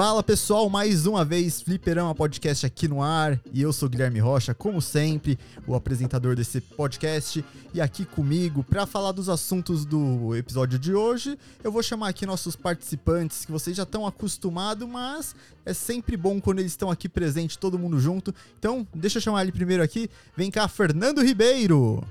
Fala 0.00 0.22
pessoal, 0.22 0.70
mais 0.70 1.04
uma 1.04 1.26
vez 1.26 1.60
Fliperama 1.60 2.14
Podcast 2.14 2.64
aqui 2.64 2.88
no 2.88 3.02
ar 3.02 3.38
e 3.52 3.60
eu 3.60 3.70
sou 3.70 3.86
Guilherme 3.86 4.18
Rocha, 4.18 4.54
como 4.54 4.80
sempre, 4.80 5.38
o 5.66 5.74
apresentador 5.74 6.34
desse 6.34 6.58
podcast 6.58 7.44
e 7.74 7.82
aqui 7.82 8.06
comigo 8.06 8.64
para 8.64 8.86
falar 8.86 9.12
dos 9.12 9.28
assuntos 9.28 9.84
do 9.84 10.34
episódio 10.34 10.78
de 10.78 10.94
hoje. 10.94 11.38
Eu 11.62 11.70
vou 11.70 11.82
chamar 11.82 12.08
aqui 12.08 12.24
nossos 12.24 12.56
participantes 12.56 13.44
que 13.44 13.52
vocês 13.52 13.76
já 13.76 13.82
estão 13.82 14.06
acostumados, 14.06 14.88
mas 14.88 15.36
é 15.66 15.74
sempre 15.74 16.16
bom 16.16 16.40
quando 16.40 16.60
eles 16.60 16.72
estão 16.72 16.90
aqui 16.90 17.06
presente, 17.06 17.58
todo 17.58 17.78
mundo 17.78 18.00
junto. 18.00 18.34
Então, 18.58 18.88
deixa 18.94 19.18
eu 19.18 19.22
chamar 19.22 19.42
ele 19.42 19.52
primeiro 19.52 19.82
aqui. 19.82 20.08
Vem 20.34 20.50
cá, 20.50 20.66
Fernando 20.66 21.22
Ribeiro. 21.22 22.02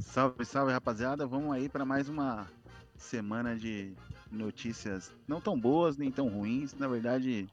Salve, 0.00 0.44
salve 0.44 0.72
rapaziada, 0.72 1.24
vamos 1.28 1.54
aí 1.54 1.68
para 1.68 1.84
mais 1.84 2.08
uma 2.08 2.48
semana 2.96 3.54
de 3.54 3.92
notícias 4.30 5.12
não 5.26 5.40
tão 5.40 5.58
boas 5.58 5.96
nem 5.96 6.10
tão 6.10 6.28
ruins. 6.28 6.74
Na 6.74 6.88
verdade, 6.88 7.48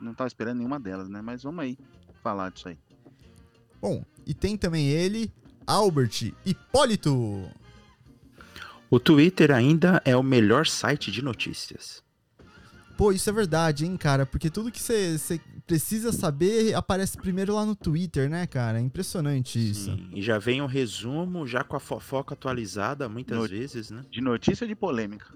não 0.00 0.12
estava 0.12 0.28
esperando 0.28 0.58
nenhuma 0.58 0.78
delas, 0.80 1.08
né? 1.08 1.20
Mas 1.22 1.42
vamos 1.42 1.64
aí 1.64 1.78
falar 2.22 2.50
disso 2.50 2.68
aí. 2.68 2.78
Bom, 3.80 4.04
e 4.26 4.32
tem 4.32 4.56
também 4.56 4.88
ele, 4.88 5.32
Albert 5.66 6.32
Hipólito. 6.44 7.48
O 8.90 9.00
Twitter 9.00 9.50
ainda 9.50 10.00
é 10.04 10.16
o 10.16 10.22
melhor 10.22 10.66
site 10.66 11.10
de 11.10 11.20
notícias. 11.22 12.02
Pô, 12.96 13.10
isso 13.10 13.28
é 13.28 13.32
verdade, 13.32 13.84
hein, 13.84 13.96
cara? 13.96 14.24
Porque 14.24 14.48
tudo 14.48 14.70
que 14.70 14.80
você 14.80 15.40
precisa 15.66 16.12
saber 16.12 16.74
aparece 16.74 17.16
primeiro 17.16 17.52
lá 17.52 17.66
no 17.66 17.74
Twitter, 17.74 18.30
né, 18.30 18.46
cara? 18.46 18.78
É 18.78 18.80
impressionante 18.80 19.58
isso. 19.58 19.90
Sim, 19.96 20.10
e 20.14 20.22
já 20.22 20.38
vem 20.38 20.62
um 20.62 20.66
resumo, 20.66 21.44
já 21.44 21.64
com 21.64 21.74
a 21.74 21.80
fofoca 21.80 22.34
atualizada, 22.34 23.08
muitas 23.08 23.36
No- 23.36 23.48
vezes, 23.48 23.90
né? 23.90 24.04
De 24.08 24.20
notícia 24.20 24.64
ou 24.64 24.68
de 24.68 24.76
polêmica? 24.76 25.26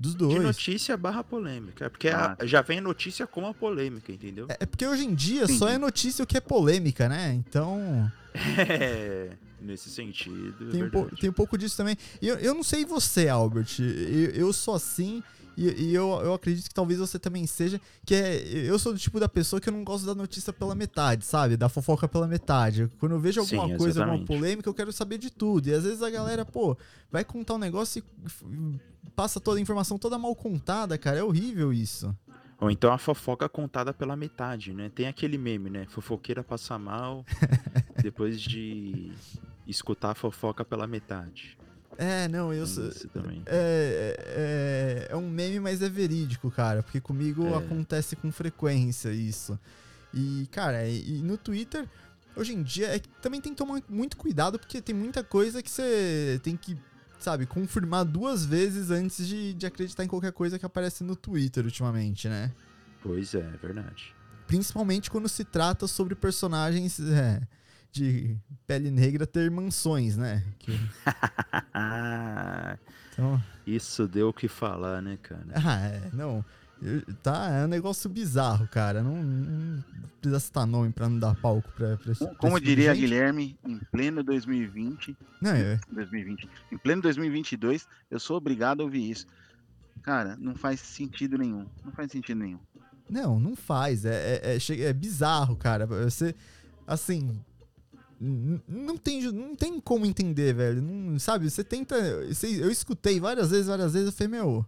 Dos 0.00 0.12
De 0.12 0.18
dois. 0.18 0.42
notícia 0.42 0.96
barra 0.96 1.22
polêmica. 1.22 1.90
Porque 1.90 2.08
a- 2.08 2.34
Ah. 2.38 2.46
já 2.46 2.62
vem 2.62 2.78
a 2.78 2.80
notícia 2.80 3.26
com 3.26 3.46
a 3.46 3.52
polêmica, 3.52 4.10
entendeu? 4.10 4.46
É 4.48 4.56
é 4.60 4.66
porque 4.66 4.86
hoje 4.86 5.04
em 5.04 5.14
dia 5.14 5.46
só 5.46 5.66
Entendi. 5.66 5.72
é 5.74 5.78
notícia 5.78 6.22
o 6.22 6.26
que 6.26 6.38
é 6.38 6.40
polêmica, 6.40 7.06
né? 7.08 7.34
Então 7.34 8.10
É, 8.58 9.30
nesse 9.60 9.90
sentido. 9.90 10.68
é 10.68 10.72
tem 10.72 10.84
um, 10.84 10.90
po- 10.90 11.10
tem 11.20 11.28
um 11.28 11.32
pouco 11.34 11.58
disso 11.58 11.76
também. 11.76 11.96
E 12.22 12.28
eu, 12.28 12.36
eu 12.36 12.54
não 12.54 12.62
sei 12.62 12.84
você, 12.86 13.28
Albert. 13.28 13.78
Eu, 13.78 14.30
eu 14.30 14.52
sou 14.54 14.74
assim. 14.74 15.22
E, 15.56 15.68
e 15.68 15.94
eu, 15.94 16.08
eu 16.22 16.34
acredito 16.34 16.68
que 16.68 16.74
talvez 16.74 16.98
você 16.98 17.18
também 17.18 17.46
seja. 17.46 17.80
Que 18.04 18.14
é. 18.14 18.42
Eu 18.66 18.78
sou 18.78 18.92
do 18.92 18.98
tipo 18.98 19.20
da 19.20 19.28
pessoa 19.28 19.60
que 19.60 19.68
eu 19.68 19.72
não 19.72 19.84
gosto 19.84 20.06
da 20.06 20.14
notícia 20.14 20.52
pela 20.52 20.74
metade, 20.74 21.24
sabe? 21.24 21.56
Da 21.56 21.68
fofoca 21.68 22.08
pela 22.08 22.26
metade. 22.26 22.90
Quando 22.98 23.12
eu 23.12 23.20
vejo 23.20 23.40
alguma 23.40 23.68
Sim, 23.68 23.76
coisa, 23.76 24.04
alguma 24.04 24.24
polêmica, 24.24 24.68
eu 24.68 24.74
quero 24.74 24.92
saber 24.92 25.18
de 25.18 25.30
tudo. 25.30 25.68
E 25.68 25.72
às 25.72 25.84
vezes 25.84 26.02
a 26.02 26.10
galera, 26.10 26.44
pô, 26.44 26.76
vai 27.10 27.24
contar 27.24 27.54
um 27.54 27.58
negócio 27.58 28.02
e 28.02 28.80
passa 29.14 29.40
toda 29.40 29.58
a 29.58 29.60
informação 29.60 29.98
toda 29.98 30.18
mal 30.18 30.34
contada, 30.34 30.96
cara. 30.96 31.18
É 31.18 31.24
horrível 31.24 31.72
isso. 31.72 32.14
Ou 32.60 32.70
então 32.70 32.92
a 32.92 32.98
fofoca 32.98 33.48
contada 33.48 33.92
pela 33.92 34.14
metade, 34.14 34.74
né? 34.74 34.90
Tem 34.94 35.06
aquele 35.06 35.38
meme, 35.38 35.70
né? 35.70 35.86
Fofoqueira 35.88 36.44
passa 36.44 36.78
mal 36.78 37.24
depois 38.02 38.40
de 38.40 39.12
escutar 39.66 40.10
a 40.10 40.14
fofoca 40.14 40.62
pela 40.62 40.86
metade. 40.86 41.56
É, 42.02 42.26
não, 42.28 42.50
eu 42.50 42.66
sou. 42.66 42.90
também. 43.12 43.42
É, 43.44 45.06
é, 45.10 45.12
é 45.12 45.16
um 45.16 45.28
meme, 45.28 45.60
mas 45.60 45.82
é 45.82 45.88
verídico, 45.88 46.50
cara. 46.50 46.82
Porque 46.82 46.98
comigo 46.98 47.46
É. 47.46 47.56
acontece 47.58 48.16
com 48.16 48.32
frequência 48.32 49.10
isso. 49.12 49.58
E, 50.14 50.48
cara, 50.50 50.88
e, 50.88 51.18
e 51.18 51.22
no 51.22 51.36
Twitter, 51.36 51.86
hoje 52.34 52.54
em 52.54 52.62
dia, 52.62 52.86
é 52.96 52.98
também 53.20 53.38
tem 53.40 53.52
que 53.52 53.58
tomar 53.58 53.82
muito 53.86 54.16
cuidado, 54.16 54.58
porque 54.58 54.80
tem 54.80 54.94
muita 54.94 55.22
coisa 55.22 55.62
que 55.62 55.70
você 55.70 56.40
tem 56.42 56.56
que, 56.56 56.74
sabe, 57.18 57.44
confirmar 57.44 58.06
duas 58.06 58.46
vezes 58.46 58.90
antes 58.90 59.26
de, 59.28 59.52
de 59.52 59.66
acreditar 59.66 60.02
em 60.02 60.08
qualquer 60.08 60.32
coisa 60.32 60.58
que 60.58 60.64
aparece 60.64 61.04
no 61.04 61.14
Twitter 61.14 61.66
ultimamente, 61.66 62.28
né? 62.30 62.50
Pois 63.02 63.34
é, 63.34 63.40
é 63.40 63.56
verdade. 63.58 64.14
Principalmente 64.46 65.10
quando 65.10 65.28
se 65.28 65.44
trata 65.44 65.86
sobre 65.86 66.14
personagens 66.14 66.98
é, 66.98 67.40
de 67.92 68.36
pele 68.66 68.90
negra 68.90 69.26
ter 69.26 69.50
mansões, 69.50 70.16
né? 70.16 70.44
Que- 70.58 70.78
então, 73.12 73.42
Isso 73.66 74.06
deu 74.08 74.28
o 74.28 74.32
que 74.32 74.48
falar, 74.48 75.02
né, 75.02 75.18
cara? 75.22 75.44
Ah, 75.54 75.80
é, 75.86 76.10
não. 76.12 76.44
Tá, 77.22 77.50
é 77.50 77.64
um 77.66 77.68
negócio 77.68 78.08
bizarro, 78.08 78.66
cara. 78.66 79.02
Não, 79.02 79.22
não 79.22 79.84
precisa 80.18 80.40
citar 80.40 80.66
nome 80.66 80.90
pra 80.90 81.10
não 81.10 81.18
dar 81.18 81.34
palco 81.34 81.70
pra, 81.74 81.98
pra, 81.98 82.14
pra 82.14 82.34
Como 82.36 82.58
de 82.58 82.64
diria 82.66 82.94
gente. 82.94 83.02
Guilherme, 83.04 83.58
em 83.66 83.78
pleno 83.92 84.22
2020, 84.22 85.14
Não, 85.42 85.50
é, 85.50 85.78
2020, 85.92 86.48
em 86.72 86.78
pleno 86.78 87.02
2022, 87.02 87.86
eu 88.10 88.18
sou 88.18 88.38
obrigado 88.38 88.80
a 88.80 88.84
ouvir 88.84 89.10
isso. 89.10 89.26
Cara, 90.02 90.36
não 90.40 90.54
faz 90.54 90.80
sentido 90.80 91.36
nenhum. 91.36 91.66
Não 91.84 91.92
faz 91.92 92.10
sentido 92.10 92.38
nenhum. 92.38 92.60
não, 93.10 93.38
não 93.38 93.54
faz. 93.54 94.06
É, 94.06 94.40
é, 94.42 94.56
é, 94.56 94.80
é 94.84 94.92
bizarro, 94.94 95.54
cara. 95.56 95.86
Você, 95.86 96.34
assim. 96.86 97.38
Não 98.20 98.98
tem, 98.98 99.22
não 99.32 99.56
tem 99.56 99.80
como 99.80 100.04
entender, 100.04 100.52
velho. 100.54 100.82
Não, 100.82 101.18
sabe, 101.18 101.48
você 101.48 101.64
tenta. 101.64 101.96
você- 102.26 102.62
eu 102.62 102.70
escutei 102.70 103.18
várias 103.18 103.50
vezes, 103.50 103.66
várias 103.68 103.92
vezes, 103.94 104.08
eu 104.08 104.12
falei, 104.12 104.28
meu. 104.40 104.66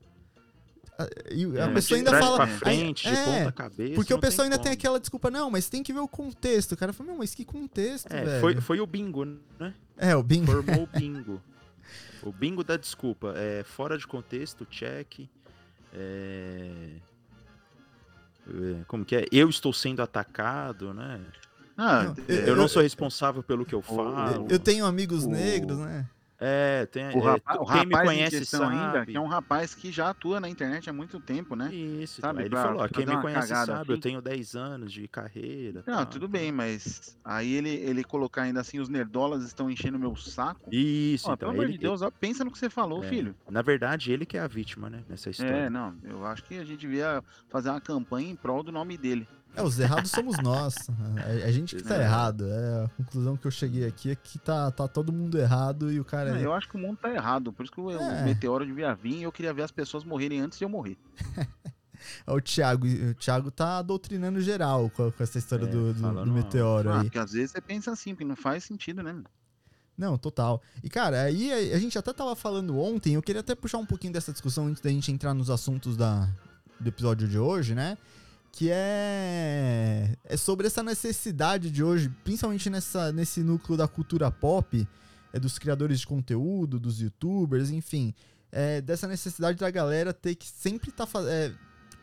a- 0.98 1.06
E 1.30 1.44
a 1.58 1.64
É, 1.64 1.72
pessoa 1.74 1.98
ainda 1.98 2.18
fala. 2.18 2.36
pra 2.36 2.44
aí- 2.46 2.58
frente, 2.58 3.02
de 3.08 3.14
é, 3.14 3.24
ponta 3.41 3.52
cabeça. 3.52 3.94
Porque 3.94 4.14
o 4.14 4.18
pessoal 4.18 4.44
ainda 4.44 4.56
tem 4.58 4.64
como. 4.72 4.74
aquela 4.74 5.00
desculpa, 5.00 5.30
não, 5.30 5.50
mas 5.50 5.68
tem 5.68 5.82
que 5.82 5.92
ver 5.92 6.00
o 6.00 6.08
contexto. 6.08 6.72
O 6.72 6.76
cara 6.76 6.92
fala, 6.94 7.08
meu, 7.10 7.18
mas 7.18 7.34
que 7.34 7.44
contexto, 7.44 8.10
É, 8.12 8.24
velho? 8.24 8.41
foi, 8.41 8.60
foi 8.60 8.80
o 8.80 8.86
bingo, 8.86 9.24
né? 9.58 9.74
É, 9.98 10.16
o 10.16 10.22
bingo. 10.22 10.50
Formou 10.52 10.84
o 10.84 10.86
bingo. 10.98 11.42
O 12.22 12.32
bingo 12.32 12.62
da 12.64 12.76
desculpa. 12.76 13.34
É 13.36 13.64
fora 13.64 13.98
de 13.98 14.06
contexto, 14.06 14.64
check. 14.66 15.28
É... 15.92 16.88
é, 18.48 18.84
Como 18.86 19.04
que 19.04 19.16
é? 19.16 19.26
Eu 19.32 19.48
estou 19.50 19.72
sendo 19.72 20.02
atacado, 20.02 20.92
né? 20.94 21.20
Ah, 21.84 22.04
Não, 22.04 22.15
é, 22.28 22.48
Eu, 22.48 22.54
não 22.56 22.69
sou 22.69 22.82
responsável 22.82 23.43
pelo 23.43 23.65
que 23.65 23.75
eu 23.75 23.82
falo. 23.82 24.47
Eu 24.48 24.59
tenho 24.59 24.87
amigos 24.87 25.25
o- 25.25 25.31
negros, 25.31 25.78
né? 25.78 26.06
É, 26.44 26.87
tem. 26.87 27.04
o, 27.16 27.20
é, 27.20 27.31
rapaz, 27.34 27.60
o 27.60 27.65
quem 27.66 27.87
me 27.87 27.94
rapaz 27.94 28.03
em 28.03 28.04
conhece 28.16 28.44
sabe. 28.47 28.75
ainda, 28.75 29.06
que 29.06 29.16
é 29.16 29.20
um 29.20 29.28
rapaz 29.28 29.76
que 29.76 29.92
já 29.92 30.10
atua 30.10 30.41
na 30.41 30.48
internet 30.48 30.91
há 30.91 30.92
muito 30.92 31.21
tempo, 31.21 31.54
né? 31.54 31.72
Isso, 31.72 32.21
Sabe. 32.21 32.41
Aí 32.41 32.44
ele 32.47 32.50
pra 32.50 32.62
falou, 32.65 32.88
quem 32.88 33.06
me 33.06 33.16
conhece 33.22 33.47
sabe, 33.47 33.91
eu 33.91 33.92
assim. 33.94 34.00
tenho 34.00 34.21
10 34.21 34.56
anos 34.56 34.92
de 34.92 35.06
carreira. 35.06 35.84
Não, 35.87 35.98
tal, 35.98 36.06
tudo 36.06 36.22
tal. 36.22 36.28
bem, 36.31 36.50
mas 36.50 37.16
aí 37.25 37.53
ele, 37.54 37.71
ele 37.71 38.03
colocar 38.03 38.42
ainda 38.42 38.60
assim, 38.60 38.81
os 38.81 38.88
nerdolas 38.88 39.44
estão 39.44 39.71
enchendo 39.71 40.00
meu 40.00 40.16
saco. 40.16 40.69
Isso, 40.72 41.31
Ó, 41.31 41.34
então. 41.34 41.48
pelo 41.50 41.62
amor 41.62 41.71
de 41.71 41.78
Deus, 41.78 42.03
ó, 42.03 42.10
pensa 42.10 42.44
no 42.44 42.50
que 42.50 42.59
você 42.59 42.69
falou, 42.69 43.04
É, 43.04 43.09
filho. 43.09 43.37
Na 43.48 43.62
verdade, 43.62 44.10
ele 44.10 44.26
que 44.26 44.37
é 44.37 44.41
a 44.41 44.48
vítima, 44.48 44.91
né? 44.91 45.04
Nessa 45.09 45.31
história. 45.31 45.53
É, 45.54 45.71
não, 45.71 45.94
eu 46.03 46.26
acho 46.26 46.42
que 46.42 46.59
a 46.59 46.65
gente 46.65 46.81
devia 46.81 47.22
fazer 47.50 47.71
uma 47.71 47.81
campanha 47.81 48.28
em 48.28 48.34
prol 48.34 48.65
do 48.65 48.72
nome 48.72 48.98
dele. 48.98 49.28
É, 49.54 49.62
os 49.62 49.78
errados 49.78 50.10
somos 50.10 50.38
nós. 50.42 50.74
A, 51.18 51.46
a 51.46 51.52
gente 51.52 51.76
que 51.76 51.82
tá 51.82 51.96
É. 51.96 52.02
errado. 52.04 52.46
É, 52.48 52.84
a 52.84 52.88
conclusão 52.96 53.36
que 53.36 53.46
eu 53.46 53.50
cheguei 53.50 53.86
aqui 53.86 54.10
é 54.10 54.14
que 54.14 54.38
tá, 54.38 54.70
tá 54.70 54.88
todo 54.88 55.12
mundo 55.12 55.38
errado 55.38 55.92
e 55.92 56.00
o 56.00 56.04
cara. 56.04 56.32
Não, 56.32 56.40
eu 56.40 56.52
acho 56.54 56.68
que 56.68 56.76
o 56.76 56.78
mundo 56.80 56.96
tá 56.96 57.12
errado, 57.12 57.52
por 57.52 57.62
isso 57.64 57.72
que 57.72 57.80
o, 57.80 57.91
É. 57.91 58.24
meteoro 58.24 58.64
devia 58.64 58.94
vir 58.94 59.16
e 59.16 59.22
eu 59.24 59.32
queria 59.32 59.52
ver 59.52 59.62
as 59.62 59.70
pessoas 59.70 60.04
morrerem 60.04 60.41
antes 60.41 60.58
de 60.58 60.64
eu 60.64 60.68
morrer. 60.68 60.96
É 62.26 62.32
o 62.32 62.41
Thiago. 62.41 62.84
O 62.84 63.14
Thiago 63.14 63.48
tá 63.52 63.80
doutrinando 63.80 64.41
geral 64.41 64.91
com, 64.91 65.12
com 65.12 65.22
essa 65.22 65.38
história 65.38 65.66
É, 65.66 65.68
do, 65.68 65.94
do- 65.94 66.24
do 66.24 66.32
meteoro 66.32 66.91
Ah, 66.91 66.96
aí. 66.98 67.04
porque 67.04 67.18
às 67.18 67.30
vezes 67.30 67.52
você 67.52 67.60
pensa 67.60 67.92
assim, 67.92 68.12
porque 68.12 68.24
não 68.24 68.34
faz 68.34 68.64
sentido, 68.64 69.04
né? 69.04 69.14
Não, 69.96 70.18
total. 70.18 70.60
E, 70.82 70.88
cara, 70.91 71.22
aí 71.22 71.52
a, 71.72 71.76
a 71.76 71.78
gente 71.78 71.96
até 71.96 72.12
tava 72.12 72.34
falando 72.34 72.76
ontem, 72.76 73.14
eu 73.14 73.22
queria 73.22 73.41
até 73.41 73.54
puxar 73.54 73.78
um 73.78 73.86
pouquinho 73.86 74.12
dessa 74.12 74.32
discussão 74.32 74.66
antes 74.66 74.82
da 74.82 74.91
gente 74.91 75.12
entrar 75.12 75.32
nos 75.32 75.48
assuntos 75.48 75.96
da, 75.96 76.28
do 76.80 76.88
episódio 76.88 77.28
de 77.28 77.38
hoje, 77.38 77.72
né? 77.72 77.97
Que 78.53 78.69
é, 78.71 80.15
é 80.25 80.37
sobre 80.37 80.66
essa 80.66 80.83
necessidade 80.83 81.71
de 81.71 81.83
hoje, 81.83 82.10
principalmente 82.22 82.69
nessa, 82.69 83.10
nesse 83.10 83.43
núcleo 83.43 83.78
da 83.78 83.89
cultura 83.89 84.31
pop, 84.31 84.87
é 85.33 85.41
dos 85.41 85.59
criadores 85.59 86.01
de 86.01 86.07
conteúdo, 86.07 86.78
dos 86.78 87.01
youtubers, 87.01 87.71
enfim, 87.71 88.15
é, 88.53 88.83
dessa 88.83 89.09
necessidade 89.09 89.59
da 89.59 89.71
galera 89.71 90.13
ter 90.13 90.34
que 90.34 90.47
sempre 90.47 90.93
tá 90.93 91.09
é, 91.27 91.51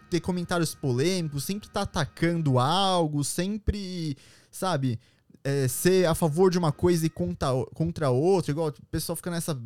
ter 0.09 0.19
comentários 0.19 0.73
polêmicos, 0.73 1.43
sempre 1.43 1.69
tá 1.69 1.83
atacando 1.83 2.57
algo, 2.57 3.23
sempre, 3.23 4.17
sabe, 4.49 4.99
é, 5.43 5.67
ser 5.67 6.05
a 6.07 6.13
favor 6.13 6.51
de 6.51 6.57
uma 6.57 6.71
coisa 6.71 7.05
e 7.05 7.09
contra, 7.09 7.47
contra 7.73 8.09
outra, 8.09 8.51
igual 8.51 8.67
o 8.69 8.85
pessoal 8.91 9.15
fica 9.15 9.31
nessa 9.31 9.57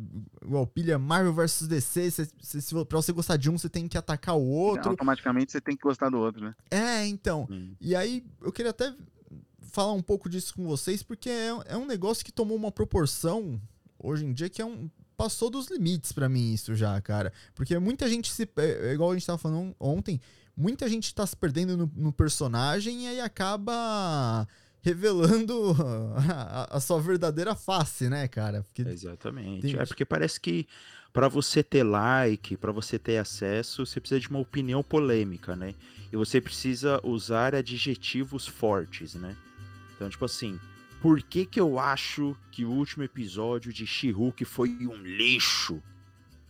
igual 0.42 0.66
pilha 0.66 0.98
Marvel 0.98 1.32
vs 1.34 1.66
DC, 1.66 2.10
cê, 2.10 2.28
cê, 2.40 2.60
se, 2.60 2.84
pra 2.84 3.00
você 3.00 3.12
gostar 3.12 3.36
de 3.36 3.50
um, 3.50 3.58
você 3.58 3.68
tem 3.68 3.88
que 3.88 3.98
atacar 3.98 4.36
o 4.36 4.42
outro. 4.44 4.90
Automaticamente 4.90 5.52
você 5.52 5.60
tem 5.60 5.76
que 5.76 5.82
gostar 5.82 6.10
do 6.10 6.18
outro, 6.18 6.44
né? 6.44 6.54
É, 6.70 7.06
então. 7.06 7.46
Hum. 7.50 7.74
E 7.80 7.94
aí 7.96 8.24
eu 8.40 8.52
queria 8.52 8.70
até 8.70 8.94
falar 9.72 9.92
um 9.92 10.02
pouco 10.02 10.28
disso 10.28 10.54
com 10.54 10.64
vocês, 10.64 11.02
porque 11.02 11.28
é, 11.28 11.48
é 11.66 11.76
um 11.76 11.86
negócio 11.86 12.24
que 12.24 12.30
tomou 12.32 12.56
uma 12.56 12.70
proporção 12.70 13.60
hoje 13.98 14.24
em 14.24 14.32
dia 14.32 14.48
que 14.48 14.62
é 14.62 14.64
um 14.64 14.88
passou 15.16 15.48
dos 15.48 15.68
limites 15.68 16.12
pra 16.12 16.28
mim 16.28 16.52
isso 16.52 16.74
já, 16.74 17.00
cara. 17.00 17.32
Porque 17.54 17.76
muita 17.78 18.08
gente 18.08 18.32
se. 18.32 18.48
É, 18.56 18.90
é 18.90 18.92
igual 18.94 19.10
a 19.10 19.14
gente 19.14 19.26
tava 19.26 19.38
falando 19.38 19.74
on- 19.80 19.96
ontem, 19.96 20.20
muita 20.56 20.88
gente 20.88 21.12
tá 21.14 21.26
se 21.26 21.36
perdendo 21.36 21.76
no, 21.76 21.90
no 21.96 22.12
personagem 22.12 23.04
e 23.04 23.08
aí 23.08 23.20
acaba 23.20 24.46
revelando 24.84 25.74
a, 26.30 26.76
a 26.76 26.80
sua 26.80 27.00
verdadeira 27.00 27.54
face, 27.54 28.08
né, 28.08 28.28
cara? 28.28 28.62
Porque 28.62 28.82
Exatamente. 28.82 29.62
Tem- 29.62 29.76
É 29.80 29.86
porque 29.86 30.04
parece 30.04 30.38
que 30.38 30.68
pra 31.12 31.26
você 31.26 31.62
ter 31.62 31.82
like, 31.82 32.56
pra 32.58 32.70
você 32.70 32.98
ter 32.98 33.16
acesso, 33.16 33.86
você 33.86 33.98
precisa 33.98 34.20
de 34.20 34.28
uma 34.28 34.38
opinião 34.40 34.82
polêmica, 34.82 35.56
né? 35.56 35.74
E 36.12 36.16
você 36.16 36.40
precisa 36.40 37.00
usar 37.02 37.54
adjetivos 37.54 38.46
fortes, 38.46 39.14
né? 39.14 39.34
Então, 39.96 40.08
tipo 40.10 40.24
assim, 40.24 40.60
por 41.00 41.22
que 41.22 41.46
que 41.46 41.58
eu 41.58 41.78
acho 41.78 42.36
que 42.52 42.64
o 42.64 42.70
último 42.70 43.02
episódio 43.04 43.72
de 43.72 43.86
She-Hulk 43.86 44.44
foi 44.44 44.68
um 44.86 44.96
lixo, 45.02 45.82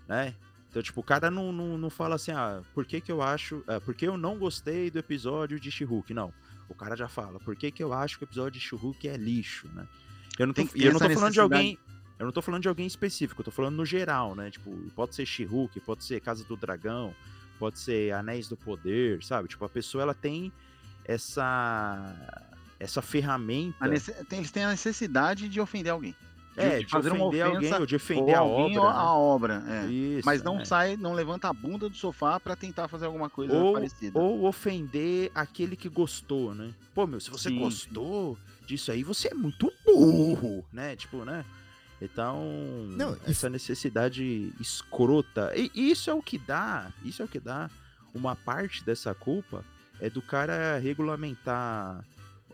né? 0.09 0.35
Então, 0.71 0.83
tipo, 0.83 1.01
o 1.01 1.05
cara 1.05 1.31
não, 1.31 1.53
não, 1.53 1.79
não 1.79 1.89
fala 1.89 2.17
assim, 2.17 2.33
ah, 2.33 2.61
por 2.75 2.85
que 2.85 3.01
que 3.01 3.13
eu 3.13 3.23
acho, 3.23 3.63
ah, 3.69 3.81
por 3.81 3.95
que 3.95 4.05
eu 4.09 4.17
não 4.19 4.37
gostei 4.37 4.91
do 4.91 4.99
episódio 4.99 5.61
de 5.61 5.71
She-Hulk? 5.71 6.13
Não. 6.13 6.33
O 6.69 6.75
cara 6.75 6.97
já 6.97 7.09
fala, 7.09 7.39
por 7.41 7.55
que 7.57 7.71
que 7.71 7.83
eu 7.83 7.93
acho 7.93 8.17
que 8.19 8.25
o 8.25 8.27
episódio 8.27 8.59
de 8.59 8.67
She-Hulk 8.67 9.07
é 9.09 9.17
lixo, 9.17 9.69
né? 9.75 9.87
Eu 10.39 10.47
não 10.47 10.55
tô, 10.55 10.63
eu 10.63 10.93
não 10.93 10.99
tô 10.99 11.05
falando 11.15 11.33
de 11.33 11.41
alguém, 11.41 11.79
eu 12.19 12.25
não 12.27 12.33
tô 12.33 12.43
falando 12.43 12.63
de 12.63 12.69
alguém 12.69 12.87
específico, 12.87 13.41
eu 13.41 13.45
tô 13.45 13.51
falando 13.51 13.77
no 13.77 13.85
geral, 13.87 14.35
né? 14.35 14.51
Tipo, 14.51 14.71
pode 14.97 15.15
ser 15.15 15.27
She-Hulk, 15.27 15.79
pode 15.81 16.05
ser 16.05 16.21
Casa 16.21 16.45
do 16.45 16.57
Dragão, 16.57 17.15
pode 17.59 17.79
ser 17.79 18.13
Anéis 18.13 18.49
do 18.49 18.57
Poder, 18.57 19.23
sabe? 19.23 19.49
Tipo, 19.49 19.65
a 19.65 19.69
pessoa 19.69 20.03
ela 20.03 20.15
tem 20.15 20.53
essa 21.05 22.15
essa 22.81 23.01
ferramenta 23.01 23.77
A 23.85 23.89
nece- 23.89 24.15
Eles 24.31 24.51
têm 24.51 24.65
a 24.65 24.71
necessidade 24.71 25.49
de 25.49 25.61
ofender 25.61 25.93
alguém. 25.93 26.15
É, 26.57 26.79
de 26.81 26.87
fazer 26.87 27.13
uma 27.13 27.27
ofender 27.27 27.45
alguém 27.45 27.59
ofensa 27.59 27.81
ou 27.81 27.87
de 27.87 27.97
ofender 27.97 28.35
ou 28.35 28.35
a 28.35 28.39
alguém 28.39 28.79
obra. 28.79 28.89
ou 28.89 28.93
né? 28.93 28.99
a 28.99 29.15
obra. 29.15 29.65
é. 29.69 29.87
Isso, 29.87 30.27
Mas 30.27 30.43
não 30.43 30.61
é. 30.61 30.65
sai, 30.65 30.97
não 30.97 31.13
levanta 31.13 31.49
a 31.49 31.53
bunda 31.53 31.89
do 31.89 31.97
sofá 31.97 32.39
pra 32.39 32.55
tentar 32.55 32.89
fazer 32.89 33.07
alguma 33.07 33.29
coisa 33.29 33.55
ou, 33.55 33.73
parecida. 33.75 34.19
ou 34.19 34.45
ofender 34.45 35.31
aquele 35.35 35.77
que 35.77 35.89
gostou, 35.89 36.55
né? 36.55 36.73
Pô, 36.95 37.07
meu, 37.07 37.21
se 37.21 37.31
você 37.31 37.49
Sim, 37.49 37.59
gostou 37.59 38.39
disso 38.67 38.93
aí, 38.93 39.03
você 39.03 39.29
é 39.29 39.35
muito 39.35 39.73
burro, 39.85 40.65
né? 40.73 40.95
Tipo, 40.97 41.25
né? 41.25 41.45
Então, 42.01 42.43
Não, 42.97 43.17
e 43.27 43.31
essa 43.31 43.49
necessidade 43.49 44.53
escrota. 44.61 45.53
E 45.57 45.71
isso 45.75 46.11
é 46.11 46.15
o 46.15 46.23
que 46.23 46.39
dá, 46.39 46.93
isso 47.05 47.23
é 47.23 47.25
o 47.25 47.29
que 47.29 47.41
dá 47.41 47.71
uma 48.15 48.37
parte 48.37 48.85
dessa 48.85 49.15
culpa 49.15 49.65
é 50.01 50.11
do 50.11 50.21
cara 50.23 50.79
regulamentar 50.79 52.05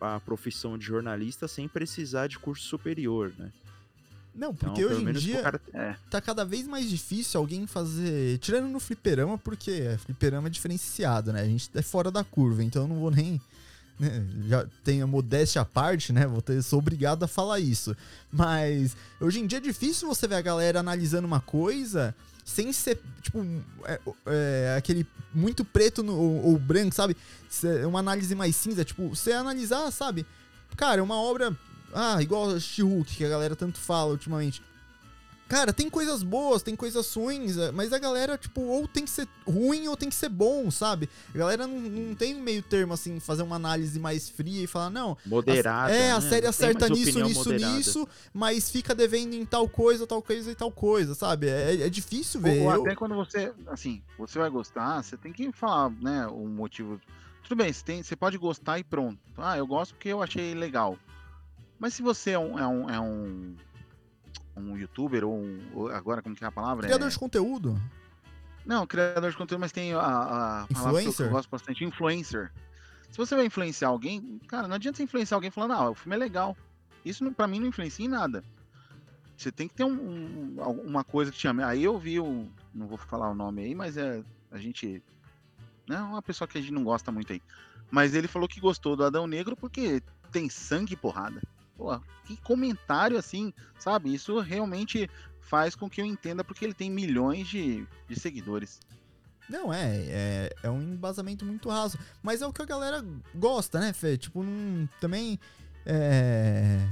a 0.00 0.20
profissão 0.20 0.78
de 0.78 0.84
jornalista 0.84 1.46
sem 1.46 1.68
precisar 1.68 2.26
de 2.26 2.38
curso 2.38 2.64
superior, 2.64 3.32
né? 3.38 3.50
Não, 4.34 4.50
Então, 4.50 4.68
porque 4.70 4.82
pelo 4.86 4.94
hoje 4.96 5.04
em 5.08 5.12
dia 5.12 5.42
cara 5.42 5.60
É. 5.74 5.94
tá 6.08 6.20
cada 6.20 6.44
vez 6.44 6.66
mais 6.66 6.88
difícil 6.88 7.38
alguém 7.40 7.66
fazer. 7.66 8.38
Tirando 8.38 8.68
no 8.68 8.80
fliperama, 8.80 9.36
porque 9.36 9.70
é, 9.70 9.98
fliperama 9.98 10.48
é 10.48 10.50
diferenciado, 10.50 11.32
né? 11.32 11.42
A 11.42 11.46
gente 11.46 11.68
é 11.74 11.82
fora 11.82 12.10
da 12.10 12.22
curva, 12.24 12.62
então 12.62 12.82
eu 12.82 12.88
não 12.88 12.96
vou 12.96 13.10
nem. 13.10 13.40
né, 13.98 14.24
Já 14.48 14.66
tenho 14.84 15.04
a 15.04 15.06
modéstia 15.06 15.60
à 15.60 15.64
parte, 15.64 16.12
né? 16.12 16.26
Vou 16.26 16.40
ter, 16.40 16.62
sou 16.62 16.78
obrigado 16.78 17.22
a 17.24 17.28
falar 17.28 17.60
isso. 17.60 17.94
Mas 18.32 18.96
hoje 19.20 19.40
em 19.40 19.46
dia 19.46 19.58
é 19.58 19.60
difícil 19.60 20.08
você 20.08 20.26
ver 20.28 20.36
a 20.36 20.40
galera 20.42 20.80
analisando 20.80 21.26
uma 21.26 21.40
coisa 21.40 22.14
sem 22.44 22.72
ser, 22.72 22.98
tipo, 23.22 23.44
é, 23.84 24.00
é, 24.26 24.74
aquele 24.76 25.06
muito 25.32 25.64
preto 25.64 26.02
no- 26.02 26.16
ou, 26.16 26.44
ou 26.52 26.58
branco, 26.58 26.94
sabe? 26.94 27.16
Uma 27.86 27.98
análise 28.00 28.34
mais 28.34 28.56
cinza, 28.56 28.84
tipo, 28.84 29.08
você 29.10 29.32
analisar, 29.32 29.90
sabe? 29.92 30.24
Cara, 30.76 31.00
é 31.00 31.02
uma 31.02 31.16
obra. 31.20 31.56
Ah, 31.92 32.22
igual 32.22 32.50
a 32.50 32.60
She-Hulk, 32.60 33.16
que 33.16 33.24
a 33.24 33.28
galera 33.28 33.56
tanto 33.56 33.78
fala 33.78 34.12
ultimamente. 34.12 34.62
Cara, 35.48 35.72
tem 35.72 35.90
coisas 35.90 36.22
boas, 36.22 36.62
tem 36.62 36.76
coisas 36.76 37.12
ruins, 37.12 37.56
é, 37.58 37.72
mas 37.72 37.92
a 37.92 37.98
galera, 37.98 38.38
tipo, 38.38 38.60
ou 38.60 38.86
tem 38.86 39.04
que 39.04 39.10
ser 39.10 39.26
ruim 39.44 39.88
ou 39.88 39.96
tem 39.96 40.08
que 40.08 40.14
ser 40.14 40.28
bom, 40.28 40.70
sabe? 40.70 41.10
A 41.34 41.38
galera 41.38 41.66
não, 41.66 41.80
não 41.80 42.14
tem 42.14 42.36
um 42.36 42.40
meio 42.40 42.62
termo, 42.62 42.92
assim, 42.92 43.18
fazer 43.18 43.42
uma 43.42 43.56
análise 43.56 43.98
mais 43.98 44.28
fria 44.30 44.62
e 44.62 44.68
falar, 44.68 44.90
não, 44.90 45.18
moderado. 45.26 45.92
é, 45.92 46.12
a 46.12 46.20
né? 46.20 46.20
série 46.20 46.46
Não 46.46 46.52
tem 46.52 46.66
acerta 46.68 46.88
nisso, 46.88 47.20
nisso, 47.24 47.38
moderada. 47.50 47.76
nisso, 47.76 48.08
mas 48.32 48.70
fica 48.70 48.94
devendo 48.94 49.34
em 49.34 49.44
tal 49.44 49.68
coisa, 49.68 50.06
tal 50.06 50.22
coisa 50.22 50.52
e 50.52 50.54
tal 50.54 50.70
coisa, 50.70 51.16
sabe? 51.16 51.48
É, 51.48 51.82
é 51.84 51.88
difícil 51.88 52.40
ver. 52.40 52.62
Ou 52.62 52.70
Eu- 52.70 52.82
até 52.82 52.94
quando 52.94 53.16
você, 53.16 53.52
assim, 53.66 54.00
você 54.16 54.38
vai 54.38 54.50
gostar, 54.50 55.02
você 55.02 55.16
tem 55.16 55.32
que 55.32 55.50
falar, 55.50 55.90
né, 56.00 56.28
o 56.28 56.46
motivo. 56.46 57.00
Tudo 57.42 57.56
bem, 57.56 57.72
você, 57.72 57.82
tem, 57.84 58.04
você 58.04 58.14
pode 58.14 58.38
gostar 58.38 58.78
e 58.78 58.84
pronto. 58.84 59.18
Ah, 59.36 59.58
eu 59.58 59.66
gosto 59.66 59.94
porque 59.94 60.10
eu 60.10 60.22
achei 60.22 60.54
legal. 60.54 60.96
Mas 61.80 61.94
se 61.94 62.02
você 62.02 62.32
é 62.32 62.38
um, 62.38 62.56
é 62.58 62.66
um, 62.68 62.90
é 62.90 63.00
um, 63.00 63.56
um 64.56 64.76
youtuber 64.76 65.24
ou, 65.24 65.34
um, 65.40 65.88
agora 65.92 66.22
como 66.22 66.36
que 66.36 66.44
é 66.44 66.46
a 66.46 66.52
palavra? 66.52 66.86
Criador 66.86 67.08
é... 67.08 67.10
de 67.10 67.18
conteúdo. 67.18 67.80
Não, 68.66 68.86
criador 68.86 69.30
de 69.30 69.36
conteúdo, 69.36 69.60
mas 69.62 69.72
tem 69.72 69.94
a, 69.94 69.98
a 69.98 70.02
palavra 70.02 70.68
que 70.68 70.74
eu- 70.76 70.78
Influencer? 71.00 71.30
gosto 71.30 71.50
bastante, 71.50 71.84
influencer. 71.84 72.52
Se 73.10 73.16
você 73.16 73.34
vai 73.34 73.46
influenciar 73.46 73.88
alguém, 73.88 74.38
cara, 74.46 74.68
não 74.68 74.76
adianta 74.76 74.98
você 74.98 75.02
influenciar 75.02 75.36
alguém 75.36 75.50
falando, 75.50 75.72
ah, 75.72 75.90
o 75.90 75.94
filme 75.94 76.14
é 76.14 76.18
legal. 76.18 76.56
Isso 77.04 77.28
pra 77.32 77.46
mim 77.48 77.58
não 77.58 77.66
influencia 77.68 78.04
em 78.04 78.08
nada. 78.08 78.44
Você 79.36 79.50
tem 79.50 79.66
que 79.66 79.74
ter 79.74 79.84
um- 79.84 80.58
um- 80.60 80.82
uma 80.86 81.02
coisa 81.02 81.32
que 81.32 81.38
te 81.38 81.40
chame. 81.42 81.62
Aí 81.62 81.82
eu 81.82 81.98
vi 81.98 82.20
o. 82.20 82.46
Não 82.74 82.86
vou 82.86 82.98
falar 82.98 83.30
o 83.30 83.34
nome 83.34 83.62
aí, 83.64 83.74
mas 83.74 83.96
é. 83.96 84.22
A 84.52 84.58
gente. 84.58 85.02
Né, 85.88 85.98
uma 85.98 86.20
pessoa 86.20 86.46
que 86.46 86.58
a 86.58 86.60
gente 86.60 86.72
não 86.74 86.84
gosta 86.84 87.10
muito 87.10 87.32
aí. 87.32 87.40
Mas 87.90 88.14
ele 88.14 88.28
falou 88.28 88.46
que 88.46 88.60
gostou 88.60 88.94
do 88.94 89.02
Adão 89.04 89.26
Negro 89.26 89.56
porque 89.56 90.02
tem 90.30 90.48
sangue 90.50 90.92
e 90.92 90.96
porrada. 90.96 91.42
Pô, 91.80 91.98
que 92.26 92.36
comentário 92.36 93.16
assim, 93.16 93.54
sabe? 93.78 94.12
Isso 94.12 94.38
realmente 94.38 95.08
faz 95.40 95.74
com 95.74 95.88
que 95.88 95.98
eu 95.98 96.04
entenda 96.04 96.44
porque 96.44 96.62
ele 96.62 96.74
tem 96.74 96.90
milhões 96.90 97.48
de, 97.48 97.86
de 98.06 98.20
seguidores. 98.20 98.80
Não, 99.48 99.72
é, 99.72 99.96
é, 99.96 100.52
é 100.62 100.68
um 100.68 100.82
embasamento 100.82 101.42
muito 101.42 101.70
raso. 101.70 101.98
Mas 102.22 102.42
é 102.42 102.46
o 102.46 102.52
que 102.52 102.60
a 102.60 102.66
galera 102.66 103.02
gosta, 103.34 103.80
né, 103.80 103.94
Fê? 103.94 104.18
Tipo, 104.18 104.42
não, 104.42 104.86
também 105.00 105.40
é, 105.86 106.86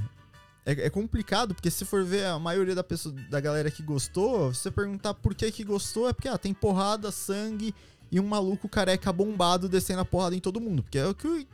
é, 0.65 0.71
é 0.71 0.89
complicado, 0.89 1.53
porque 1.53 1.69
se 1.69 1.85
for 1.85 2.03
ver 2.03 2.25
a 2.25 2.39
maioria 2.39 2.73
da, 2.73 2.83
pessoa, 2.83 3.13
da 3.29 3.39
galera 3.39 3.69
que 3.69 3.83
gostou, 3.83 4.51
você 4.51 4.71
perguntar 4.71 5.13
por 5.13 5.35
que 5.35 5.51
que 5.51 5.63
gostou, 5.63 6.09
é 6.09 6.13
porque 6.13 6.27
ah, 6.27 6.37
tem 6.39 6.51
porrada, 6.51 7.11
sangue 7.11 7.75
e 8.11 8.19
um 8.19 8.27
maluco 8.27 8.67
careca 8.67 9.13
bombado 9.13 9.69
descendo 9.69 10.01
a 10.01 10.05
porrada 10.05 10.35
em 10.35 10.39
todo 10.39 10.59
mundo. 10.59 10.81
Porque 10.81 10.97
é 10.97 11.05
o 11.05 11.13
que, 11.13 11.47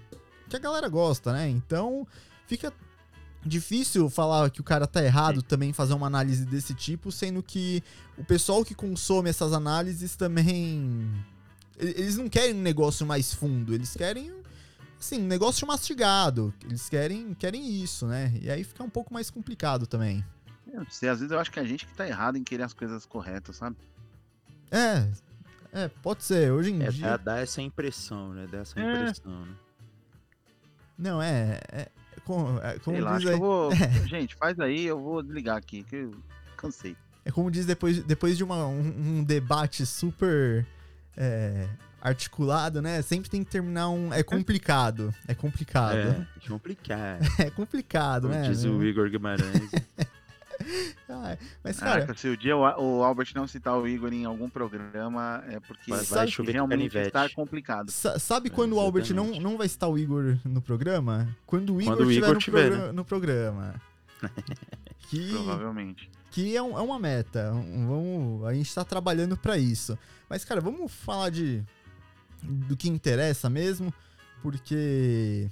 que 0.49 0.55
a 0.55 0.59
galera 0.59 0.87
gosta, 0.87 1.33
né? 1.33 1.49
Então, 1.49 2.07
fica 2.47 2.73
difícil 3.45 4.09
falar 4.09 4.49
que 4.49 4.59
o 4.59 4.63
cara 4.63 4.87
tá 4.87 5.03
errado 5.03 5.41
também 5.43 5.71
fazer 5.71 5.93
uma 5.93 6.07
análise 6.07 6.45
desse 6.45 6.73
tipo, 6.73 7.11
sendo 7.11 7.43
que 7.43 7.83
o 8.17 8.23
pessoal 8.23 8.65
que 8.65 8.73
consome 8.73 9.29
essas 9.29 9.53
análises 9.53 10.15
também. 10.15 11.07
Eles 11.77 12.17
não 12.17 12.27
querem 12.29 12.55
um 12.55 12.61
negócio 12.61 13.05
mais 13.05 13.33
fundo, 13.33 13.73
eles 13.73 13.95
querem. 13.95 14.33
Assim, 14.99 15.21
um 15.21 15.27
negócio 15.27 15.67
mastigado. 15.67 16.53
Eles 16.63 16.87
querem, 16.89 17.33
querem 17.33 17.83
isso, 17.83 18.07
né? 18.07 18.33
E 18.41 18.49
aí 18.49 18.63
fica 18.63 18.81
um 18.83 18.89
pouco 18.89 19.13
mais 19.13 19.29
complicado 19.29 19.85
também. 19.85 20.25
Eu 20.71 20.79
não 20.83 20.89
sei, 20.89 21.09
às 21.09 21.19
vezes 21.19 21.31
eu 21.31 21.39
acho 21.39 21.51
que 21.51 21.59
a 21.59 21.63
gente 21.65 21.85
que 21.85 21.93
tá 21.93 22.07
errado 22.07 22.37
em 22.37 22.43
querer 22.43 22.63
as 22.63 22.73
coisas 22.73 23.05
corretas, 23.05 23.57
sabe? 23.57 23.75
É. 24.71 25.07
É, 25.71 25.87
pode 25.89 26.23
ser. 26.23 26.51
Hoje 26.51 26.71
em 26.71 26.81
É, 26.81 26.89
dia. 26.89 27.05
dá, 27.09 27.17
dá 27.17 27.37
essa 27.39 27.61
impressão, 27.61 28.33
né? 28.33 28.47
Dá 28.49 28.59
essa 28.59 28.79
É. 28.79 28.83
impressão, 29.01 29.45
né? 29.45 29.55
Não, 30.97 31.21
é. 31.21 31.59
é 31.71 31.89
como, 32.25 32.59
é 32.59 32.79
como 32.79 32.99
lá, 32.99 33.17
diz 33.17 33.27
aí, 33.27 33.33
eu 33.33 33.39
vou. 33.39 33.71
Gente, 34.07 34.35
faz 34.35 34.59
aí, 34.59 34.85
eu 34.85 34.99
vou 34.99 35.21
desligar 35.23 35.55
aqui, 35.57 35.83
que 35.83 35.95
eu 35.95 36.11
cansei. 36.57 36.95
é 37.23 37.31
como 37.31 37.49
diz 37.49 37.65
depois, 37.65 38.03
depois 38.03 38.35
de 38.37 38.43
uma- 38.43 38.65
um, 38.67 39.19
um 39.19 39.23
debate 39.23 39.85
super 39.85 40.65
é, 41.17 41.67
articulado, 42.01 42.81
né? 42.81 43.01
Sempre 43.01 43.29
tem 43.29 43.43
que 43.43 43.49
terminar 43.49 43.89
um. 43.89 44.13
É 44.13 44.21
complicado. 44.23 45.13
É 45.27 45.33
complicado. 45.33 45.97
É, 45.97 46.47
complicado. 46.47 47.19
É, 47.39 47.49
complicado, 47.49 48.23
Como 48.27 48.33
né? 48.33 48.47
diz 48.49 48.63
o 48.63 48.83
Igor 48.83 49.09
Guimarães. 49.09 49.71
Ah, 51.09 51.37
mas, 51.63 51.79
cara, 51.79 51.91
Caraca, 52.01 52.13
se 52.17 52.27
o 52.27 52.35
dia 52.35 52.55
o, 52.57 52.61
o 52.61 53.03
Albert 53.03 53.29
não 53.35 53.47
citar 53.47 53.77
o 53.77 53.87
Igor 53.87 54.11
em 54.13 54.25
algum 54.25 54.49
programa, 54.49 55.43
é 55.47 55.59
porque 55.59 55.91
Vai- 55.91 56.03
vai 56.03 56.27
chover 56.27 56.53
realmente 56.53 56.97
está 56.97 57.29
complicado. 57.29 57.91
sa- 57.91 58.17
sabe 58.19 58.47
É, 58.47 58.51
quando 58.51 58.73
o 58.73 58.79
Albert 58.79 59.13
não, 59.13 59.39
não 59.39 59.57
vai 59.57 59.67
citar 59.67 59.89
o 59.89 59.97
Igor 59.97 60.37
no 60.43 60.61
programa? 60.61 61.27
Quando 61.45 61.75
o 61.75 61.81
Igor 61.81 61.95
Quando 61.97 62.07
o 62.07 62.11
estiver 62.11 62.25
Igor 62.25 62.33
no, 62.35 62.39
tiver, 62.39 62.69
progra- 62.71 62.93
no 62.93 63.05
programa. 63.05 63.75
que 65.09 65.29
Provavelmente. 65.31 66.09
que 66.31 66.55
é, 66.55 66.61
um- 66.61 66.77
é 66.77 66.81
uma 66.81 66.99
meta. 66.99 67.51
Um- 67.53 67.87
Vamos, 67.87 68.45
a 68.47 68.53
gente 68.53 68.73
tá 68.73 68.83
trabalhando 68.83 69.37
pra 69.37 69.57
isso. 69.57 69.97
Mas, 70.29 70.43
cara, 70.43 70.59
vamos 70.61 70.91
falar 70.91 71.29
de 71.29 71.63
do 72.41 72.75
que 72.77 72.89
interessa 72.89 73.49
mesmo, 73.49 73.93
porque 74.41 75.49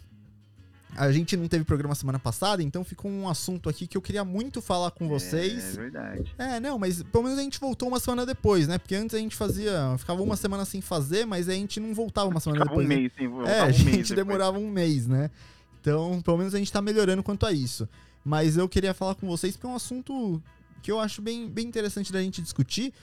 a 0.96 1.12
gente 1.12 1.36
não 1.38 1.48
teve 1.48 1.64
programa 1.64 1.96
semana 1.96 2.20
passada, 2.20 2.62
então 2.64 2.84
ficou 2.84 3.10
um 3.10 3.28
assunto 3.28 3.70
aqui 3.70 3.88
que 3.88 3.98
eu 3.98 4.02
queria 4.02 4.24
muito 4.24 4.62
falar 4.62 4.92
com 4.92 5.06
É 5.06 5.08
vocês. 5.08 5.76
verdade. 5.76 6.34
É, 6.38 6.60
não, 6.60 6.78
mas 6.78 7.02
pelo 7.04 7.24
menos 7.24 7.40
a 7.40 7.42
gente 7.42 7.60
voltou 7.60 7.88
uma 7.88 8.00
semana 8.00 8.26
depois, 8.26 8.68
né? 8.68 8.78
Porque 8.78 8.96
antes 8.96 9.16
a 9.16 9.20
gente 9.20 9.36
fazia, 9.36 9.96
ficava 9.98 10.22
uma 10.22 10.36
semana 10.36 10.66
sem 10.66 10.82
fazer, 10.82 11.26
mas 11.26 11.50
a 11.50 11.54
gente 11.54 11.80
não 11.80 11.94
voltava 11.94 12.30
uma 12.30 12.40
semana 12.40 12.62
Ficava 12.64 12.80
um 12.80 12.84
depois. 12.84 12.90
né? 12.98 13.02
mês 13.04 13.12
sem 13.18 13.28
voltar, 13.28 13.50
É, 13.52 13.60
um 13.60 13.64
a 13.64 13.66
mês 13.68 13.78
gente 13.78 13.92
depois. 13.96 14.16
demorava 14.16 14.58
um 14.60 14.70
mês, 14.70 15.08
né? 15.08 15.30
Então, 15.82 16.22
pelo 16.22 16.38
menos 16.38 16.54
a 16.56 16.58
gente 16.58 16.72
tá 16.72 16.82
melhorando 16.82 17.22
quanto 17.24 17.46
a 17.46 17.52
isso. 17.52 17.88
Mas 18.24 18.56
eu 18.56 18.70
queria 18.70 18.94
falar 18.94 19.16
com 19.16 19.28
vocês 19.28 19.56
porque 19.56 19.68
é 19.68 19.70
um 19.70 19.76
assunto 19.76 20.42
que 20.82 20.92
eu 20.92 21.00
acho 21.00 21.22
bem, 21.22 21.48
bem 21.50 21.66
interessante 21.68 22.12
da 22.14 22.22
gente 22.22 22.42
discutir, 22.42 22.94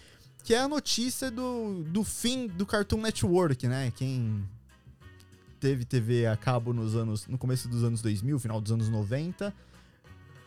que 0.44 0.54
é 0.54 0.60
a 0.60 0.68
notícia 0.68 1.30
do, 1.30 1.82
do 1.84 2.02
fim 2.04 2.46
do 2.46 2.64
Cartoon 2.64 3.02
Network, 3.02 3.68
né? 3.68 3.92
Quem 3.96 4.42
teve 5.60 5.84
TV 5.84 6.26
a 6.26 6.36
cabo 6.36 6.72
nos 6.72 6.94
anos, 6.96 7.26
no 7.26 7.36
começo 7.38 7.68
dos 7.68 7.84
anos 7.84 8.00
2000, 8.02 8.38
final 8.38 8.60
dos 8.60 8.72
anos 8.72 8.88
90, 8.88 9.52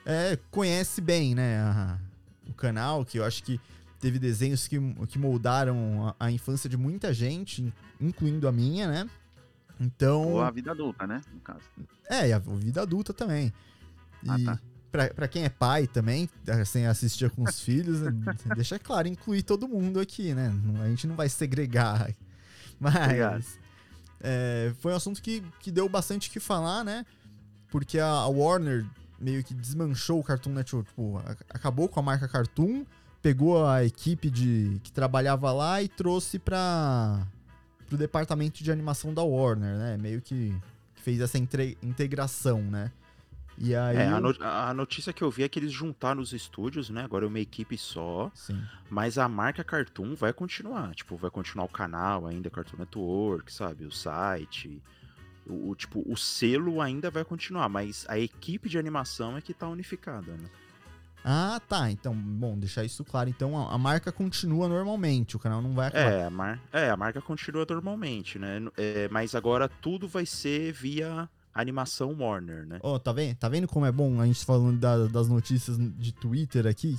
é, 0.06 0.38
conhece 0.52 1.00
bem, 1.02 1.34
né, 1.36 1.60
a- 1.62 1.98
o 2.50 2.54
canal, 2.54 3.06
que 3.06 3.18
eu 3.20 3.24
acho 3.24 3.44
que 3.44 3.60
teve 4.00 4.20
desenhos 4.20 4.68
que, 4.68 4.78
que 5.08 5.18
moldaram 5.18 6.08
a, 6.20 6.26
a 6.26 6.32
infância 6.32 6.70
de 6.70 6.76
muita 6.76 7.14
gente, 7.14 7.62
in- 7.62 7.74
incluindo 8.02 8.48
a 8.48 8.52
minha, 8.52 8.86
né? 8.88 9.10
Então, 9.80 10.24
Ou 10.34 10.42
a 10.42 10.52
vida 10.52 10.72
adulta, 10.72 11.08
né? 11.08 11.22
No 11.34 11.40
caso. 11.40 11.62
é, 12.10 12.28
e 12.30 12.34
a 12.34 12.40
vida 12.40 12.82
adulta 12.82 13.14
também. 13.14 13.54
E 14.24 14.30
Ah, 14.30 14.38
tá. 14.44 14.60
pra, 14.92 15.10
pra 15.14 15.28
quem 15.28 15.46
é 15.46 15.50
pai 15.50 15.88
também, 15.88 16.30
assim, 16.62 16.86
assistia 16.86 17.30
com 17.30 17.44
os 17.44 17.60
filhos, 17.62 18.00
deixa 18.56 18.78
claro, 18.78 19.08
incluir 19.08 19.44
todo 19.44 19.68
mundo 19.68 20.00
aqui, 20.00 20.34
né? 20.34 20.52
A 20.84 20.88
gente 20.90 21.08
não 21.08 21.16
vai 21.16 21.30
segregar. 21.30 22.14
Obrigado. 22.80 23.44
É, 24.24 24.72
foi 24.80 24.94
um 24.94 24.96
assunto 24.96 25.22
que, 25.22 25.44
que 25.60 25.70
deu 25.70 25.88
bastante 25.90 26.30
o 26.30 26.32
que 26.32 26.40
falar, 26.40 26.84
né? 26.84 27.06
Porque 27.70 28.00
a, 28.00 28.08
a 28.08 28.28
Warner 28.28 28.86
meio 29.20 29.44
que 29.44 29.54
desmanchou 29.54 30.20
o 30.20 30.24
Cartoon 30.24 30.52
Network, 30.54 30.90
tipo, 30.90 31.18
a- 31.20 31.36
acabou 31.50 31.90
com 31.90 32.00
a 32.00 32.04
marca 32.04 32.28
Cartoon, 32.28 32.86
pegou 33.22 33.66
a 33.68 33.84
equipe 33.84 34.30
de 34.30 34.80
que 34.84 34.92
trabalhava 34.92 35.52
lá 35.52 35.82
e 35.82 35.88
trouxe 35.88 36.40
para 36.40 37.26
pro 37.88 37.98
departamento 37.98 38.64
de 38.64 38.72
animação 38.72 39.14
da 39.14 39.22
Warner, 39.24 39.78
né? 39.78 39.98
Meio 39.98 40.22
que 40.22 40.56
fez 40.96 41.20
essa 41.20 41.38
integração, 41.38 42.62
né? 42.62 42.92
E 43.58 43.76
aí. 43.76 43.98
É, 43.98 44.08
a, 44.08 44.20
no- 44.20 44.36
a 44.42 44.74
notícia 44.74 45.14
que 45.14 45.24
eu 45.24 45.30
vi 45.32 45.44
é 45.44 45.50
que 45.50 45.60
eles 45.60 45.72
juntaram 45.72 46.22
os 46.22 46.34
estúdios, 46.34 46.90
né? 46.90 47.04
Agora 47.04 47.26
é 47.26 47.28
uma 47.28 47.40
equipe 47.40 47.78
só. 47.78 48.32
Sim. 48.34 48.62
Mas 48.90 49.18
a 49.18 49.28
marca 49.30 49.64
Cartoon 49.64 50.16
vai 50.16 50.34
continuar. 50.34 50.94
Tipo, 50.96 51.16
vai 51.18 51.30
continuar 51.30 51.66
o 51.66 51.70
canal 51.70 52.26
ainda, 52.28 52.50
Cartoon 52.50 52.78
Network, 52.80 53.52
sabe? 53.54 53.86
O 53.86 53.92
site. 53.92 54.82
O, 55.46 55.72
o, 55.72 55.76
tipo, 55.76 56.04
o 56.08 56.16
selo 56.16 56.82
ainda 56.82 57.12
vai 57.12 57.24
continuar, 57.26 57.68
mas 57.70 58.06
a 58.08 58.18
equipe 58.18 58.70
de 58.70 58.78
animação 58.78 59.36
é 59.38 59.42
que 59.42 59.54
tá 59.54 59.68
unificada, 59.68 60.32
né? 60.32 60.50
Ah, 61.26 61.62
tá. 61.70 61.90
Então, 61.90 62.14
bom, 62.14 62.58
deixar 62.58 62.84
isso 62.84 63.04
claro. 63.06 63.30
Então, 63.30 63.58
a, 63.58 63.74
a 63.74 63.78
marca 63.78 64.12
continua 64.12 64.68
normalmente. 64.68 65.36
O 65.38 65.40
canal 65.40 65.62
não 65.62 65.74
vai 65.74 65.88
acabar. 65.88 66.12
É 66.12 66.26
a, 66.26 66.30
mar... 66.30 66.60
é, 66.72 66.90
a 66.90 66.98
marca 66.98 67.22
continua 67.22 67.66
normalmente, 67.70 68.38
né? 68.38 68.60
É, 68.76 69.08
mas 69.10 69.34
agora 69.34 69.70
tudo 69.70 70.06
vai 70.08 70.26
ser 70.26 70.74
via 70.74 71.30
animação 71.54 72.16
Warner, 72.20 72.66
né? 72.66 72.80
Ó, 72.82 72.98
tá 73.00 73.12
vendo? 73.12 73.36
Tá 73.36 73.48
vendo 73.50 73.68
como 73.68 73.86
é 73.86 73.92
bom 73.92 74.20
a 74.20 74.26
gente 74.26 74.44
falando 74.46 74.80
da- 74.80 75.08
das 75.08 75.28
notícias 75.28 75.78
de 75.80 76.12
Twitter 76.14 76.66
aqui? 76.68 76.98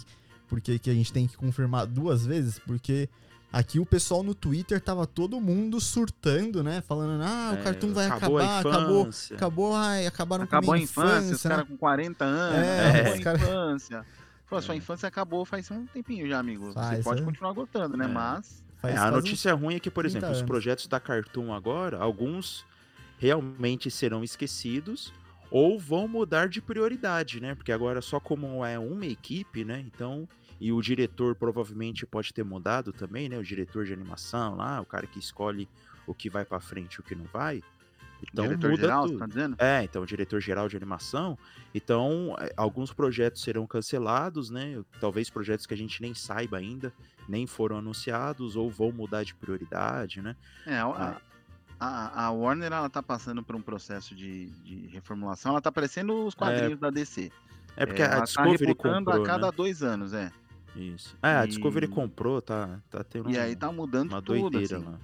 Porque 0.49 0.79
que 0.79 0.91
a 0.91 0.95
gente 0.95 1.13
tem 1.13 1.27
que 1.27 1.37
confirmar 1.37 1.87
duas 1.87 2.25
vezes? 2.25 2.59
Porque 2.61 3.09
aqui 3.53 3.81
o 3.81 3.87
pessoal 3.87 4.23
no 4.23 4.35
Twitter 4.35 4.81
tava 4.81 5.07
todo 5.07 5.41
mundo 5.41 5.81
surtando, 5.81 6.63
né? 6.63 6.81
Falando, 6.83 7.23
ah, 7.23 7.53
o 7.55 7.59
É, 7.59 7.63
Cartoon 7.63 7.93
vai 7.93 8.07
acabou 8.07 8.39
a 8.39 8.61
acabar, 8.61 8.77
acabou, 8.79 9.01
infância. 9.03 9.37
acabou, 9.37 9.75
ai, 9.75 10.07
acabaram 10.07 10.47
com 10.47 10.55
a 10.55 10.59
Acabou 10.59 10.75
a 10.75 10.77
minha 10.77 10.85
infância, 10.85 11.11
infância, 11.19 11.35
os 11.37 11.45
né? 11.45 11.51
caras 11.51 11.69
com 11.69 11.77
40 11.77 12.25
anos. 12.25 12.59
É, 12.59 13.15
acabou 13.19 13.41
os 13.43 13.47
a 13.49 13.49
infância. 13.49 14.07
Pô, 14.49 14.61
sua 14.63 14.75
É. 14.75 14.79
infância 14.79 15.09
acabou 15.09 15.45
faz 15.45 15.71
um 15.71 15.87
tempinho 15.87 16.29
já, 16.29 16.39
amigo. 16.39 16.73
Faz, 16.73 16.99
Você 16.99 17.03
pode 17.03 17.23
é. 17.23 17.25
continuar 17.25 17.53
gostando, 17.55 17.97
né? 17.97 18.05
É. 18.05 18.09
Mas. 18.09 18.63
Faz- 18.81 18.95
É, 18.95 18.99
a 18.99 19.11
notícia 19.11 19.55
ruim 19.55 19.77
é 19.77 19.81
que, 19.81 19.91
por 19.91 20.03
30 20.05 20.19
exemplo, 20.19 20.31
os 20.33 20.39
anos. 20.39 20.47
projetos 20.47 20.87
da 20.87 21.01
Cartoon 21.01 21.53
agora, 21.55 21.99
alguns 21.99 22.65
realmente 23.19 23.91
serão 23.91 24.25
esquecidos 24.25 25.13
ou 25.51 25.79
vão 25.79 26.09
mudar 26.09 26.49
de 26.49 26.61
prioridade, 26.61 27.41
né? 27.41 27.55
Porque 27.55 27.71
agora 27.71 28.03
só 28.03 28.19
como 28.19 28.65
é 28.65 28.79
uma 28.79 29.07
equipe, 29.07 29.65
né? 29.65 29.85
Então, 29.87 30.29
e 30.61 30.73
o 30.73 30.81
diretor 30.81 31.35
provavelmente 31.35 32.07
pode 32.07 32.33
ter 32.33 32.45
mudado 32.45 32.93
também, 32.93 33.29
né? 33.29 33.39
O 33.39 33.43
diretor 33.45 33.85
de 33.85 33.93
animação 33.93 34.57
lá, 34.57 34.81
o 34.81 34.85
cara 34.85 35.07
que 35.07 35.19
escolhe 35.19 35.69
o 36.07 36.15
que 36.15 36.29
vai 36.29 36.45
pra 36.45 36.61
frente 36.61 36.95
e 36.95 37.01
o 37.01 37.03
que 37.03 37.15
não 37.15 37.27
vai. 37.27 37.63
Então 38.23 38.45
diretor 38.47 38.71
muda 38.71 38.83
geral, 38.83 39.03
tudo. 39.03 39.13
você 39.13 39.19
tá 39.19 39.27
dizendo? 39.27 39.57
É, 39.59 39.85
então, 39.85 40.03
o 40.03 40.07
diretor 40.07 40.41
geral 40.41 40.69
de 40.69 40.77
animação. 40.77 41.39
Então, 41.75 42.35
é, 42.41 42.53
alguns 42.57 42.93
projetos 42.93 43.43
serão 43.43 43.67
cancelados, 43.67 44.51
né? 44.51 44.83
Talvez 45.01 45.29
projetos 45.29 45.67
que 45.67 45.75
a 45.75 45.77
gente 45.77 46.01
nem 46.01 46.15
saiba 46.15 46.57
ainda, 46.57 46.93
nem 47.29 47.47
foram 47.47 47.77
anunciados, 47.79 48.57
ou 48.57 48.71
vão 48.71 48.91
mudar 48.93 49.25
de 49.25 49.35
prioridade, 49.35 50.23
né? 50.23 50.37
É, 50.67 50.79
a, 50.79 51.21
a, 51.85 52.25
a 52.27 52.31
Warner 52.31 52.73
ela 52.73 52.89
tá 52.91 53.03
passando 53.03 53.43
por 53.43 53.55
um 53.57 53.63
processo 53.63 54.15
de, 54.15 54.47
de 54.63 54.87
reformulação. 54.89 55.53
Ela 55.53 55.61
tá 55.61 55.71
parecendo 55.73 56.27
os 56.27 56.35
quadrinhos 56.35 56.79
da 56.81 56.91
DC. 56.91 57.31
É 57.77 57.85
porque 57.87 58.03
É, 58.03 58.07
a 58.07 58.11
tá 58.19 58.21
Discovery 58.25 58.57
rebutando 58.67 59.05
comprou, 59.07 59.23
a 59.23 59.27
cada 59.27 59.47
né? 59.49 59.53
dois 59.57 59.83
anos, 59.83 60.13
é. 60.13 60.31
Isso. 60.77 61.17
É, 61.23 61.37
a 61.37 61.45
E- 61.45 61.49
Discovery 61.49 61.87
comprou, 61.89 62.43
tá, 62.43 62.81
tá 62.91 63.05
tendo 63.05 63.31
E 63.31 63.39
aí 63.39 63.53
um- 63.53 63.57
tá 63.57 63.71
mudando 63.73 64.11
uma 64.13 64.23
tudo, 64.23 64.51
doideira 64.51 64.77
assim. 64.79 64.85
lá. 64.87 64.99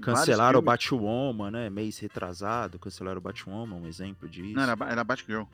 Cancelaram 0.00 0.58
o 0.58 0.62
Batwoman, 0.62 1.50
né? 1.50 1.70
Mês 1.70 1.98
retrasado, 1.98 2.78
cancelaram 2.78 3.18
o 3.18 3.20
Batwoman, 3.22 3.76
um 3.76 3.86
exemplo 3.86 4.28
disso. 4.28 4.54
Não, 4.54 4.62
era, 4.62 4.76
era 4.90 5.04
Batgirl. 5.04 5.44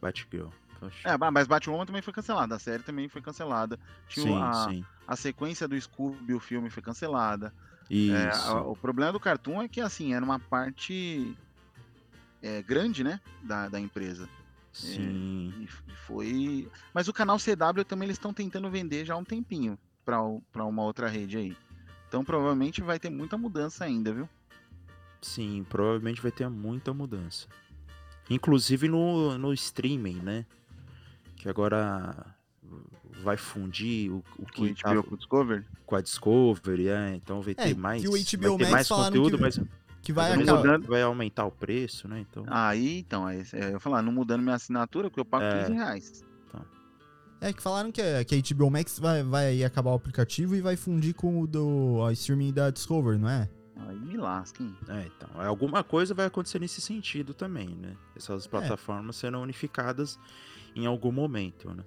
Batgirl. 0.00 0.48
Poxa. 0.80 1.08
É, 1.08 1.16
mas 1.30 1.46
Batwoman 1.46 1.86
também 1.86 2.02
foi 2.02 2.12
cancelada. 2.12 2.54
A 2.56 2.58
série 2.58 2.82
também 2.82 3.08
foi 3.08 3.20
cancelada. 3.22 3.78
Tinha 4.08 4.26
sim, 4.26 4.42
a, 4.42 4.52
sim. 4.70 4.84
a 5.06 5.16
sequência 5.16 5.66
do 5.68 5.80
Scooby, 5.80 6.34
o 6.34 6.40
filme 6.40 6.70
foi 6.70 6.82
cancelada. 6.82 7.52
É, 8.12 8.30
a- 8.30 8.62
o 8.62 8.76
problema 8.76 9.12
do 9.12 9.20
Cartoon 9.20 9.62
é 9.62 9.68
que, 9.68 9.80
assim, 9.80 10.14
era 10.14 10.24
uma 10.24 10.38
parte 10.38 11.36
é, 12.42 12.62
grande, 12.62 13.02
né, 13.04 13.20
da, 13.42 13.68
da 13.68 13.80
empresa. 13.80 14.28
Sim. 14.72 15.52
E 15.60 15.64
f- 15.64 15.82
e 15.88 15.92
foi... 16.06 16.68
Mas 16.92 17.08
o 17.08 17.12
canal 17.12 17.38
CW 17.38 17.84
também 17.86 18.06
eles 18.06 18.16
estão 18.16 18.32
tentando 18.34 18.68
vender 18.70 19.04
já 19.04 19.14
há 19.14 19.16
um 19.16 19.24
tempinho 19.24 19.78
pra 20.04 20.64
uma 20.66 20.82
outra 20.82 21.08
rede 21.08 21.36
aí. 21.38 21.56
Então 22.08 22.24
provavelmente 22.24 22.82
vai 22.82 22.98
ter 22.98 23.08
muita 23.10 23.38
mudança 23.38 23.84
ainda, 23.84 24.12
viu? 24.12 24.28
Sim, 25.22 25.64
provavelmente 25.68 26.20
vai 26.20 26.30
ter 26.32 26.48
muita 26.48 26.92
mudança. 26.92 27.46
Inclusive 28.28 28.88
no, 28.88 29.38
no 29.38 29.52
streaming, 29.54 30.16
né? 30.20 30.44
Que 31.36 31.48
agora 31.48 32.34
vai 33.22 33.36
fundir 33.36 34.10
o, 34.10 34.16
o 34.38 34.42
O 34.42 34.46
que 34.46 34.68
HBO 34.70 34.74
tava 34.82 35.02
com 35.02 35.14
o 35.14 35.16
Discovery. 35.16 35.64
com 35.86 35.96
a 35.96 36.00
Discovery, 36.00 36.88
é, 36.88 37.14
então 37.16 37.40
vai 37.40 37.52
É, 37.56 37.68
ter 37.68 37.76
mais, 37.76 38.02
que 38.02 38.08
o 38.08 38.12
vai 38.12 38.20
HBO 38.22 38.58
ter 38.58 38.62
Max 38.64 38.72
mais 38.72 38.88
conteúdo, 38.88 39.36
que- 39.36 39.42
mas 39.42 39.60
Que 40.02 40.12
vai 40.12 40.36
Mas 40.36 40.42
acabar. 40.46 40.58
mudando- 40.58 40.86
vai 40.86 41.00
aumentar 41.02 41.46
o 41.46 41.50
preço, 41.50 42.06
né? 42.06 42.20
Então, 42.30 42.44
Aí, 42.46 42.98
então, 42.98 43.24
aí, 43.26 43.42
é, 43.54 43.64
eu 43.68 43.70
ia 43.70 43.80
falar, 43.80 44.02
não 44.02 44.12
mudando 44.12 44.42
minha 44.42 44.54
assinatura, 44.54 45.08
porque 45.08 45.20
eu 45.20 45.24
pago 45.24 45.44
É. 45.44 45.60
15 45.60 45.72
reais. 45.72 46.22
É 47.40 47.52
que 47.52 47.62
falaram 47.62 47.90
que 47.92 48.00
a, 48.00 48.24
que 48.24 48.34
a 48.34 48.38
HBO 48.54 48.70
Max 48.70 48.98
vai, 48.98 49.22
vai 49.22 49.62
acabar 49.64 49.90
o 49.90 49.94
aplicativo 49.94 50.54
e 50.56 50.60
vai 50.62 50.76
fundir 50.76 51.14
com 51.14 51.40
o 51.42 51.46
do 51.46 52.02
a 52.06 52.12
streaming 52.12 52.52
da 52.52 52.70
Discovery, 52.70 53.18
não 53.18 53.28
é? 53.28 53.48
Aí 53.76 53.98
me 53.98 54.16
lasquem. 54.16 54.74
é, 54.88 55.06
então, 55.06 55.28
alguma 55.42 55.82
coisa 55.84 56.14
vai 56.14 56.26
acontecer 56.26 56.58
nesse 56.58 56.80
sentido 56.80 57.34
também, 57.34 57.68
né? 57.68 57.96
Essas 58.16 58.46
plataformas 58.46 59.16
serão 59.16 59.42
unificadas 59.42 60.18
em 60.74 60.86
algum 60.86 61.12
momento, 61.12 61.68
né? 61.74 61.82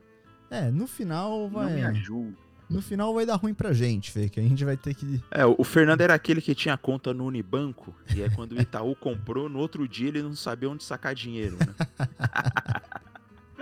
É, 0.50 0.72
no 0.72 0.88
final 0.88 1.50
Não 1.50 1.66
me 1.70 1.82
vai. 1.82 1.84
ajuda. 1.84 2.36
No 2.70 2.82
final 2.82 3.14
vai 3.14 3.26
dar 3.26 3.36
ruim 3.38 3.54
pra 3.54 3.72
gente, 3.72 4.12
Fê, 4.12 4.28
que 4.28 4.40
a 4.42 4.44
gente 4.44 4.66
vai 4.66 4.76
ter 4.76 4.94
que. 4.94 5.24
É, 5.32 5.46
o 5.46 5.64
Fernando 5.64 6.02
era 6.02 6.14
aquele 6.14 6.42
que 6.42 6.54
tinha 6.54 6.76
conta 6.78 7.14
no 7.14 7.26
Unibanco, 7.26 7.96
e 8.14 8.22
é 8.22 8.30
quando 8.30 8.52
o 8.54 8.62
Itaú 8.62 8.94
comprou, 9.00 9.48
no 9.48 9.58
outro 9.60 9.88
dia 9.88 10.10
ele 10.10 10.22
não 10.22 10.36
sabia 10.36 10.70
onde 10.70 10.84
sacar 10.84 11.16
dinheiro, 11.16 11.56
né? 11.58 11.74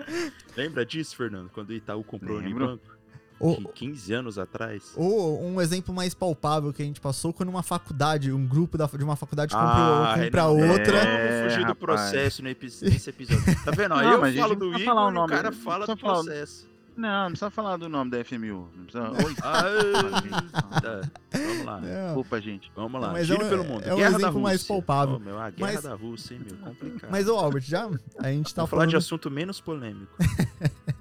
Lembra 0.57 0.85
disso, 0.85 1.15
Fernando? 1.15 1.49
Quando 1.49 1.69
o 1.69 1.73
Itaú 1.73 2.03
comprou 2.03 2.37
Lembro. 2.37 2.49
o 2.65 2.67
Unibanco? 2.69 2.95
Ou, 3.37 3.57
Que 3.57 3.67
15 3.87 4.13
anos 4.13 4.39
atrás? 4.39 4.93
ou 4.95 5.43
um 5.43 5.59
exemplo 5.59 5.93
mais 5.93 6.13
palpável 6.13 6.71
que 6.71 6.81
a 6.81 6.85
gente 6.85 7.01
passou 7.01 7.33
quando 7.33 7.49
uma 7.49 7.61
faculdade, 7.61 8.31
um 8.31 8.47
grupo 8.47 8.77
da- 8.77 8.85
de 8.87 9.03
uma 9.03 9.17
faculdade 9.17 9.53
Ah, 9.53 10.13
compra, 10.15 10.23
compra 10.25 10.43
não, 10.43 10.57
não, 10.57 10.69
outra. 10.71 10.97
É, 10.97 11.27
Vamos 11.39 11.43
fugir 11.53 11.65
do 11.65 11.73
rapaz. 11.73 11.77
processo 11.79 12.41
nesse 12.41 13.09
episódio. 13.09 13.43
Tá 13.65 13.71
vendo? 13.71 13.89
Não, 13.89 14.01
eu 14.25 14.33
falo 14.41 14.55
do 14.55 14.67
Igor 14.79 14.95
o 15.13 15.25
e 15.25 15.27
cara 15.29 15.51
fala 15.51 15.85
do 15.85 15.97
falar 15.97 16.23
processo. 16.23 16.65
Não, 16.97 17.23
não 17.23 17.27
precisa 17.31 17.49
falar 17.49 17.77
do 17.77 17.89
nome 17.89 18.09
da 18.11 18.23
FMU. 18.23 18.69
Não 18.75 18.85
precisa... 18.85 19.11
Oi, 19.11 19.35
Ah, 19.43 20.81
tá. 20.81 21.01
Vamos 21.33 21.65
lá. 21.65 21.81
Não, 21.81 22.05
desculpa, 22.05 22.41
gente. 22.41 22.71
Vamos 22.75 23.01
lá. 23.01 23.11
Mas 23.11 23.29
é 23.29 23.33
um- 23.33 23.37
pelo 23.49 23.63
mundo. 23.65 23.83
é 23.83 23.93
um 23.93 23.97
Guerra 23.97 24.11
da 24.11 24.17
exemplo 24.19 24.41
mais 24.41 24.61
Rússia. 24.61 24.75
palpável. 24.75 25.15
Ô, 25.15 25.19
meu, 25.19 25.37
a 25.39 25.49
guerra 25.49 25.73
Mas- 25.73 25.83
da 25.83 25.93
Rússia, 25.95 26.35
hein, 26.35 26.41
meu? 26.45 26.57
Complicado. 26.57 27.11
Mas, 27.11 27.27
ô 27.27 27.35
Albert, 27.35 27.63
já 27.63 27.89
a 28.19 28.31
gente 28.31 28.53
tá 28.55 28.61
Vamos 28.61 28.69
falar 28.69 28.85
de 28.85 28.91
falando. 28.91 28.95
assunto 28.95 29.29
menos 29.31 29.59
polêmico. 29.59 30.11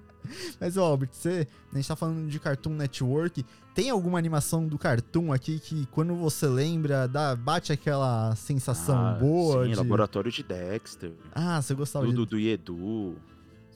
Mas, 0.60 0.76
ô 0.76 0.82
Albert, 0.82 1.10
você, 1.12 1.46
a 1.72 1.76
gente 1.76 1.86
tá 1.86 1.94
falando 1.94 2.28
de 2.28 2.40
Cartoon 2.40 2.70
Network. 2.74 3.44
Tem 3.72 3.90
alguma 3.90 4.18
animação 4.18 4.66
do 4.66 4.76
Cartoon 4.78 5.32
aqui 5.32 5.60
que, 5.60 5.86
quando 5.92 6.14
você 6.16 6.46
lembra, 6.48 7.06
dá, 7.06 7.36
bate 7.36 7.72
aquela 7.72 8.34
sensação 8.34 8.96
Ah, 9.06 9.12
boa? 9.12 9.64
Sim, 9.64 9.70
de... 9.70 9.76
Laboratório 9.76 10.32
de 10.32 10.42
Dexter. 10.42 11.12
Ah, 11.32 11.60
você 11.62 11.74
gostava 11.74 12.04
Do 12.04 12.10
de. 12.10 12.16
Dudu 12.16 12.38
e 12.38 12.48
Edu. 12.50 13.16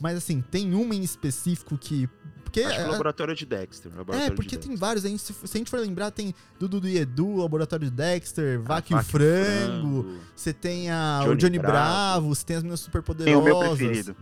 Mas 0.01 0.17
assim, 0.17 0.41
tem 0.41 0.75
uma 0.75 0.95
em 0.95 1.03
específico 1.03 1.77
que. 1.79 2.09
Porque. 2.45 2.61
Acho 2.61 2.77
que 2.77 2.81
é, 2.83 2.87
o 2.87 2.91
Laboratório 2.93 3.35
de 3.35 3.45
Dexter. 3.45 3.93
é, 3.93 3.97
Laboratório 3.97 4.35
porque 4.37 4.57
de 4.57 4.67
tem 4.69 4.77
vários. 4.77 5.05
A 5.05 5.09
gente, 5.09 5.21
se, 5.21 5.33
se 5.35 5.57
a 5.57 5.59
gente 5.59 5.71
for 5.71 5.81
lembrar, 5.81 6.11
tem 6.11 6.35
Dudu 6.59 6.87
e 6.89 6.97
Edu, 6.99 7.37
Laboratório 7.37 7.85
de 7.87 7.91
Dexter, 7.95 8.59
Dexter. 8.59 8.63
Vaca 8.63 8.93
e 8.93 8.95
o 8.95 8.99
Ah, 8.99 9.03
Frango. 9.03 10.07
Você 10.35 10.53
tem 10.53 10.91
a, 10.91 11.21
o 11.23 11.29
Johnny 11.29 11.37
Johnny 11.39 11.59
Bravo. 11.59 12.29
Você 12.35 12.45
tem 12.47 12.57
as 12.57 12.63
meninas 12.63 12.81
super 12.81 13.03
Tem 13.03 13.37
o 13.37 13.43
meu 13.43 13.59
preferido. 13.59 14.17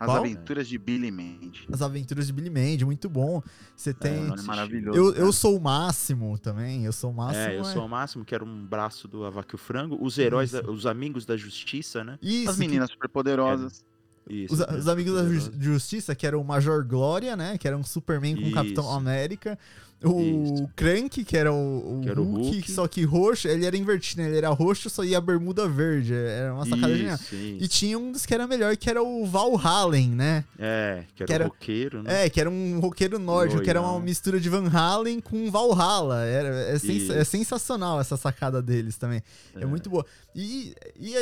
As 0.00 0.06
Qual? 0.06 0.18
Aventuras 0.18 0.68
de 0.68 0.78
Billy 0.78 1.10
Mandy. 1.10 1.66
As 1.72 1.82
Aventuras 1.82 2.28
de 2.28 2.32
Billy 2.32 2.50
Mandy, 2.50 2.84
muito 2.84 3.08
bom. 3.08 3.42
Você 3.74 3.90
É, 3.90 3.92
tem. 3.92 4.24
nome 4.26 4.40
é 4.40 4.44
maravilhoso. 4.44 4.96
eu, 4.96 5.12
cara. 5.12 5.24
eu 5.24 5.32
sou 5.32 5.56
o 5.56 5.60
máximo 5.60 6.38
também. 6.38 6.84
Eu 6.84 6.92
sou 6.92 7.10
o 7.10 7.14
máximo. 7.14 7.44
é, 7.44 7.58
eu 7.58 7.64
sou 7.64 7.84
o 7.84 7.88
máximo, 7.88 8.24
que 8.24 8.32
era 8.32 8.44
um 8.44 8.64
braço 8.64 9.08
do 9.08 9.24
Avaque 9.24 9.56
o 9.56 9.58
Frango. 9.58 9.98
Os 10.00 10.16
heróis, 10.16 10.52
da- 10.52 10.62
os 10.70 10.86
amigos 10.86 11.26
da 11.26 11.36
justiça, 11.36 12.04
né? 12.04 12.16
Isso, 12.22 12.48
As 12.50 12.54
que- 12.56 12.60
meninas 12.60 12.90
superpoderosas. 12.92 13.84
Isso. 14.28 14.54
Os, 14.54 14.60
os 14.60 14.88
amigos 14.88 15.14
da. 15.14 15.28
Ju- 15.28 15.52
Justiça, 15.60 16.14
que 16.14 16.26
era 16.26 16.38
o 16.38 16.44
Major 16.44 16.84
Glória, 16.84 17.36
né? 17.36 17.56
Que 17.58 17.66
era 17.66 17.76
um 17.76 17.82
Superman 17.84 18.36
com 18.36 18.48
o 18.48 18.52
Capitão. 18.52 18.90
América. 18.90 19.58
O 20.04 20.20
Isso. 20.54 20.68
Crank, 20.76 21.24
que 21.24 21.36
era 21.36 21.52
o, 21.52 21.98
o, 21.98 22.00
Que 22.02 22.08
era 22.08 22.20
o 22.20 22.24
Hulk, 22.24 22.50
Hulk. 22.52 22.70
só 22.70 22.86
que 22.86 23.02
roxo, 23.02 23.48
ele 23.48 23.66
era 23.66 23.76
invertido, 23.76 24.22
né? 24.22 24.28
Ele 24.28 24.36
era 24.38 24.48
roxo, 24.50 24.88
só 24.88 25.02
ia 25.02 25.18
a 25.18 25.20
bermuda 25.20 25.68
verde. 25.68 26.14
Era 26.14 26.54
uma 26.54 26.64
sacada 26.64 26.96
genial. 26.96 27.18
E 27.32 27.66
tinha 27.66 27.98
um 27.98 28.12
dos 28.12 28.24
que 28.24 28.32
era 28.32 28.46
melhor, 28.46 28.76
que 28.76 28.88
era 28.88 29.02
o 29.02 29.26
Valhallen, 29.26 30.10
né? 30.10 30.44
É, 30.56 31.02
que 31.16 31.22
era, 31.24 31.26
que 31.26 31.32
era- 31.32 31.44
o 31.46 31.48
roqueiro, 31.48 32.02
né? 32.04 32.26
É, 32.26 32.30
que 32.30 32.40
era 32.40 32.48
um 32.48 32.78
roqueiro 32.78 33.18
nórdico, 33.18 33.60
que 33.60 33.68
era 33.70 33.80
uma 33.82 33.98
mistura 33.98 34.38
de 34.38 34.48
Van 34.48 34.68
Halen 34.72 35.18
com 35.20 35.50
Valhalla. 35.50 36.24
Era, 36.24 36.48
é, 36.48 36.78
sens- 36.78 37.10
é 37.10 37.24
sensacional 37.24 38.00
essa 38.00 38.16
sacada 38.16 38.62
deles 38.62 38.96
também. 38.96 39.20
É, 39.56 39.62
É. 39.64 39.66
muito 39.66 39.90
boa. 39.90 40.06
E, 40.32 40.76
e, 40.96 41.16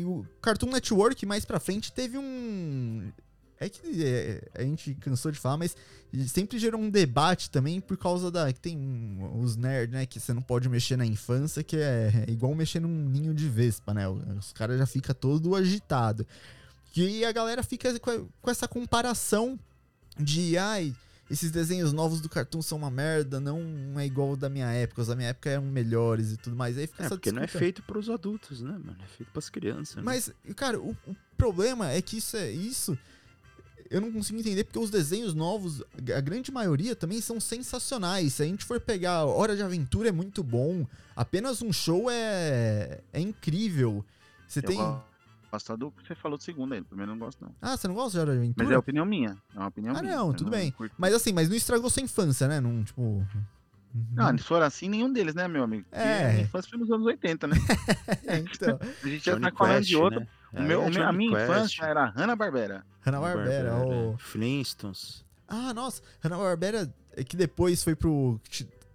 e 0.00 0.04
o 0.06 0.24
Cartoon 0.40 0.70
Network, 0.70 1.26
mais 1.26 1.44
pra 1.44 1.60
frente, 1.60 1.92
teve 1.92 2.16
um. 2.16 3.02
É 3.64 3.68
que 3.68 4.04
é, 4.04 4.48
a 4.54 4.62
gente 4.62 4.94
cansou 4.94 5.30
de 5.30 5.38
falar, 5.38 5.56
mas 5.56 5.76
sempre 6.28 6.58
gerou 6.58 6.80
um 6.80 6.90
debate 6.90 7.50
também 7.50 7.80
por 7.80 7.96
causa 7.96 8.30
da. 8.30 8.52
que 8.52 8.60
tem 8.60 9.18
os 9.34 9.56
nerds, 9.56 9.92
né? 9.92 10.06
Que 10.06 10.20
você 10.20 10.32
não 10.32 10.42
pode 10.42 10.68
mexer 10.68 10.96
na 10.96 11.06
infância, 11.06 11.62
que 11.62 11.76
é 11.76 12.24
igual 12.28 12.54
mexer 12.54 12.80
num 12.80 13.08
ninho 13.08 13.32
de 13.32 13.48
vespa, 13.48 13.94
né? 13.94 14.08
Os 14.08 14.52
caras 14.52 14.78
já 14.78 14.86
ficam 14.86 15.14
todo 15.14 15.54
agitado. 15.54 16.26
E 16.94 17.24
a 17.24 17.32
galera 17.32 17.62
fica 17.62 17.98
com, 17.98 18.28
essa 18.50 18.68
comparação 18.68 19.58
de. 20.18 20.58
Ai, 20.58 20.94
esses 21.30 21.50
desenhos 21.50 21.94
novos 21.94 22.20
do 22.20 22.28
Cartoon 22.28 22.60
são 22.60 22.76
uma 22.76 22.90
merda, 22.90 23.40
não 23.40 23.98
é 23.98 24.04
igual 24.04 24.32
o 24.32 24.36
da 24.36 24.50
minha 24.50 24.70
época. 24.70 25.00
Os 25.00 25.08
da 25.08 25.16
minha 25.16 25.30
época 25.30 25.48
eram 25.48 25.64
melhores 25.64 26.32
e 26.32 26.36
tudo 26.36 26.54
mais. 26.54 26.76
Aí 26.76 26.86
fica 26.86 27.04
É, 27.04 27.06
essa 27.06 27.14
porque 27.14 27.32
não 27.32 27.42
é 27.42 27.46
feito 27.46 27.82
pros 27.84 28.10
adultos, 28.10 28.60
né, 28.60 28.72
mano? 28.72 28.98
É 29.02 29.06
feito 29.16 29.32
pras 29.32 29.48
crianças. 29.48 29.96
né? 29.96 30.02
Mas, 30.04 30.30
cara, 30.54 30.78
o, 30.78 30.90
o 31.06 31.16
problema 31.38 31.90
é 31.90 32.02
que 32.02 32.18
isso 32.18 32.36
é 32.36 32.50
isso. 32.50 32.98
Eu 33.90 34.00
não 34.00 34.10
consigo 34.12 34.38
entender 34.38 34.64
porque 34.64 34.78
os 34.78 34.90
desenhos 34.90 35.34
novos, 35.34 35.82
a 36.16 36.20
grande 36.20 36.50
maioria 36.52 36.94
também 36.96 37.20
são 37.20 37.38
sensacionais. 37.40 38.34
Se 38.34 38.42
a 38.42 38.46
gente 38.46 38.64
for 38.64 38.80
pegar 38.80 39.24
Hora 39.24 39.54
de 39.56 39.62
Aventura 39.62 40.08
é 40.08 40.12
muito 40.12 40.42
bom. 40.42 40.86
Apenas 41.14 41.60
um 41.62 41.72
show 41.72 42.10
é 42.10 43.00
é 43.12 43.20
incrível. 43.20 44.04
Você 44.48 44.60
Eu 44.60 44.62
tem 44.64 44.76
gosto 45.50 45.76
do 45.76 45.90
que 45.90 46.06
você 46.08 46.14
falou 46.14 46.38
de 46.38 46.44
segunda 46.44 46.74
aí. 46.74 46.82
Primeiro 46.82 47.12
eu 47.12 47.16
não 47.16 47.26
gosto, 47.26 47.44
não. 47.44 47.54
Ah, 47.60 47.76
você 47.76 47.86
não 47.86 47.94
gosta 47.94 48.12
de 48.12 48.18
Hora 48.20 48.32
de 48.32 48.38
Aventura? 48.38 48.64
Mas 48.66 48.74
é 48.74 48.78
opinião 48.78 49.04
minha. 49.04 49.36
É 49.54 49.58
uma 49.58 49.68
opinião 49.68 49.94
Ah, 49.96 50.02
minha. 50.02 50.16
não, 50.16 50.28
eu 50.28 50.34
tudo 50.34 50.50
bem. 50.50 50.70
curto. 50.70 50.94
Mas 50.98 51.12
assim, 51.14 51.32
mas 51.32 51.48
não 51.48 51.56
estragou 51.56 51.90
sua 51.90 52.02
infância, 52.02 52.48
né? 52.48 52.60
Não, 52.60 52.82
tipo. 52.82 53.26
Não, 54.14 54.36
se 54.38 54.44
for 54.44 54.62
assim, 54.62 54.88
nenhum 54.88 55.12
deles, 55.12 55.34
né, 55.34 55.46
meu 55.48 55.62
amigo? 55.64 55.84
Porque 55.90 56.02
É. 56.02 56.26
A 56.26 56.40
infância 56.40 56.70
foi 56.70 56.78
nos 56.78 56.90
anos 56.90 57.06
80, 57.06 57.46
né? 57.46 57.56
É, 58.26 58.38
então. 58.38 58.78
A 59.02 59.06
gente 59.08 59.24
já 59.24 59.32
Johnny 59.32 59.50
tá 59.50 59.56
falando 59.56 59.74
Quest, 59.76 59.88
de 59.88 59.96
outro. 59.96 60.20
né? 60.20 60.26
O 60.54 60.62
meu, 60.62 60.82
é 60.82 60.86
o 60.86 60.90
meu- 60.90 61.04
a 61.08 61.12
minha 61.12 61.30
Quest, 61.36 61.50
infância 61.50 61.84
era 61.84 62.06
Hanna-Barbera. 62.06 62.84
Hanna-Barbera. 63.00 63.70
Barbera, 63.72 63.96
oh. 64.14 64.16
Flintstones. 64.18 65.24
Ah, 65.48 65.74
nossa. 65.74 66.02
Hanna-Barbera 66.22 66.92
é 67.16 67.24
que 67.24 67.36
depois 67.36 67.82
foi 67.84 67.94
pro. 67.94 68.40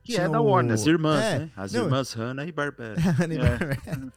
Que 0.08 0.14
tinha 0.14 0.26
é 0.26 0.30
da 0.30 0.42
o- 0.42 0.46
Warner. 0.46 0.74
As 0.74 0.86
irmãs, 0.86 1.24
É, 1.24 1.40
né? 1.40 1.50
As 1.56 1.74
não, 1.74 1.84
irmãs 1.86 2.14
Hannah 2.14 2.46
e 2.46 2.52
Barbera. 2.52 2.96
Hanna-Barbera. 3.00 4.14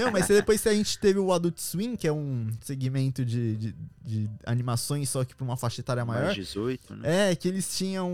Não, 0.00 0.10
mas 0.10 0.26
depois 0.26 0.66
a 0.66 0.72
gente 0.74 0.98
teve 0.98 1.18
o 1.18 1.32
Adult 1.32 1.58
Swim, 1.58 1.94
que 1.96 2.08
é 2.08 2.12
um 2.12 2.48
segmento 2.60 3.24
de, 3.24 3.56
de, 3.56 3.74
de 4.04 4.30
animações, 4.44 5.08
só 5.08 5.24
que 5.24 5.34
pra 5.34 5.44
uma 5.44 5.56
faixa 5.56 5.80
etária 5.80 6.04
maior. 6.04 6.24
Mais 6.24 6.34
18, 6.34 6.96
né? 6.96 7.30
É, 7.30 7.36
que 7.36 7.46
eles 7.46 7.76
tinham 7.76 8.10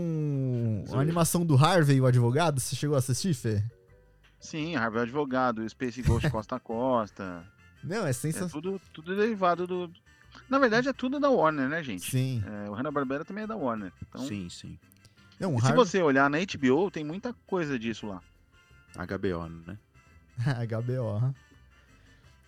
uma 0.89 1.01
animação 1.01 1.45
do 1.45 1.55
Harvey, 1.55 1.99
o 2.01 2.05
advogado. 2.05 2.59
Você 2.59 2.75
chegou 2.75 2.95
a 2.95 2.99
assistir, 2.99 3.33
Fê? 3.33 3.63
Sim, 4.39 4.75
Harvey 4.75 4.99
é 4.99 5.03
Advogado, 5.03 5.67
Space 5.69 6.01
Ghost 6.01 6.29
Costa 6.31 6.57
a 6.57 6.59
Costa. 6.59 7.43
Não, 7.83 8.05
é 8.05 8.09
É 8.09 8.13
sensacional. 8.13 8.49
tudo, 8.49 8.81
tudo 8.93 9.15
derivado 9.15 9.65
do. 9.65 9.89
Na 10.49 10.57
verdade, 10.59 10.89
é 10.89 10.93
tudo 10.93 11.19
da 11.19 11.29
Warner, 11.29 11.69
né, 11.69 11.81
gente? 11.83 12.09
Sim. 12.09 12.43
É, 12.45 12.69
o 12.69 12.73
Hanna-Barbera 12.73 13.23
também 13.23 13.43
é 13.43 13.47
da 13.47 13.55
Warner. 13.55 13.91
Então, 14.09 14.25
Sim, 14.25 14.49
sim. 14.49 14.77
Não, 15.39 15.55
o 15.55 15.57
e 15.57 15.61
se 15.61 15.73
você 15.73 16.01
olhar 16.01 16.29
na 16.29 16.37
HBO, 16.39 16.89
tem 16.91 17.03
muita 17.03 17.33
coisa 17.45 17.77
disso 17.77 18.07
lá. 18.07 18.21
HBO, 18.95 19.49
né? 19.67 19.77
HBO. 20.67 21.33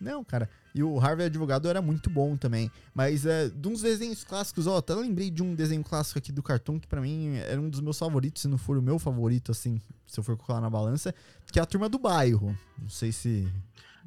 Não, 0.00 0.22
cara. 0.22 0.48
E 0.74 0.82
o 0.82 1.00
Harvey 1.00 1.24
Advogado 1.26 1.68
era 1.68 1.80
muito 1.80 2.10
bom 2.10 2.36
também. 2.36 2.70
Mas 2.94 3.24
é, 3.24 3.48
de 3.48 3.68
uns 3.68 3.80
desenhos 3.80 4.22
clássicos, 4.22 4.66
ó, 4.66 4.76
até 4.76 4.94
lembrei 4.94 5.30
de 5.30 5.42
um 5.42 5.54
desenho 5.54 5.82
clássico 5.82 6.18
aqui 6.18 6.30
do 6.30 6.42
Cartoon 6.42 6.78
que 6.78 6.86
pra 6.86 7.00
mim 7.00 7.36
era 7.36 7.58
um 7.58 7.70
dos 7.70 7.80
meus 7.80 7.98
favoritos, 7.98 8.42
se 8.42 8.48
não 8.48 8.58
for 8.58 8.76
o 8.76 8.82
meu 8.82 8.98
favorito, 8.98 9.50
assim, 9.50 9.80
se 10.06 10.20
eu 10.20 10.24
for 10.24 10.36
colocar 10.36 10.60
na 10.60 10.68
balança, 10.68 11.14
que 11.50 11.58
é 11.58 11.62
a 11.62 11.66
Turma 11.66 11.88
do 11.88 11.98
Bairro. 11.98 12.56
Não 12.78 12.90
sei 12.90 13.10
se. 13.10 13.50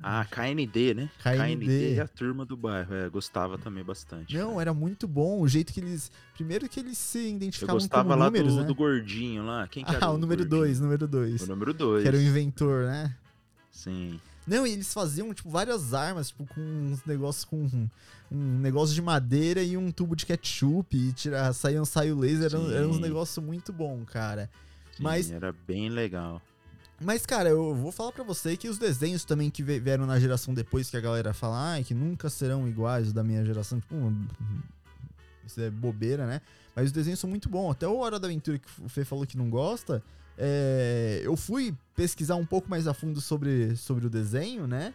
Ah, 0.02 0.26
KND, 0.26 0.94
né? 0.94 1.10
KND. 1.22 1.96
e 1.96 2.00
a 2.00 2.08
turma 2.08 2.46
do 2.46 2.56
bairro. 2.56 2.94
É, 2.94 3.10
gostava 3.10 3.58
também 3.58 3.84
bastante. 3.84 4.36
Não, 4.38 4.60
era 4.60 4.74
muito 4.74 5.08
bom 5.08 5.42
o 5.42 5.48
jeito 5.48 5.74
que 5.74 5.80
eles. 5.80 6.12
Primeiro 6.36 6.70
que 6.70 6.80
eles 6.80 6.98
se 6.98 7.20
Eu 7.20 7.36
identificavam 7.36 7.76
gostava 7.76 8.04
como 8.04 8.16
lá 8.20 8.26
números, 8.26 8.54
do, 8.56 8.62
né? 8.62 8.68
do 8.68 8.76
gordinho 8.76 9.46
lá. 9.46 9.68
Quem 9.68 9.84
que 9.84 9.94
era 9.94 10.06
Ah, 10.06 10.12
o 10.12 10.18
número 10.18 10.44
gordinho? 10.44 10.62
2, 10.62 10.80
número 10.80 11.08
2. 11.08 11.42
O 11.42 11.48
número 11.48 11.74
2. 11.74 12.02
Que 12.04 12.08
era 12.08 12.18
o 12.18 12.22
inventor, 12.22 12.86
né? 12.86 13.16
Sim. 13.72 14.20
Não, 14.48 14.66
e 14.66 14.72
eles 14.72 14.92
faziam, 14.94 15.32
tipo, 15.34 15.50
várias 15.50 15.94
armas, 15.94 16.30
tipo, 16.30 16.46
com 16.48 16.60
uns 16.62 17.04
negócios 17.06 17.46
com 17.46 17.58
um, 17.58 17.90
um 18.32 18.60
negócio 18.60 18.96
de 18.96 19.02
madeira 19.02 19.62
e 19.62 19.78
um 19.78 19.92
tubo 19.92 20.16
de 20.16 20.26
ketchup 20.26 20.98
e 20.98 21.14
tirar, 21.14 21.54
saía 21.54 21.80
um 21.80 21.86
saio 21.86 22.18
laser, 22.18 22.46
eram, 22.46 22.66
Sim. 22.66 22.74
eram 22.74 22.90
uns 22.90 23.00
negócios 23.00 23.46
muito 23.46 23.72
bom, 23.72 24.04
cara. 24.06 24.50
sim, 24.98 25.04
Mas- 25.04 25.30
Era 25.30 25.54
bem 25.68 25.90
legal. 25.90 26.42
Mas, 27.02 27.26
cara, 27.26 27.50
eu 27.50 27.74
vou 27.74 27.92
falar 27.92 28.12
pra 28.12 28.24
você 28.24 28.58
que 28.58 28.68
os 28.68 28.78
desenhos 28.78 29.24
também 29.24 29.50
que 29.50 29.64
vieram 29.64 30.06
na 30.06 30.20
geração 30.20 30.54
depois 30.54 30.90
que 30.90 30.98
a 30.98 31.02
galera 31.02 31.34
fala, 31.34 31.72
ai, 31.74 31.84
que 31.84 31.94
nunca 31.94 32.30
serão 32.30 32.68
iguais 32.68 33.08
os 33.08 33.14
da 33.14 33.24
minha 33.24 33.44
geração, 33.46 33.80
tipo, 33.80 33.96
hum, 33.96 34.28
isso 35.46 35.62
é 35.62 35.70
bobeira, 35.70 36.28
né? 36.28 36.42
Mas 36.76 36.88
os 36.88 36.92
desenhos 36.92 37.20
são 37.20 37.30
muito 37.30 37.48
bons. 37.50 37.72
Até 37.72 37.88
o 37.88 37.98
Hora 37.98 38.20
da 38.20 38.28
Aventura 38.28 38.60
que 38.60 38.68
o 38.84 38.90
Fê 38.90 39.06
falou 39.06 39.26
que 39.26 39.38
não 39.38 39.50
gosta, 39.50 40.04
é, 40.38 41.22
eu 41.24 41.36
fui 41.38 41.74
pesquisar 41.96 42.36
um 42.36 42.46
pouco 42.46 42.70
mais 42.70 42.86
a 42.88 42.94
fundo 42.94 43.20
sobre, 43.22 43.76
sobre 43.76 44.06
o 44.06 44.10
desenho, 44.10 44.68
né? 44.68 44.94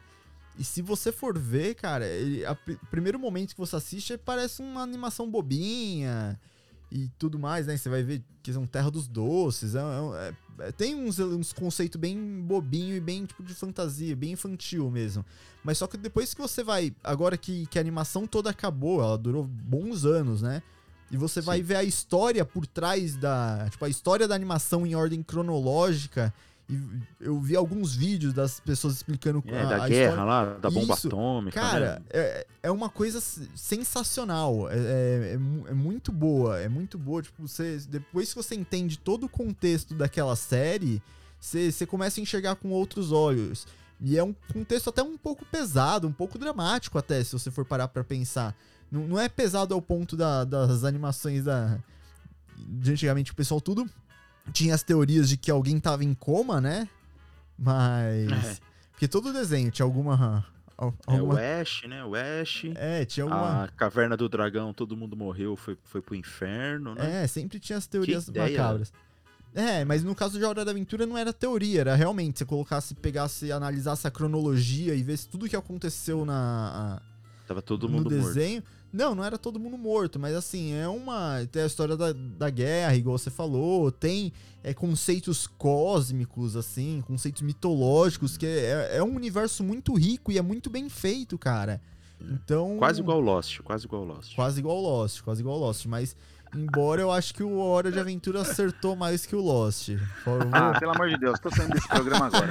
E 0.59 0.63
se 0.65 0.81
você 0.83 1.11
for 1.11 1.37
ver, 1.39 1.75
cara, 1.75 2.07
ele, 2.07 2.45
a 2.47 2.55
pri- 2.55 2.79
primeiro 2.91 3.19
momento 3.19 3.53
que 3.55 3.59
você 3.61 3.75
assiste 3.77 4.17
parece 4.17 4.63
uma 4.63 4.83
animação 4.83 5.29
bobinha 5.31 6.39
e 6.93 7.09
tudo 7.19 7.39
mais, 7.39 7.67
né? 7.67 7.77
Você 7.77 7.89
vai 7.89 8.03
ver 8.05 8.23
que 8.43 8.53
são 8.53 8.65
Terra 8.67 8.91
dos 8.91 9.09
Doces, 9.09 9.75
é- 9.75 9.81
é- 9.81 10.29
é- 10.29 10.35
tem 10.77 10.95
uns, 10.95 11.19
uns 11.19 11.53
conceitos 11.53 12.01
bem 12.01 12.41
bobinho 12.43 12.97
e 12.97 13.01
bem 13.01 13.25
tipo 13.25 13.43
de 13.43 13.55
fantasia, 13.55 14.15
bem 14.15 14.33
infantil 14.33 14.91
mesmo. 14.91 15.25
Mas 15.63 15.79
só 15.79 15.87
que 15.87 15.97
depois 15.97 16.35
que 16.35 16.41
você 16.41 16.63
vai, 16.63 16.95
agora 17.03 17.37
que, 17.37 17.67
que 17.67 17.79
a 17.79 17.81
animação 17.81 18.27
toda 18.27 18.51
acabou, 18.51 19.03
ela 19.03 19.17
durou 19.17 19.45
bons 19.45 20.05
anos, 20.05 20.43
né? 20.43 20.63
E 21.11 21.17
você 21.17 21.41
vai 21.41 21.59
Sim. 21.59 21.65
ver 21.65 21.77
a 21.77 21.85
história 21.85 22.45
por 22.45 22.67
trás 22.67 23.17
da. 23.17 23.69
Tipo, 23.71 23.85
a 23.85 23.89
história 23.89 24.27
da 24.27 24.35
animação 24.35 24.87
em 24.87 24.95
ordem 24.95 25.23
cronológica. 25.23 26.35
E 26.69 26.81
eu 27.21 27.39
vi 27.41 27.55
alguns 27.55 27.95
vídeos 27.95 28.33
das 28.33 28.59
pessoas 28.59 28.95
explicando 28.95 29.43
É, 29.47 29.61
a, 29.61 29.65
da 29.65 29.85
a 29.85 29.89
guerra 29.89 30.11
história. 30.13 30.25
lá, 30.25 30.45
da 30.59 30.71
bomba 30.71 30.95
Isso. 30.95 31.07
atômica. 31.09 31.61
Cara, 31.61 31.97
né? 32.01 32.03
é, 32.11 32.47
é 32.65 32.71
uma 32.71 32.89
coisa 32.89 33.21
sensacional. 33.55 34.71
É, 34.71 34.77
é- 34.77 35.31
é 35.33 35.71
é 35.71 35.75
muito 35.75 36.11
boa. 36.13 36.59
É 36.61 36.69
muito 36.69 36.99
boa. 36.99 37.23
Tipo, 37.23 37.47
você, 37.47 37.79
depois 37.89 38.31
que 38.31 38.37
você 38.37 38.55
entende 38.55 38.99
todo 38.99 39.25
o 39.25 39.29
contexto 39.29 39.95
daquela 39.95 40.35
série, 40.37 41.03
você, 41.41 41.71
você 41.71 41.85
começa 41.85 42.19
a 42.21 42.23
enxergar 42.23 42.55
com 42.57 42.71
outros 42.71 43.13
olhos. 43.13 43.67
E 44.01 44.17
é 44.19 44.25
um 44.25 44.35
contexto 44.53 44.89
até 44.91 45.03
um 45.03 45.17
pouco 45.19 45.45
pesado, 45.45 46.07
um 46.09 46.13
pouco 46.13 46.39
dramático 46.39 46.99
até, 46.99 47.23
se 47.23 47.33
você 47.33 47.51
for 47.51 47.65
parar 47.65 47.89
pra 47.89 48.03
pensar. 48.05 48.55
Não, 48.91 49.07
não 49.07 49.19
é 49.21 49.29
pesado 49.29 49.75
ao 49.75 49.81
ponto 49.83 50.17
da- 50.17 50.45
das 50.45 50.85
animações 50.85 51.45
da, 51.45 51.79
de 52.57 52.93
antigamente. 52.93 53.33
O 53.33 53.35
pessoal 53.35 53.61
tudo 53.61 53.89
tinha 54.53 54.75
as 54.75 54.83
teorias 54.83 55.29
de 55.29 55.37
que 55.37 55.51
alguém 55.51 55.79
tava 55.81 56.05
em 56.05 56.15
coma, 56.15 56.61
né? 56.61 56.89
Mas... 57.59 58.31
É. 58.31 58.57
Porque 58.93 59.09
todo 59.09 59.33
desenho 59.33 59.71
tinha 59.71 59.85
alguma... 59.85 60.45
al- 60.79 60.95
É, 61.07 61.13
o 61.13 61.15
alguma 61.21 61.41
Ash, 61.41 61.83
né? 61.89 62.05
O 62.05 62.15
Ash. 62.15 62.65
é, 62.77 63.05
tinha 63.05 63.25
alguma. 63.25 63.65
A 63.65 63.69
Caverna 63.69 64.17
do 64.17 64.29
Dragão, 64.29 64.73
todo 64.73 64.97
mundo 64.97 65.17
morreu, 65.17 65.57
foi, 65.57 65.77
foi 65.85 66.01
pro 66.01 66.15
inferno, 66.15 66.95
né? 66.95 67.25
É, 67.25 67.27
sempre 67.27 67.59
tinha 67.59 67.79
as 67.79 67.87
teorias 67.87 68.29
macabras. 68.29 68.93
É, 69.55 69.85
mas 69.85 70.03
no 70.03 70.15
caso 70.17 70.37
de 70.39 70.45
Hora 70.45 70.65
da 70.65 70.73
Aventura 70.73 71.07
não 71.07 71.17
era 71.17 71.33
teoria, 71.33 71.83
era 71.83 71.95
realmente 71.95 72.39
você 72.41 72.45
colocasse, 72.45 72.93
pegasse, 72.95 73.53
analisasse 73.53 74.05
a 74.07 74.11
cronologia 74.11 74.95
e 74.97 75.03
ver 75.03 75.17
se 75.17 75.29
tudo 75.29 75.49
que 75.49 75.55
aconteceu 75.55 76.25
na 76.25 77.01
Tava 77.47 77.63
todo 77.63 77.87
a- 77.87 77.91
no 77.91 77.97
mundo 77.99 78.11
morto. 78.11 78.65
Não, 78.95 79.13
não 79.13 79.25
era 79.25 79.37
todo 79.37 79.59
mundo 79.59 79.77
morto, 79.77 80.21
mas 80.21 80.37
assim, 80.37 80.73
é 80.73 80.87
uma. 80.87 81.45
Tem 81.51 81.63
a 81.63 81.67
história 81.67 81.97
da, 81.97 82.13
da 82.13 82.49
guerra, 82.49 82.95
igual 82.95 83.19
você 83.19 83.29
falou, 83.29 83.91
tem 83.91 84.33
é, 84.63 84.73
conceitos 84.73 85.49
cósmicos, 85.49 86.55
assim, 86.55 87.03
conceitos 87.05 87.43
mitológicos, 87.43 88.37
que 88.37 88.47
é, 88.47 88.99
é 88.99 89.03
um 89.03 89.17
universo 89.17 89.65
muito 89.65 89.95
rico 89.95 90.31
e 90.31 90.39
é 90.39 90.43
muito 90.43 90.71
bem 90.71 90.89
feito, 90.89 91.37
cara. 91.37 91.83
Então. 92.21 92.77
Quase 92.79 93.01
igual 93.01 93.19
Lost, 93.19 93.59
quase 93.63 93.85
igual 93.85 94.05
Lost. 94.05 94.37
Quase 94.37 94.61
igual 94.61 94.81
Lost, 94.81 95.23
quase 95.23 95.41
igual 95.41 95.59
Lost. 95.59 95.87
Mas, 95.87 96.17
embora 96.55 97.01
eu 97.01 97.11
acho 97.11 97.35
que 97.35 97.43
o 97.43 97.59
Hora 97.59 97.91
de 97.91 97.99
Aventura 97.99 98.41
acertou 98.43 98.95
mais 98.97 99.27
que 99.27 99.35
o 99.35 99.41
Lost. 99.41 99.91
Ah, 100.53 100.79
pelo 100.79 100.93
amor 100.93 101.09
de 101.09 101.17
Deus, 101.19 101.39
tô 101.41 101.51
saindo 101.51 101.73
desse 101.75 101.89
programa 101.89 102.27
agora. 102.27 102.49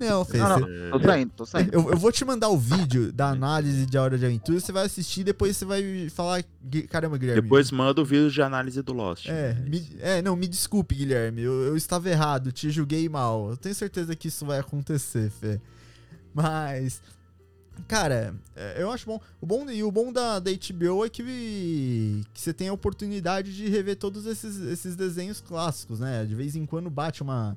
não, 0.00 0.24
Fê, 0.24 0.38
Não, 0.38 0.58
não, 0.58 0.90
tô 0.98 1.06
saindo, 1.06 1.32
tô 1.36 1.46
saindo. 1.46 1.74
Eu, 1.74 1.90
eu 1.90 1.96
vou 1.96 2.10
te 2.12 2.24
mandar 2.24 2.48
o 2.48 2.58
vídeo 2.58 3.12
da 3.12 3.28
análise 3.30 3.86
de 3.86 3.98
Hora 3.98 4.16
de 4.18 4.24
Aventura, 4.26 4.58
você 4.60 4.72
vai 4.72 4.86
assistir 4.86 5.20
e 5.20 5.24
depois 5.24 5.56
você 5.56 5.64
vai 5.64 6.08
falar. 6.10 6.42
"Gui- 6.64 6.82
Caramba, 6.88 7.16
Guilherme. 7.18 7.42
Depois 7.42 7.70
manda 7.70 8.00
o 8.00 8.04
vídeo 8.04 8.30
de 8.30 8.42
análise 8.42 8.80
do 8.82 8.92
Lost. 8.92 9.26
É, 9.28 9.54
me- 9.54 9.96
é, 10.00 10.22
não, 10.22 10.34
me 10.36 10.46
desculpe, 10.48 10.94
Guilherme. 10.94 11.42
Eu, 11.42 11.62
eu 11.64 11.76
estava 11.76 12.08
errado, 12.08 12.50
te 12.52 12.70
julguei 12.70 13.08
mal. 13.08 13.50
Eu 13.50 13.56
tenho 13.56 13.74
certeza 13.74 14.14
que 14.16 14.28
isso 14.28 14.44
vai 14.46 14.58
acontecer, 14.58 15.30
Fê. 15.40 15.60
Mas. 16.34 17.00
Cara, 17.86 18.34
é, 18.56 18.82
eu 18.82 18.90
acho 18.90 19.06
bom. 19.06 19.20
O 19.40 19.46
bom 19.46 19.70
e 19.70 19.82
o 19.84 19.90
bom 19.90 20.12
da, 20.12 20.38
da 20.38 20.50
HBO 20.50 21.04
é 21.04 21.08
que, 21.08 21.22
que 22.34 22.40
você 22.40 22.52
tem 22.52 22.68
a 22.68 22.72
oportunidade 22.72 23.54
de 23.54 23.68
rever 23.68 23.96
todos 23.96 24.26
esses, 24.26 24.58
esses 24.60 24.96
desenhos 24.96 25.40
clássicos, 25.40 26.00
né? 26.00 26.24
De 26.24 26.34
vez 26.34 26.56
em 26.56 26.66
quando 26.66 26.90
bate 26.90 27.22
uma 27.22 27.56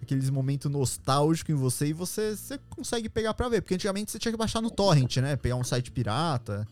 aqueles 0.00 0.30
momentos 0.30 0.70
nostálgicos 0.70 1.52
em 1.54 1.58
você 1.58 1.88
e 1.88 1.92
você, 1.92 2.34
você 2.36 2.58
consegue 2.70 3.08
pegar 3.08 3.34
pra 3.34 3.48
ver. 3.48 3.60
Porque 3.60 3.74
antigamente 3.74 4.10
você 4.10 4.18
tinha 4.18 4.32
que 4.32 4.38
baixar 4.38 4.60
no 4.62 4.70
torrent, 4.70 5.16
né? 5.18 5.36
Pegar 5.36 5.56
um 5.56 5.64
site 5.64 5.90
pirata, 5.90 6.66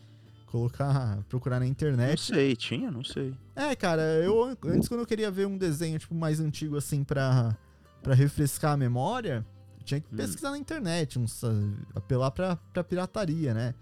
colocar, 0.46 1.18
procurar 1.28 1.56
na 1.60 1.66
Não 1.66 1.70
internet. 1.72 2.20
sei, 2.20 2.56
tinha, 2.56 2.90
não 2.90 3.04
sei. 3.04 3.34
É, 3.54 3.74
cara, 3.74 4.02
eu 4.22 4.42
antes 4.64 4.88
quando 4.88 5.00
eu 5.00 5.06
queria 5.06 5.30
ver 5.30 5.46
um 5.46 5.58
desenho 5.58 5.98
tipo 5.98 6.14
mais 6.14 6.40
antigo 6.40 6.76
assim 6.76 7.04
pra, 7.04 7.56
pra 8.02 8.14
refrescar 8.14 8.72
a 8.72 8.76
memória, 8.76 9.44
tinha 9.86 10.00
que 10.00 10.12
Hum. 10.12 10.16
pesquisar 10.16 10.50
na 10.50 10.58
internet, 10.58 11.18
uns, 11.18 11.42
ah, 11.44 11.48
apelar 11.94 12.30
pra, 12.30 12.56
pra 12.56 12.84
pirataria, 12.84 13.54
né? 13.54 13.74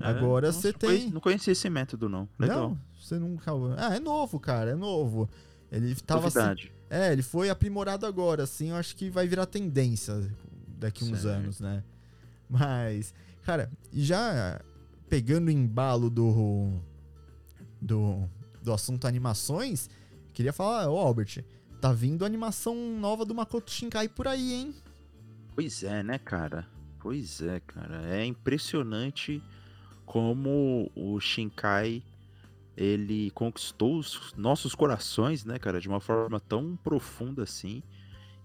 É, 0.00 0.04
Agora 0.06 0.48
nossa, 0.48 0.60
você 0.60 0.72
tem- 0.72 1.10
Não 1.10 1.20
conhecia 1.20 1.52
esse 1.52 1.68
método, 1.70 2.08
não. 2.08 2.28
Legal. 2.38 2.70
Não, 2.70 2.78
você 3.00 3.18
nunca. 3.18 3.50
Ah, 3.76 3.94
é 3.94 4.00
novo, 4.00 4.40
cara, 4.40 4.70
é 4.70 4.74
novo. 4.74 5.28
Ele 5.70 5.94
tava 5.94 6.28
assim, 6.28 6.68
é, 6.90 7.12
ele 7.12 7.22
foi 7.22 7.48
aprimorado 7.48 8.04
agora, 8.04 8.42
assim, 8.42 8.70
eu 8.70 8.76
acho 8.76 8.94
que 8.96 9.08
vai 9.08 9.26
virar 9.26 9.46
tendência 9.46 10.14
daqui 10.78 11.04
uns 11.04 11.20
Certo. 11.20 11.26
anos, 11.38 11.60
né? 11.60 11.82
Mas, 12.48 13.14
cara, 13.42 13.70
já 13.92 14.60
pegando 15.08 15.48
o 15.48 15.50
embalo 15.50 16.10
do 16.10 16.72
do, 17.80 18.28
do 18.62 18.72
assunto 18.72 19.06
animações, 19.06 19.88
queria 20.32 20.52
falar, 20.52 20.88
ô 20.90 20.98
Albert, 20.98 21.42
tá 21.80 21.92
vindo 21.92 22.24
animação 22.24 22.74
nova 22.98 23.24
do 23.24 23.34
Makoto 23.34 23.70
Shinkai 23.70 24.08
por 24.08 24.28
aí, 24.28 24.52
hein? 24.52 24.74
Pois 25.54 25.82
é, 25.82 26.02
né, 26.02 26.18
cara? 26.18 26.66
Pois 27.00 27.40
é, 27.42 27.60
cara. 27.60 28.02
É 28.06 28.24
impressionante 28.24 29.42
como 30.06 30.90
o 30.94 31.18
Shinkai 31.20 32.02
ele 32.76 33.30
conquistou 33.32 33.98
os 33.98 34.32
nossos 34.36 34.74
corações, 34.74 35.44
né, 35.44 35.58
cara, 35.58 35.80
de 35.80 35.88
uma 35.88 36.00
forma 36.00 36.40
tão 36.40 36.76
profunda 36.76 37.42
assim. 37.42 37.82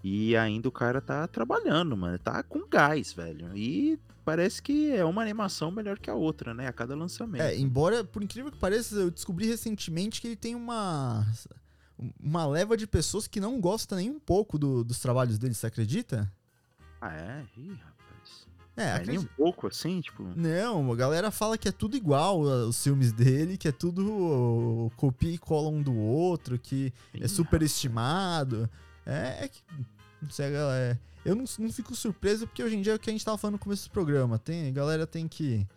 E 0.04 0.36
ainda 0.36 0.67
o 0.67 0.72
cara 0.72 1.02
tá 1.02 1.28
trabalhando, 1.28 1.96
mano. 1.98 2.17
Tá 2.20 2.43
com 2.43 2.67
gás, 2.67 3.13
velho. 3.13 3.56
E 3.58 4.00
parece 4.24 4.62
que 4.62 4.91
é 4.91 5.04
uma 5.04 5.22
animação 5.22 5.72
melhor 5.72 5.98
que 5.98 6.10
a 6.10 6.13
outra, 6.13 6.54
né? 6.54 6.67
A 6.67 6.74
cada 6.74 6.96
lançamento. 6.96 7.41
É, 7.41 7.58
embora, 7.58 8.04
por 8.04 8.22
incrível 8.22 8.52
que 8.52 8.58
pareça, 8.60 8.96
eu 8.96 9.10
descobri 9.12 9.48
recentemente 9.48 10.22
que 10.22 10.28
ele 10.28 10.36
tem 10.36 10.56
uma 10.56 11.26
uma 12.20 12.46
leva 12.46 12.78
de 12.78 12.86
pessoas 12.86 13.28
que 13.28 13.39
não 13.39 13.60
gosta 13.60 13.96
nem 13.96 14.10
um 14.12 14.20
pouco 14.20 14.60
do- 14.60 14.84
dos 14.84 15.00
trabalhos 15.00 15.39
dele, 15.39 15.56
você 15.56 15.65
acredita? 15.65 16.32
Ah, 17.02 17.14
é? 17.14 17.46
Ih, 17.58 17.72
rapaz. 17.74 18.48
É, 18.76 19.02
É, 19.02 19.06
nem 19.06 19.18
um 19.18 19.24
pouco 19.24 19.68
assim, 19.68 20.02
tipo. 20.02 20.24
Não, 20.36 20.92
a 20.92 20.96
galera 20.96 21.32
fala 21.32 21.58
que 21.58 21.68
é 21.68 21.72
tudo 21.72 21.98
igual 21.98 22.42
uh, 22.42 22.68
os 22.68 22.82
filmes 22.84 23.12
dele, 23.12 23.58
que 23.58 23.68
é 23.68 23.72
tudo 23.72 24.06
uh, 24.08 24.92
copia 24.96 25.32
e 25.32 25.38
cola 25.38 25.70
um 25.70 25.82
do 25.82 25.96
outro, 25.96 26.60
que 26.60 26.94
é 27.14 27.26
ih, 27.26 27.28
superestimado. 27.28 28.70
É, 29.06 29.46
é 29.46 29.48
que. 29.48 29.62
Não 30.22 30.30
sei, 30.30 30.48
a 30.48 30.50
galera. 30.52 31.00
Eu 31.26 31.36
não, 31.36 31.46
não 31.60 31.72
fico 31.72 31.96
surpreso 31.96 32.48
porque 32.48 32.64
hoje 32.64 32.76
em 32.76 32.82
dia 32.82 32.94
é 32.94 32.96
o 32.96 33.00
que 33.00 33.10
a 33.10 33.14
gente 33.14 33.26
tava 33.26 33.38
falando 33.38 33.54
no 33.54 33.60
começo 33.60 33.90
do 33.90 33.92
programa. 33.92 34.38
Tem, 34.40 34.68
a 34.68 34.72
galera 34.72 35.06
tem 35.08 35.28
que. 35.28 35.68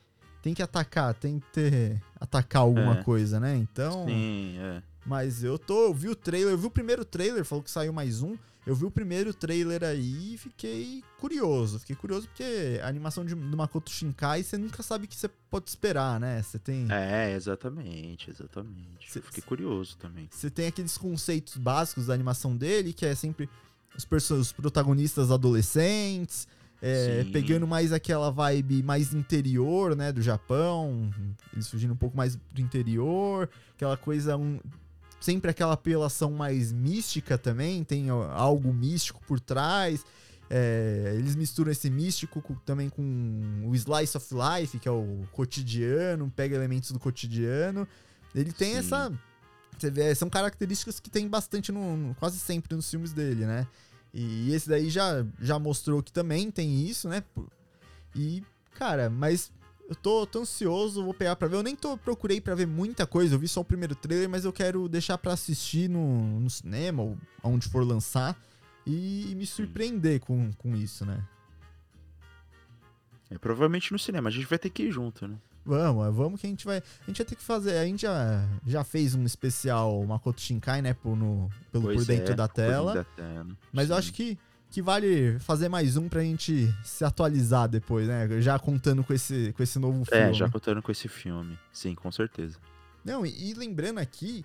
Tem 0.42 0.54
que 0.54 0.62
atacar, 0.62 1.12
tem 1.14 1.38
que 1.38 1.46
ter. 1.52 2.02
Atacar 2.18 2.62
alguma 2.62 2.98
É. 2.98 3.02
coisa, 3.02 3.38
né? 3.40 3.56
Então. 3.56 4.06
Sim, 4.06 4.56
é. 4.58 4.82
Mas 5.06 5.42
eu 5.42 5.58
tô. 5.58 5.84
Eu 5.86 5.94
vi 5.94 6.08
o 6.08 6.14
trailer, 6.16 6.52
eu 6.52 6.58
vi 6.58 6.66
o 6.66 6.70
primeiro 6.70 7.04
trailer, 7.04 7.44
falou 7.44 7.62
que 7.64 7.70
saiu 7.70 7.92
mais 7.92 8.22
um. 8.22 8.36
Eu 8.66 8.74
vi 8.74 8.84
o 8.84 8.90
primeiro 8.90 9.32
trailer 9.32 9.82
aí 9.82 10.34
e 10.34 10.38
fiquei 10.38 11.02
curioso. 11.18 11.78
Fiquei 11.80 11.96
curioso 11.96 12.28
porque 12.28 12.78
a 12.82 12.88
animação 12.88 13.24
de, 13.24 13.34
do 13.34 13.56
Makoto 13.56 13.90
Shinkai, 13.90 14.42
você 14.42 14.58
nunca 14.58 14.82
sabe 14.82 15.06
o 15.06 15.08
que 15.08 15.16
você 15.16 15.28
pode 15.50 15.70
esperar, 15.70 16.20
né? 16.20 16.42
Você 16.42 16.58
tem. 16.58 16.86
É, 16.92 17.34
exatamente, 17.34 18.30
exatamente. 18.30 19.10
Cê- 19.10 19.18
Eu 19.20 19.22
Fiquei 19.22 19.42
curioso 19.42 19.96
também. 19.96 20.28
Você 20.30 20.50
tem 20.50 20.66
aqueles 20.66 20.98
conceitos 20.98 21.56
básicos 21.56 22.06
da 22.06 22.14
animação 22.14 22.54
dele, 22.54 22.92
que 22.92 23.06
é 23.06 23.14
sempre 23.14 23.48
os, 23.96 24.30
os 24.30 24.52
protagonistas 24.52 25.30
adolescentes, 25.30 26.46
é, 26.82 27.22
pegando 27.32 27.66
mais 27.66 27.92
aquela 27.94 28.30
vibe 28.30 28.82
mais 28.82 29.12
interior, 29.14 29.96
né, 29.96 30.12
do 30.12 30.20
Japão, 30.22 31.10
eles 31.52 31.68
fugindo 31.68 31.92
um 31.94 31.96
pouco 31.96 32.16
mais 32.16 32.36
do 32.36 32.60
interior, 32.60 33.48
aquela 33.74 33.96
coisa, 33.96 34.36
um- 34.36 34.60
sempre 35.20 35.50
aquela 35.50 35.74
apelação 35.74 36.32
mais 36.32 36.72
mística 36.72 37.36
também, 37.38 37.84
tem 37.84 38.08
algo 38.10 38.72
místico 38.72 39.20
por 39.26 39.38
trás. 39.40 40.04
é, 40.52 41.14
eles 41.16 41.36
misturam 41.36 41.70
esse 41.70 41.88
místico 41.88 42.42
com- 42.42 42.56
também 42.66 42.88
com 42.88 43.62
o 43.68 43.72
slice 43.76 44.16
of 44.16 44.26
life, 44.34 44.80
que 44.80 44.88
é 44.88 44.90
o 44.90 45.22
cotidiano, 45.30 46.28
pega 46.34 46.56
elementos 46.56 46.90
do 46.90 46.98
cotidiano. 46.98 47.86
Ele 48.34 48.52
tem 48.52 48.72
Sim. 48.72 48.78
essa 48.78 49.12
você 49.78 49.90
vê, 49.92 50.12
são 50.14 50.28
características 50.28 50.98
que 50.98 51.08
tem 51.08 51.28
bastante 51.28 51.70
no, 51.70 51.96
no- 51.96 52.14
quase 52.16 52.38
sempre 52.40 52.74
nos 52.74 52.90
filmes 52.90 53.12
dele, 53.12 53.46
né? 53.46 53.64
E 54.12 54.52
esse 54.52 54.68
daí 54.68 54.90
já, 54.90 55.24
já 55.40 55.56
mostrou 55.56 56.02
que 56.02 56.10
também 56.12 56.50
tem 56.50 56.84
isso, 56.84 57.08
né? 57.08 57.22
E, 58.16 58.42
cara, 58.74 59.08
mas 59.08 59.52
eu 59.90 59.96
tô, 59.96 60.24
tô 60.24 60.42
ansioso, 60.42 61.02
vou 61.02 61.12
pegar 61.12 61.34
pra 61.34 61.48
ver. 61.48 61.56
Eu 61.56 61.64
nem 61.64 61.74
tô, 61.74 61.98
procurei 61.98 62.40
pra 62.40 62.54
ver 62.54 62.64
muita 62.64 63.08
coisa, 63.08 63.34
eu 63.34 63.38
vi 63.40 63.48
só 63.48 63.60
o 63.60 63.64
primeiro 63.64 63.96
trailer, 63.96 64.30
mas 64.30 64.44
eu 64.44 64.52
quero 64.52 64.88
deixar 64.88 65.18
pra 65.18 65.32
assistir 65.32 65.90
no, 65.90 66.38
no 66.38 66.48
cinema 66.48 67.02
ou 67.02 67.18
onde 67.42 67.68
for 67.68 67.84
lançar 67.84 68.40
e, 68.86 69.34
me 69.36 69.44
surpreender 69.44 70.20
com, 70.20 70.52
com 70.52 70.76
isso, 70.76 71.04
né? 71.04 71.20
É, 73.28 73.36
provavelmente 73.36 73.90
no 73.90 73.98
cinema. 73.98 74.28
A 74.28 74.32
gente 74.32 74.46
vai 74.46 74.60
ter 74.60 74.70
que 74.70 74.84
ir 74.84 74.92
junto, 74.92 75.26
né? 75.26 75.36
Vamos, 75.64 76.14
vamos 76.14 76.40
que 76.40 76.46
a 76.46 76.50
gente 76.50 76.64
vai. 76.64 76.78
A 76.78 77.06
gente 77.06 77.18
vai 77.18 77.26
ter 77.26 77.34
que 77.34 77.42
fazer. 77.42 77.76
A 77.76 77.84
gente 77.84 78.02
já, 78.02 78.48
já 78.64 78.84
fez 78.84 79.16
um 79.16 79.24
especial 79.24 80.04
Makoto 80.06 80.40
Shinkai, 80.40 80.80
né? 80.82 80.94
Por, 80.94 81.16
no, 81.16 81.50
pelo 81.72 81.84
Pois 81.84 81.98
por 81.98 82.06
dentro 82.06 82.32
é, 82.32 82.36
da 82.36 82.48
por 82.48 82.54
dentro 82.54 82.72
tela. 82.72 82.94
da 82.94 83.04
tela. 83.04 83.46
Mas 83.72 83.90
eu 83.90 83.96
Sim. 83.96 83.98
acho 83.98 84.12
que, 84.12 84.38
que 84.70 84.80
vale 84.80 85.38
fazer 85.40 85.68
mais 85.68 85.96
um 85.96 86.08
pra 86.08 86.22
gente 86.22 86.72
se 86.84 87.04
atualizar 87.04 87.68
depois, 87.68 88.06
né? 88.06 88.40
Já 88.40 88.58
contando 88.58 89.02
com 89.02 89.12
esse, 89.12 89.52
com 89.56 89.62
esse 89.62 89.78
novo 89.78 90.04
filme. 90.04 90.30
É, 90.30 90.32
já 90.32 90.48
contando 90.48 90.80
com 90.80 90.92
esse 90.92 91.08
filme. 91.08 91.58
Sim, 91.72 91.94
com 91.94 92.10
certeza. 92.12 92.56
Não, 93.04 93.26
e, 93.26 93.50
e 93.50 93.54
lembrando 93.54 93.98
aqui 93.98 94.44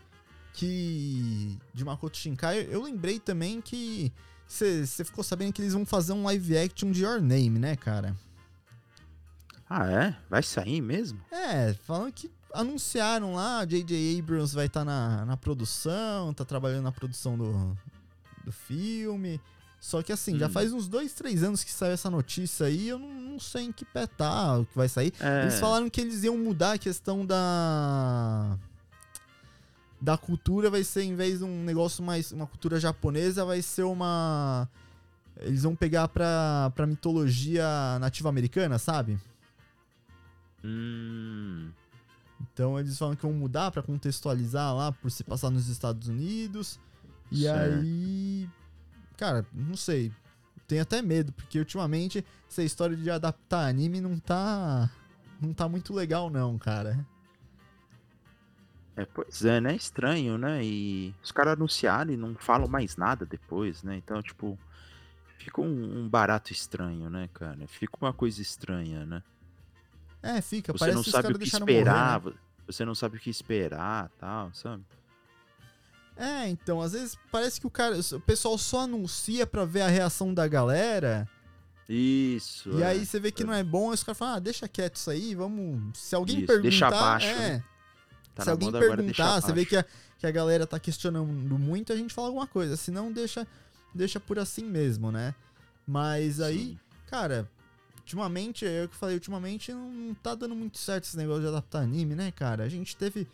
que 0.54 1.58
de 1.74 1.86
Makoto 1.86 2.18
Shinkai, 2.18 2.68
eu 2.72 2.82
lembrei 2.82 3.20
também 3.20 3.62
que 3.62 4.12
você 4.48 4.86
ficou 5.04 5.24
sabendo 5.24 5.54
que 5.54 5.62
eles 5.62 5.74
vão 5.74 5.86
fazer 5.86 6.14
um 6.14 6.24
live 6.24 6.58
action 6.58 6.92
de 6.92 7.04
Your 7.04 7.22
Name, 7.22 7.60
né, 7.60 7.76
cara? 7.76 8.16
Ah, 9.70 9.90
é? 9.90 10.16
Vai 10.30 10.42
sair 10.42 10.82
mesmo? 10.82 11.20
É, 11.32 11.74
falando 11.74 12.12
que 12.12 12.32
anunciaram 12.54 13.36
lá, 13.36 13.66
J.J. 13.66 14.20
Abrams 14.20 14.56
vai 14.56 14.68
estar 14.68 14.86
na, 14.86 15.26
na 15.26 15.38
produção, 15.38 16.34
tá 16.34 16.46
trabalhando 16.46 16.84
na 16.84 16.92
produção 16.92 17.38
do, 17.38 17.78
do 18.44 18.52
filme. 18.52 19.42
Só 19.86 20.02
que 20.02 20.12
assim, 20.12 20.40
já 20.40 20.48
Hum. 20.48 20.50
faz 20.50 20.74
uns 20.74 20.88
dois, 20.88 21.14
três 21.14 21.44
anos 21.44 21.64
que 21.64 21.72
saiu 21.72 21.92
essa 21.94 22.10
notícia 22.10 22.66
aí, 22.66 22.90
eu 22.90 22.98
não, 22.98 23.08
não 23.34 23.40
sei 23.40 23.66
em 23.66 23.72
que 23.72 23.86
pé 23.86 24.08
tá, 24.08 24.58
o 24.58 24.66
que 24.66 24.76
vai 24.76 24.90
sair. 24.90 25.14
É. 25.20 25.44
Eles 25.44 25.60
falaram 25.60 25.88
que 25.92 26.02
eles 26.02 26.24
iam 26.24 26.36
mudar 26.38 26.72
a 26.74 26.78
questão 26.80 27.24
da. 27.24 28.58
Da 30.02 30.18
cultura, 30.18 30.72
vai 30.72 30.84
ser, 30.84 31.04
em 31.04 31.14
vez 31.16 31.38
de 31.40 31.44
um 31.46 31.64
negócio 31.64 32.04
mais. 32.04 32.32
Uma 32.32 32.48
cultura 32.48 32.80
japonesa, 32.80 33.46
vai 33.46 33.62
ser 33.62 33.84
uma. 33.84 34.68
Eles 35.40 35.62
vão 35.62 35.76
pegar 35.76 36.08
pra, 36.08 36.72
pra 36.76 36.88
mitologia 36.88 37.64
nativa 38.00 38.28
americana, 38.30 38.80
sabe? 38.80 39.20
Hum, 40.64 41.70
Então 42.42 42.80
eles 42.80 42.98
falam 42.98 43.16
que 43.16 43.22
vão 43.22 43.34
mudar 43.34 43.70
pra 43.70 43.84
contextualizar 43.84 44.74
lá 44.76 44.92
por 44.92 45.12
se 45.12 45.24
passar 45.24 45.50
nos 45.52 45.68
Estados 45.68 46.08
Unidos. 46.08 46.80
E 47.32 47.42
Certo. 47.44 47.82
aí. 47.82 48.50
Cara, 49.18 49.46
não 49.54 49.76
sei. 49.76 50.12
Tenho 50.68 50.82
até 50.82 51.02
medo, 51.02 51.32
porque 51.32 51.60
ultimamente 51.60 52.26
essa 52.50 52.64
história 52.64 52.96
de 52.96 53.10
adaptar 53.10 53.68
anime 53.68 54.02
não 54.02 54.18
tá. 54.20 54.90
Não 55.42 55.54
tá 55.54 55.68
muito 55.68 55.94
legal, 55.94 56.30
não, 56.30 56.58
cara. 56.58 57.06
é, 58.96 59.06
pois 59.06 59.44
é, 59.44 59.60
né? 59.60 59.76
Estranho, 59.76 60.38
né? 60.38 60.64
E 60.64 61.14
os 61.22 61.32
caras 61.32 61.54
anunciaram 61.54 62.12
e 62.12 62.18
não 62.18 62.36
falam 62.36 62.68
mais 62.68 62.96
nada 62.96 63.26
depois, 63.26 63.84
né? 63.84 63.98
Então, 63.98 64.22
tipo, 64.24 64.58
fica 65.38 65.62
um, 65.62 66.00
um 66.00 66.10
barato 66.10 66.52
estranho, 66.52 67.10
né, 67.10 67.30
cara? 67.34 67.68
Fica 67.68 67.98
uma 68.02 68.14
coisa 68.14 68.42
estranha, 68.42 69.06
né? 69.06 69.22
É, 70.24 70.42
fica. 70.42 70.72
Você 70.72 70.80
parece 70.80 70.96
não 70.96 71.04
sabe 71.04 71.34
o 71.34 71.38
que 71.38 71.44
esperar, 71.44 72.20
morrer, 72.22 72.34
né? 72.34 72.40
você 72.66 72.86
não 72.86 72.96
sabe 72.96 73.18
o 73.18 73.20
que 73.20 73.30
esperar, 73.30 74.10
tal, 74.18 74.52
sabe? 74.54 74.84
É, 76.18 76.48
então, 76.48 76.82
às 76.82 76.94
vezes 76.94 77.18
parece 77.32 77.60
que 77.60 77.68
o 77.68 77.70
cara, 77.70 77.98
o 78.00 78.20
pessoal 78.22 78.58
só 78.58 78.82
anuncia 78.82 79.46
pra 79.46 79.66
ver 79.66 79.82
a 79.82 79.88
reação 79.88 80.34
da 80.34 80.48
galera, 80.48 81.28
Isso. 81.90 82.70
e 82.78 82.82
é. 82.82 82.88
aí 82.88 83.06
você 83.06 83.20
vê 83.20 83.32
que 83.32 83.44
não 83.44 83.54
é 83.54 83.64
bom, 83.64 83.90
aí 83.90 83.96
os 83.96 84.04
caras 84.04 84.18
falam, 84.18 84.36
ah, 84.36 84.40
deixa 84.40 84.68
quieto 84.68 84.96
isso 84.96 85.10
aí, 85.10 85.36
vamos... 85.36 85.98
Se 86.00 86.16
alguém 86.16 86.38
Isso, 86.38 86.48
perguntar... 86.48 86.70
deixa 86.70 86.88
abaixo, 86.88 87.28
é, 87.28 87.36
né? 87.36 87.64
Tá 88.34 88.44
se 88.44 88.50
alguém 88.50 88.72
perguntar, 88.72 89.42
você 89.42 89.54
vê 89.54 89.66
que 89.66 89.78
a, 89.78 89.86
que 90.18 90.28
a 90.28 90.32
galera 90.32 90.68
tá 90.68 90.80
questionando 90.80 91.26
muito, 91.58 91.94
a 91.94 91.96
gente 91.96 92.14
fala 92.14 92.28
alguma 92.28 92.48
coisa. 92.48 92.76
Se 92.76 92.92
não, 92.92 93.12
deixa, 93.12 93.48
deixa 93.94 94.20
por 94.20 94.38
assim 94.38 94.66
mesmo, 94.66 95.12
né? 95.12 95.34
Mas 95.88 96.42
aí, 96.42 96.70
Sim. 96.70 96.80
cara, 97.08 97.50
ultimamente, 97.98 98.66
é 98.66 98.84
o 98.84 98.90
que 98.90 98.96
eu 98.96 99.00
falei, 99.00 99.16
ultimamente 99.16 99.72
não, 99.72 99.90
não 99.90 100.14
tá 100.14 100.36
dando 100.36 100.54
muito 100.54 100.78
certo 100.78 101.06
esse 101.06 101.16
negócio 101.16 101.42
de 101.42 101.48
adaptar 101.48 101.80
anime, 101.80 102.14
né, 102.14 102.32
cara? 102.32 102.64
A 102.64 102.70
gente 102.70 102.96
teve 102.98 103.28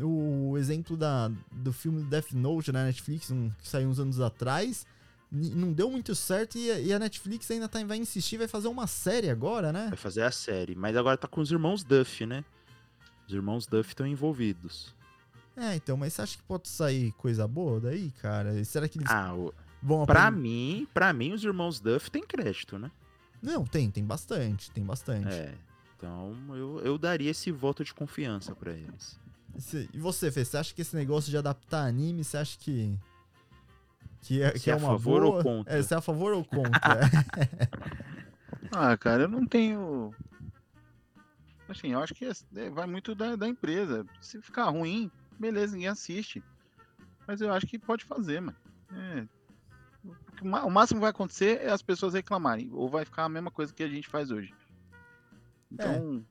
o 0.00 0.56
exemplo 0.58 0.96
da, 0.96 1.30
do 1.52 1.72
filme 1.72 2.02
Death 2.04 2.32
Note 2.32 2.72
na 2.72 2.84
Netflix, 2.84 3.30
um, 3.30 3.50
que 3.62 3.68
saiu 3.68 3.88
uns 3.88 3.98
anos 4.00 4.20
atrás. 4.20 4.86
Não 5.30 5.72
deu 5.72 5.90
muito 5.90 6.14
certo 6.14 6.56
e 6.56 6.70
a, 6.70 6.78
e 6.78 6.92
a 6.92 6.98
Netflix 6.98 7.50
ainda 7.50 7.68
tá, 7.68 7.82
vai 7.84 7.96
insistir, 7.98 8.36
vai 8.36 8.46
fazer 8.46 8.68
uma 8.68 8.86
série 8.86 9.28
agora, 9.28 9.72
né? 9.72 9.86
Vai 9.88 9.96
fazer 9.98 10.22
a 10.22 10.30
série. 10.30 10.74
Mas 10.76 10.96
agora 10.96 11.16
tá 11.16 11.26
com 11.26 11.40
os 11.40 11.50
irmãos 11.50 11.82
Duff, 11.82 12.24
né? 12.24 12.44
Os 13.26 13.34
irmãos 13.34 13.66
Duff 13.66 13.88
estão 13.90 14.06
envolvidos. 14.06 14.94
É, 15.56 15.74
então, 15.76 15.96
mas 15.96 16.12
você 16.12 16.22
acha 16.22 16.36
que 16.36 16.42
pode 16.44 16.68
sair 16.68 17.12
coisa 17.12 17.46
boa 17.48 17.80
daí, 17.80 18.10
cara? 18.20 18.62
Será 18.64 18.88
que 18.88 18.98
eles 18.98 19.10
Ah, 19.10 19.34
o- 19.34 19.52
vão 19.82 20.04
pra 20.06 20.30
mim, 20.30 20.86
pra 20.94 21.12
mim, 21.12 21.32
os 21.32 21.42
irmãos 21.44 21.80
Duff 21.80 22.10
têm 22.10 22.22
crédito, 22.24 22.78
né? 22.78 22.90
Não, 23.42 23.64
tem, 23.64 23.90
tem 23.90 24.04
bastante, 24.04 24.70
tem 24.70 24.84
bastante. 24.84 25.28
É. 25.34 25.54
Então 25.96 26.34
eu, 26.50 26.80
eu 26.84 26.98
daria 26.98 27.30
esse 27.30 27.50
voto 27.50 27.84
de 27.84 27.92
confiança 27.94 28.54
pra 28.54 28.72
eles. 28.72 29.18
E 29.92 29.98
você, 29.98 30.30
Fê, 30.30 30.44
você 30.44 30.56
acha 30.56 30.74
que 30.74 30.82
esse 30.82 30.96
negócio 30.96 31.30
de 31.30 31.36
adaptar 31.36 31.86
anime, 31.86 32.24
você 32.24 32.36
acha 32.36 32.58
que. 32.58 32.98
Que 34.20 34.42
é, 34.42 34.52
Se 34.56 34.64
que 34.64 34.70
é 34.70 34.72
é 34.72 34.76
a 34.76 34.78
uma 34.78 34.88
favor 34.92 35.22
boa? 35.22 35.36
ou 35.36 35.42
contra? 35.42 35.78
É, 35.78 35.82
se 35.82 35.92
é 35.94 35.96
a 35.96 36.00
favor 36.00 36.32
ou 36.32 36.44
contra? 36.44 37.00
é. 37.00 37.84
Ah, 38.76 38.96
cara, 38.96 39.22
eu 39.24 39.28
não 39.28 39.46
tenho. 39.46 40.12
Assim, 41.68 41.92
eu 41.92 42.00
acho 42.00 42.14
que 42.14 42.24
é- 42.26 42.70
vai 42.70 42.86
muito 42.86 43.14
da, 43.14 43.36
da 43.36 43.46
empresa. 43.48 44.04
Se 44.20 44.40
ficar 44.42 44.64
ruim, 44.70 45.10
beleza, 45.38 45.74
ninguém 45.74 45.88
assiste. 45.88 46.42
Mas 47.26 47.40
eu 47.40 47.52
acho 47.52 47.66
que 47.66 47.78
pode 47.78 48.04
fazer, 48.04 48.40
mano. 48.40 48.56
É. 48.92 49.26
O 50.42 50.70
máximo 50.70 50.98
que 50.98 51.02
vai 51.02 51.10
acontecer 51.10 51.60
é 51.62 51.70
as 51.70 51.80
pessoas 51.82 52.14
reclamarem. 52.14 52.68
Ou 52.72 52.88
vai 52.88 53.04
ficar 53.04 53.24
a 53.24 53.28
mesma 53.28 53.50
coisa 53.50 53.72
que 53.72 53.82
a 53.82 53.88
gente 53.88 54.08
faz 54.08 54.30
hoje. 54.30 54.52
Então, 55.70 56.24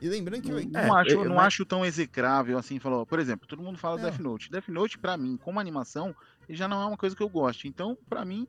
E 0.00 0.08
lembrando 0.08 0.42
que. 0.42 0.50
não, 0.50 0.60
não 0.60 0.80
É, 0.80 1.00
acho, 1.02 1.10
eu- 1.10 1.24
não 1.24 1.34
mas- 1.36 1.46
acho 1.46 1.64
tão 1.66 1.84
execrável 1.84 2.56
assim. 2.58 2.78
Falou, 2.78 3.04
por 3.04 3.18
exemplo, 3.18 3.46
todo 3.46 3.62
mundo 3.62 3.78
fala 3.78 3.96
Não. 3.96 4.04
Death 4.04 4.18
Note. 4.20 4.50
Death 4.50 4.68
Note, 4.68 4.98
pra 4.98 5.16
mim, 5.16 5.36
como 5.36 5.60
animação, 5.60 6.14
ele 6.48 6.56
já 6.56 6.66
não 6.66 6.80
é 6.82 6.86
uma 6.86 6.96
coisa 6.96 7.14
que 7.14 7.22
eu 7.22 7.28
gosto. 7.28 7.66
Então, 7.68 7.96
pra 8.08 8.24
mim, 8.24 8.46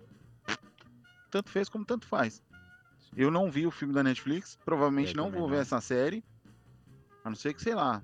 tanto 1.30 1.50
fez 1.50 1.70
como 1.70 1.86
tanto 1.86 2.06
faz. 2.06 2.42
Eu 3.16 3.30
não 3.30 3.52
vi 3.52 3.68
o 3.68 3.72
filme 3.72 3.94
da 3.94 4.02
Netflix, 4.04 4.58
provavelmente 4.64 5.16
não 5.16 5.30
vou 5.30 5.48
ver 5.50 5.56
não. 5.56 5.62
essa 5.62 5.82
série. 5.82 6.24
A 7.24 7.30
não 7.30 7.36
ser 7.36 7.54
que, 7.54 7.62
sei 7.62 7.76
lá, 7.76 8.02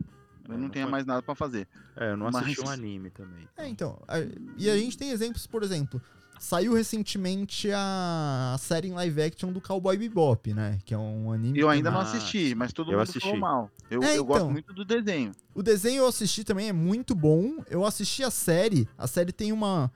eu 0.47 0.53
É, 0.53 0.57
não 0.57 0.63
não 0.65 0.69
tenha 0.69 0.85
foi- 0.85 0.91
mais 0.91 1.05
nada 1.05 1.21
pra 1.21 1.33
fazer. 1.33 1.67
É, 1.95 2.11
eu 2.11 2.17
não 2.17 2.27
assisti 2.27 2.59
Mas- 2.59 2.69
um 2.69 2.71
anime 2.71 3.09
também. 3.09 3.47
É, 3.57 3.67
então. 3.67 4.01
a- 4.07 4.19
e 4.57 4.69
a 4.69 4.77
gente 4.77 4.97
tem 4.97 5.09
exemplos, 5.11 5.47
por 5.47 5.63
exemplo. 5.63 6.01
Saiu 6.39 6.73
recentemente 6.73 7.69
a, 7.71 8.53
a 8.55 8.57
série 8.57 8.87
em 8.89 8.93
live 8.93 9.21
action 9.21 9.51
do 9.51 9.59
Cowboy 9.59 9.97
Bebop, 9.97 10.53
né? 10.53 10.77
Que 10.85 10.93
é 10.93 10.97
um 10.97 11.31
anime. 11.31 11.59
Eu 11.59 11.69
ainda 11.69 11.89
não 11.89 11.99
assisti, 11.99 12.53
mas 12.55 12.71
todo 12.71 12.91
eu 12.91 12.97
mundo 12.97 13.03
assisti. 13.03 13.19
falou 13.21 13.37
mal. 13.39 13.71
Eu, 13.89 14.03
É, 14.03 14.17
eu 14.17 14.23
gosto 14.25 14.41
então. 14.41 14.51
muito 14.51 14.73
do 14.73 14.85
desenho. 14.85 15.31
O 15.55 15.63
desenho 15.63 15.97
eu 16.03 16.07
assisti 16.07 16.43
também, 16.43 16.69
é 16.69 16.73
muito 16.73 17.15
bom. 17.15 17.63
Eu 17.69 17.83
assisti 17.85 18.23
a 18.23 18.29
série. 18.29 18.87
A 18.97 19.07
série 19.07 19.31
tem 19.31 19.51
uma, 19.51 19.91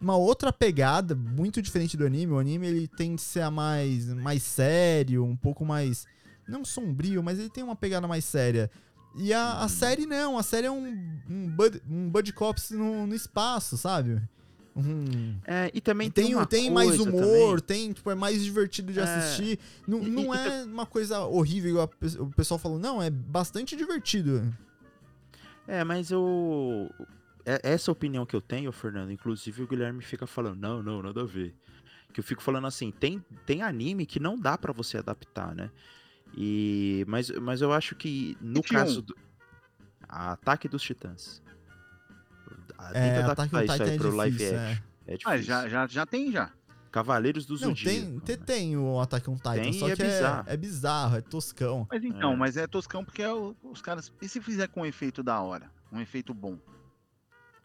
uma 0.00 0.16
outra 0.16 0.52
pegada, 0.52 1.14
muito 1.14 1.62
diferente 1.62 1.96
do 1.96 2.04
anime. 2.04 2.32
O 2.32 2.38
anime 2.38 2.66
ele 2.66 2.88
tem 2.88 3.16
que 3.16 3.22
ser 3.22 3.40
a 3.40 3.50
mais, 3.50 4.06
mais 4.12 4.42
sério, 4.42 5.24
um 5.24 5.36
pouco 5.36 5.64
mais. 5.64 6.06
Não 6.46 6.64
sombrio, 6.64 7.22
mas 7.22 7.38
ele 7.38 7.50
tem 7.50 7.62
uma 7.64 7.76
pegada 7.76 8.06
mais 8.06 8.24
séria. 8.24 8.70
E 9.16 9.32
a, 9.32 9.52
a 9.54 9.62
Uhum. 9.62 9.68
série 9.68 10.06
não, 10.06 10.38
a 10.38 10.42
série 10.42 10.66
é 10.66 10.70
um, 10.70 10.86
um, 11.28 11.48
bud, 11.50 11.82
um 11.88 12.10
Buddy 12.10 12.32
Cops 12.32 12.70
no, 12.70 13.06
no 13.06 13.14
espaço, 13.14 13.76
sabe? 13.76 14.20
Um, 14.78 15.36
É, 15.44 15.70
e 15.74 15.80
também 15.80 16.08
tem, 16.08 16.26
tem, 16.26 16.34
uma 16.36 16.46
tem 16.46 16.70
mais 16.70 17.00
humor, 17.00 17.60
também. 17.60 17.86
tem, 17.86 17.92
tipo, 17.92 18.08
é 18.10 18.14
mais 18.14 18.44
divertido 18.44 18.92
de 18.92 19.00
É. 19.00 19.02
assistir. 19.02 19.58
Não, 19.86 20.00
E- 20.02 20.08
não 20.08 20.32
e- 20.34 20.38
é 20.38 20.62
uma 20.64 20.86
coisa 20.86 21.20
horrível, 21.22 21.70
igual 21.70 21.90
a 22.00 22.22
o 22.22 22.30
pessoal 22.30 22.58
falou, 22.58 22.78
não, 22.78 23.02
é 23.02 23.10
bastante 23.10 23.74
divertido. 23.76 24.54
É, 25.66 25.82
mas 25.84 26.10
eu. 26.10 26.90
é- 27.44 27.60
Essa 27.72 27.90
opinião 27.90 28.24
que 28.24 28.36
eu 28.36 28.40
tenho, 28.40 28.70
Fernando, 28.70 29.10
inclusive 29.10 29.62
o 29.62 29.66
Guilherme 29.66 30.02
fica 30.02 30.26
falando, 30.26 30.60
não, 30.60 30.82
não, 30.82 31.02
nada 31.02 31.22
a 31.22 31.26
ver. 31.26 31.54
Que 32.12 32.20
eu 32.20 32.24
fico 32.24 32.42
falando 32.42 32.66
assim, 32.66 32.90
tem, 32.90 33.22
tem 33.44 33.62
anime 33.62 34.06
que 34.06 34.20
não 34.20 34.38
dá 34.38 34.56
pra 34.56 34.72
você 34.72 34.98
adaptar, 34.98 35.54
né? 35.54 35.70
E, 36.36 37.04
mas, 37.08 37.30
mas 37.30 37.60
eu 37.62 37.72
acho 37.72 37.94
que 37.96 38.36
no 38.40 38.60
E 38.60 38.62
caso 38.62 39.02
do. 39.02 39.16
Ataque 40.08 40.68
dos 40.68 40.82
Titãs. 40.82 41.42
Ah, 42.76 42.90
É, 42.94 43.20
Tenta 43.20 43.32
Ataque 43.32 43.56
on 43.56 43.60
isso 43.62 43.72
Titan 43.72 43.84
é 43.92 43.96
pro 43.96 44.16
live 44.16 44.36
difícil, 44.36 44.58
action. 44.58 44.82
É 45.06 45.10
difícil. 45.12 45.30
Mas 45.30 45.44
já, 45.46 45.68
já, 45.68 45.86
já 45.86 46.06
tem 46.06 46.32
já. 46.32 46.50
Cavaleiros 46.90 47.44
do 47.46 47.52
Não, 47.54 47.68
Zodíaco. 47.68 47.84
tem, 47.84 48.20
tem, 48.20 48.36
né? 48.36 48.42
tem 48.46 48.76
o 48.76 48.98
Attack 49.00 49.28
on 49.28 49.36
Titan, 49.36 49.54
Tem 49.54 49.72
só 49.74 49.88
é 49.88 49.94
que 49.94 50.02
é, 50.02 50.06
bizarro. 50.06 50.44
é 50.48 50.56
bizarro, 50.56 51.16
é 51.16 51.20
toscão. 51.20 51.86
Mas 51.90 52.02
então, 52.04 52.32
É. 52.32 52.36
mas 52.36 52.56
é 52.56 52.66
toscão 52.66 53.04
porque 53.04 53.22
é 53.22 53.32
o- 53.32 53.54
os 53.62 53.82
caras. 53.82 54.10
E 54.22 54.28
se 54.28 54.40
fizer 54.40 54.68
com 54.68 54.80
um 54.80 54.86
efeito 54.86 55.22
da 55.22 55.38
hora? 55.40 55.70
Um 55.92 56.00
efeito 56.00 56.32
bom? 56.32 56.58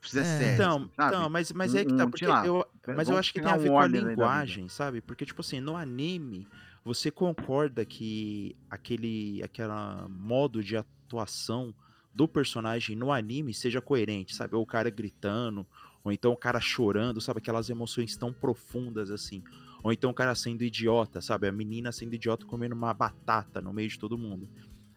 Fizer 0.01 0.21
É. 0.21 0.23
sério, 0.25 0.53
Então, 0.55 0.89
sabe? 0.97 1.15
então, 1.15 1.29
mas, 1.29 1.51
mas 1.53 1.73
Um- 1.73 1.77
é 1.77 1.85
que 1.85 1.93
tá, 1.95 2.05
um, 2.05 2.09
porque 2.09 2.27
lá, 2.27 2.45
eu, 2.45 2.65
mas 2.95 3.07
eu 3.07 3.17
acho 3.17 3.31
que 3.33 3.39
tem 3.39 3.49
a 3.49 3.55
um 3.55 3.59
ver 3.59 3.69
com 3.69 3.79
a 3.79 3.87
linguagem, 3.87 4.67
sabe? 4.67 4.99
Porque, 4.99 5.25
tipo 5.25 5.39
assim, 5.39 5.61
no 5.61 5.77
anime, 5.77 6.45
você 6.83 7.09
concorda 7.09 7.85
que 7.85 8.57
aquele 8.69 9.41
aquela 9.41 10.05
modo 10.09 10.61
de 10.61 10.75
atuação 10.75 11.73
do 12.13 12.27
personagem 12.27 12.95
no 12.95 13.11
anime 13.11 13.53
seja 13.53 13.81
coerente, 13.81 14.35
sabe? 14.35 14.55
Ou 14.55 14.63
o 14.63 14.65
cara 14.65 14.89
gritando, 14.89 15.65
ou 16.03 16.11
então 16.11 16.31
o 16.31 16.37
cara 16.37 16.59
chorando, 16.59 17.19
sabe? 17.21 17.39
Aquelas 17.39 17.69
emoções 17.69 18.15
tão 18.15 18.31
profundas 18.31 19.09
assim. 19.09 19.43
Ou 19.81 19.91
então 19.91 20.11
o 20.11 20.13
cara 20.13 20.35
sendo 20.35 20.63
idiota, 20.63 21.21
sabe? 21.21 21.47
A 21.47 21.51
menina 21.51 21.91
sendo 21.91 22.13
idiota 22.13 22.45
comendo 22.45 22.75
uma 22.75 22.93
batata 22.93 23.61
no 23.61 23.73
meio 23.73 23.89
de 23.89 23.97
todo 23.97 24.17
mundo. 24.17 24.47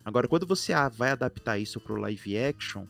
Agora, 0.04 0.28
quando 0.28 0.46
você 0.46 0.72
vai 0.96 1.10
adaptar 1.10 1.58
isso 1.58 1.80
pro 1.80 1.96
live 1.96 2.38
action, 2.38 2.86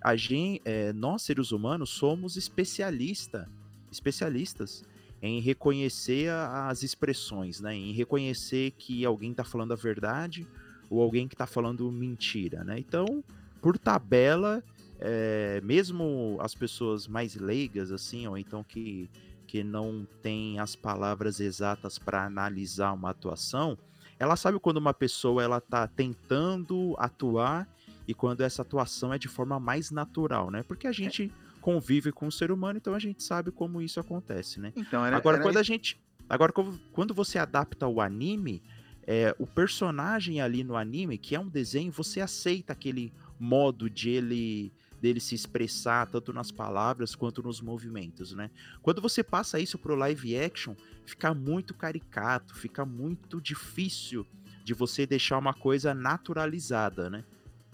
a 0.00 0.14
gente, 0.14 0.62
é, 0.64 0.92
nós 0.92 1.22
seres 1.22 1.50
humanos 1.50 1.90
somos 1.90 2.36
especialista, 2.36 3.50
especialistas 3.90 4.84
em 5.22 5.40
reconhecer 5.40 6.30
as 6.30 6.82
expressões, 6.82 7.60
né? 7.60 7.74
Em 7.74 7.92
reconhecer 7.92 8.70
que 8.72 9.04
alguém 9.04 9.34
tá 9.34 9.44
falando 9.44 9.72
a 9.72 9.76
verdade 9.76 10.46
ou 10.88 11.02
alguém 11.02 11.28
que 11.28 11.36
tá 11.36 11.46
falando 11.46 11.90
mentira, 11.92 12.64
né? 12.64 12.78
Então, 12.78 13.22
por 13.60 13.78
tabela, 13.78 14.62
é, 14.98 15.60
mesmo 15.62 16.38
as 16.40 16.54
pessoas 16.54 17.06
mais 17.06 17.34
leigas, 17.34 17.90
assim, 17.90 18.26
ou 18.26 18.36
então 18.36 18.62
que, 18.62 19.10
que 19.46 19.62
não 19.64 20.06
têm 20.22 20.58
as 20.58 20.76
palavras 20.76 21.40
exatas 21.40 21.98
para 21.98 22.24
analisar 22.24 22.92
uma 22.92 23.10
atuação, 23.10 23.78
ela 24.18 24.36
sabe 24.36 24.58
quando 24.58 24.76
uma 24.76 24.92
pessoa 24.92 25.42
ela 25.42 25.60
tá 25.60 25.86
tentando 25.86 26.94
atuar 26.98 27.66
e 28.06 28.12
quando 28.12 28.42
essa 28.42 28.62
atuação 28.62 29.14
é 29.14 29.18
de 29.18 29.28
forma 29.28 29.58
mais 29.58 29.90
natural, 29.90 30.50
né? 30.50 30.62
Porque 30.62 30.86
a 30.86 30.92
gente 30.92 31.32
convive 31.60 32.12
com 32.12 32.26
o 32.26 32.32
ser 32.32 32.50
humano, 32.50 32.78
então 32.78 32.94
a 32.94 32.98
gente 32.98 33.22
sabe 33.22 33.50
como 33.50 33.80
isso 33.80 34.00
acontece, 34.00 34.60
né? 34.60 34.72
Então, 34.76 35.04
era, 35.04 35.16
agora, 35.16 35.36
era 35.36 35.44
quando 35.44 35.56
a 35.56 35.60
isso. 35.60 35.68
gente. 35.68 36.00
Agora, 36.28 36.52
quando 36.92 37.14
você 37.14 37.38
adapta 37.38 37.86
o 37.86 38.00
anime, 38.00 38.62
é, 39.06 39.34
o 39.38 39.46
personagem 39.46 40.40
ali 40.40 40.62
no 40.62 40.76
anime, 40.76 41.18
que 41.18 41.34
é 41.34 41.40
um 41.40 41.48
desenho, 41.48 41.90
você 41.90 42.20
aceita 42.20 42.72
aquele 42.72 43.12
modo 43.40 43.88
de 43.88 44.10
ele 44.10 44.72
dele 45.00 45.18
se 45.18 45.34
expressar 45.34 46.06
tanto 46.06 46.30
nas 46.30 46.50
palavras 46.50 47.14
quanto 47.14 47.42
nos 47.42 47.62
movimentos, 47.62 48.34
né? 48.34 48.50
Quando 48.82 49.00
você 49.00 49.24
passa 49.24 49.58
isso 49.58 49.78
pro 49.78 49.94
live 49.94 50.36
action, 50.36 50.74
fica 51.06 51.32
muito 51.32 51.72
caricato, 51.72 52.54
fica 52.54 52.84
muito 52.84 53.40
difícil 53.40 54.26
de 54.62 54.74
você 54.74 55.06
deixar 55.06 55.38
uma 55.38 55.54
coisa 55.54 55.94
naturalizada, 55.94 57.08
né? 57.08 57.24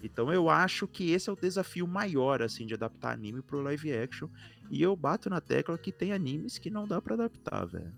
Então 0.01 0.31
eu 0.31 0.49
acho 0.49 0.87
que 0.87 1.11
esse 1.11 1.29
é 1.29 1.33
o 1.33 1.35
desafio 1.35 1.85
maior 1.85 2.41
assim 2.41 2.65
de 2.65 2.73
adaptar 2.73 3.11
anime 3.11 3.41
pro 3.41 3.61
live 3.61 3.91
action, 3.91 4.29
e 4.69 4.81
eu 4.81 4.95
bato 4.95 5.29
na 5.29 5.41
tecla 5.41 5.77
que 5.77 5.91
tem 5.91 6.13
animes 6.13 6.57
que 6.57 6.69
não 6.69 6.87
dá 6.87 7.01
pra 7.01 7.15
adaptar, 7.15 7.65
velho. 7.65 7.93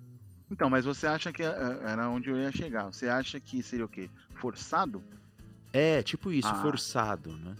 Então, 0.52 0.70
mas 0.70 0.86
você 0.86 1.06
acha 1.06 1.32
que 1.32 1.44
eh, 1.44 1.80
era 1.84 2.10
onde 2.10 2.30
eu 2.30 2.38
ia 2.38 2.52
chegar? 2.52 2.86
Você 2.86 3.08
acha 3.08 3.40
que 3.40 3.62
seria 3.62 3.86
o 3.86 3.90
quê? 3.90 4.10
Forçado? 4.34 5.04
É, 5.72 6.02
tipo 6.04 6.32
isso, 6.32 6.48
Ah. 6.48 6.62
forçado, 6.62 7.32
né? 7.38 7.56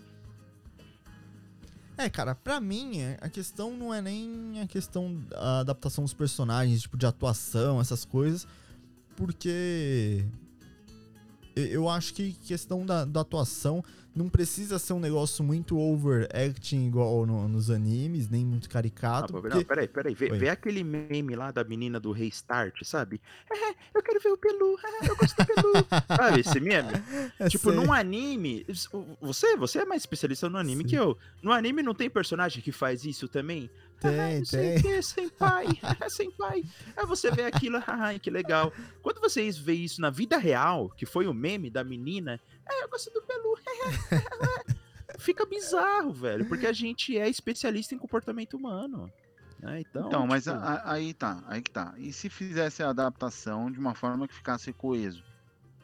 É, 1.98 2.10
cara, 2.10 2.34
pra 2.34 2.62
mim, 2.62 3.00
é, 3.00 3.18
a 3.20 3.28
questão 3.28 3.76
não 3.76 3.94
é 3.94 4.02
nem 4.02 4.62
a 4.62 4.68
questão 4.68 5.14
da 5.30 5.60
adaptação 5.60 6.04
dos 6.06 6.14
personagens, 6.14 6.82
tipo, 6.82 6.96
de 6.98 7.06
atuação, 7.06 7.82
essas 7.82 8.06
coisas, 8.06 8.48
porque 9.18 10.24
eu, 11.56 11.66
eu 11.66 11.90
acho 11.90 12.14
que 12.14 12.32
questão 12.34 12.86
da, 12.86 13.04
da 13.04 13.20
atuação 13.20 13.84
não 14.16 14.28
precisa 14.30 14.78
ser 14.80 14.94
um 14.94 15.00
negócio 15.00 15.44
muito 15.44 15.78
overacting 15.80 16.88
igual 16.88 17.26
no- 17.26 17.48
nos 17.48 17.70
animes, 17.70 18.28
nem 18.30 18.46
muito 18.46 18.68
Ah, 18.68 18.72
caricato. 18.72 19.34
pô, 19.34 19.42
porque- 19.42 19.56
não, 19.58 19.64
peraí, 19.64 19.88
peraí. 19.88 20.14
Vê, 20.16 20.30
vê 20.30 20.50
aquele 20.50 20.84
meme 20.84 21.36
lá 21.36 21.52
da 21.52 21.64
menina 21.64 22.00
do 22.00 22.12
Restart, 22.12 22.84
sabe? 22.84 23.22
É, 23.52 23.70
eu 23.94 24.02
quero 24.04 24.20
ver 24.20 24.30
o 24.30 24.38
Pelu, 24.38 24.78
é, 25.04 25.10
eu 25.10 25.16
gosto 25.16 25.36
do 25.38 25.46
Pelu. 25.46 25.74
sabe 26.08 26.40
esse 26.42 26.60
meme? 26.60 26.90
É, 27.40 27.48
Tipo, 27.48 27.70
sei. 27.72 27.80
num 27.80 27.94
anime. 27.94 28.66
Você, 29.22 29.56
você 29.56 29.80
é 29.80 29.86
mais 29.86 30.02
especialista 30.02 30.50
no 30.50 30.58
anime 30.58 30.84
Sim. 30.84 30.90
que 30.90 30.96
eu. 30.96 31.18
No 31.42 31.52
anime 31.54 31.82
não 31.82 31.94
tem 31.94 32.10
personagem 32.10 32.62
que 32.62 32.72
faz 32.72 33.06
isso 33.06 33.28
também? 33.30 33.70
Ah, 33.98 34.02
Tem, 34.02 34.38
não 34.40 34.46
sei 34.46 34.74
tem. 34.76 34.82
que, 34.82 35.02
senpai. 35.02 35.68
senpai. 36.10 36.64
Aí 36.98 37.06
você 37.06 37.32
vê 37.32 37.44
aquilo, 37.44 37.78
que 38.22 38.30
legal. 38.30 38.72
Quando 39.02 39.20
vocês 39.22 39.58
veem 39.58 39.84
isso 39.86 40.02
na 40.02 40.10
vida 40.10 40.38
real, 40.38 40.90
que 40.90 41.06
foi 41.06 41.28
o 41.28 41.34
meme 41.34 41.70
da 41.70 41.84
menina, 41.84 42.40
é, 42.70 42.84
eu 42.84 42.90
gosto 42.90 43.12
do 43.12 43.22
Pelu. 43.22 43.58
Fica 45.20 45.46
bizarro, 45.46 46.14
velho, 46.14 46.46
porque 46.46 46.66
a 46.68 46.72
gente 46.74 47.18
é 47.18 47.28
especialista 47.28 47.94
em 47.94 47.98
comportamento 47.98 48.56
humano. 48.56 49.12
né? 49.60 49.82
Então, 49.82 50.08
Então, 50.08 50.28
mas 50.28 50.44
tipo, 50.46 50.56
a- 50.56 50.60
a- 50.76 50.94
aí 50.94 51.14
tá, 51.14 51.44
aí 51.48 51.62
que 51.62 51.72
tá. 51.72 51.94
E 51.98 52.14
se 52.14 52.30
fizesse 52.30 52.82
a 52.84 52.90
adaptação 52.90 53.70
de 53.72 53.80
uma 53.80 53.94
forma 53.96 54.28
que 54.28 54.34
ficasse 54.34 54.72
coeso? 54.72 55.24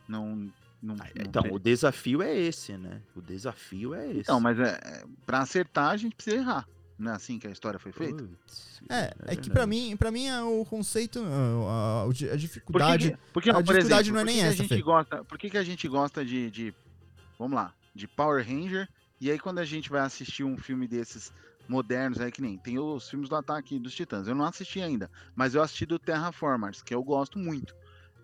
Não. 0.07 0.35
não, 0.81 0.95
ah, 0.99 1.07
não 1.15 1.25
Então, 1.25 1.43
o 1.51 1.59
desafio 1.59 2.21
é 2.21 2.33
esse, 2.37 2.77
né? 2.77 3.01
O 3.15 3.21
desafio 3.21 3.93
é 3.95 4.07
esse. 4.09 4.19
Então, 4.21 4.39
mas 4.39 4.59
é, 4.59 4.79
é, 4.83 5.03
pra 5.25 5.39
acertar 5.39 5.89
a 5.91 5.97
gente 5.97 6.15
precisa 6.15 6.37
errar. 6.37 6.67
Não 6.97 7.11
é 7.11 7.15
assim 7.15 7.37
que 7.37 7.45
a 7.47 7.51
história 7.51 7.77
foi 7.77 7.91
feita? 7.91 8.23
Putz, 8.23 8.81
É, 8.89 9.13
é 9.25 9.35
que 9.35 9.49
pra 9.49 9.65
verdade. 9.65 9.69
mim, 9.69 9.97
pra 9.97 10.11
mim 10.11 10.27
é 10.27 10.41
o 10.41 10.63
conceito, 10.63 11.19
a, 11.19 12.03
a- 12.03 12.03
a 12.05 12.13
que 12.13 12.35
dificuldade. 12.37 13.11
que- 13.11 13.17
porque, 13.33 13.49
a 13.49 13.53
por 13.55 13.63
dificuldade 13.63 14.09
exemplo, 14.09 14.13
não 14.13 14.19
é 14.21 14.23
nem 14.23 14.41
essa, 14.43 14.63
a 14.63 14.65
gente 14.67 14.81
gosta, 14.81 15.23
Por 15.25 15.37
que, 15.37 15.49
que 15.49 15.57
a 15.57 15.63
gente 15.63 15.87
gosta 15.87 16.23
de, 16.23 16.49
de. 16.49 16.73
Vamos 17.37 17.55
lá, 17.55 17.73
de 17.93 18.07
Power 18.07 18.45
Ranger. 18.47 18.87
E 19.19 19.29
aí, 19.29 19.37
quando 19.39 19.59
a 19.59 19.65
gente 19.65 19.89
vai 19.89 20.01
assistir 20.01 20.43
um 20.43 20.57
filme 20.57 20.87
desses 20.87 21.33
modernos, 21.67 22.19
aí 22.21 22.31
que 22.31 22.41
nem 22.41 22.57
tem 22.57 22.77
os 22.79 23.09
filmes 23.09 23.27
do 23.27 23.35
Ataque 23.35 23.77
dos 23.79 23.93
Titãs. 23.95 24.27
Eu 24.27 24.35
não 24.35 24.45
assisti 24.45 24.81
ainda, 24.81 25.09
mas 25.35 25.53
eu 25.55 25.61
assisti 25.61 25.85
do 25.85 25.97
Terraformers, 25.99 26.81
que 26.81 26.93
eu 26.95 27.03
gosto 27.03 27.37
muito. 27.39 27.75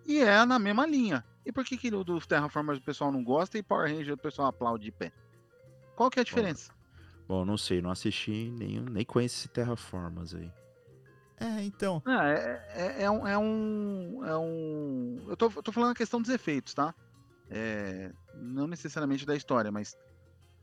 E 0.06 0.18
é 0.20 0.44
na 0.46 0.58
mesma 0.58 0.86
linha. 0.86 1.24
E 1.44 1.50
por 1.52 1.64
que, 1.64 1.76
que 1.76 1.88
o 1.94 2.04
do 2.04 2.20
Terraformers 2.20 2.78
o 2.78 2.82
pessoal 2.82 3.10
não 3.12 3.22
gosta 3.22 3.58
e 3.58 3.62
Power 3.62 3.90
Ranger 3.94 4.14
o 4.14 4.18
pessoal 4.18 4.48
aplaude 4.48 4.84
de 4.84 4.92
pé? 4.92 5.12
Qual 5.96 6.08
que 6.08 6.20
é 6.20 6.22
a 6.22 6.24
diferença? 6.24 6.72
Bom, 6.72 6.81
não 7.44 7.56
sei, 7.56 7.80
não 7.80 7.90
assisti 7.90 8.50
nenhum, 8.58 8.84
nem 8.84 9.04
conheço 9.04 9.36
esse 9.36 9.48
Terraformas 9.48 10.34
aí. 10.34 10.50
É, 11.40 11.64
então. 11.64 12.00
Ah, 12.04 12.28
é, 12.28 12.66
é, 12.74 13.02
é 13.04 13.10
um, 13.10 13.26
é 13.26 13.36
um. 13.38 14.24
é 14.24 14.36
um- 14.38 15.24
Eu 15.28 15.36
tô, 15.36 15.46
eu 15.56 15.62
tô 15.62 15.72
falando 15.72 15.90
a 15.90 15.94
questão 15.94 16.20
dos 16.20 16.30
efeitos, 16.30 16.72
tá? 16.74 16.94
É, 17.50 18.12
não 18.34 18.66
necessariamente 18.66 19.26
da 19.26 19.34
história, 19.34 19.70
mas 19.72 19.96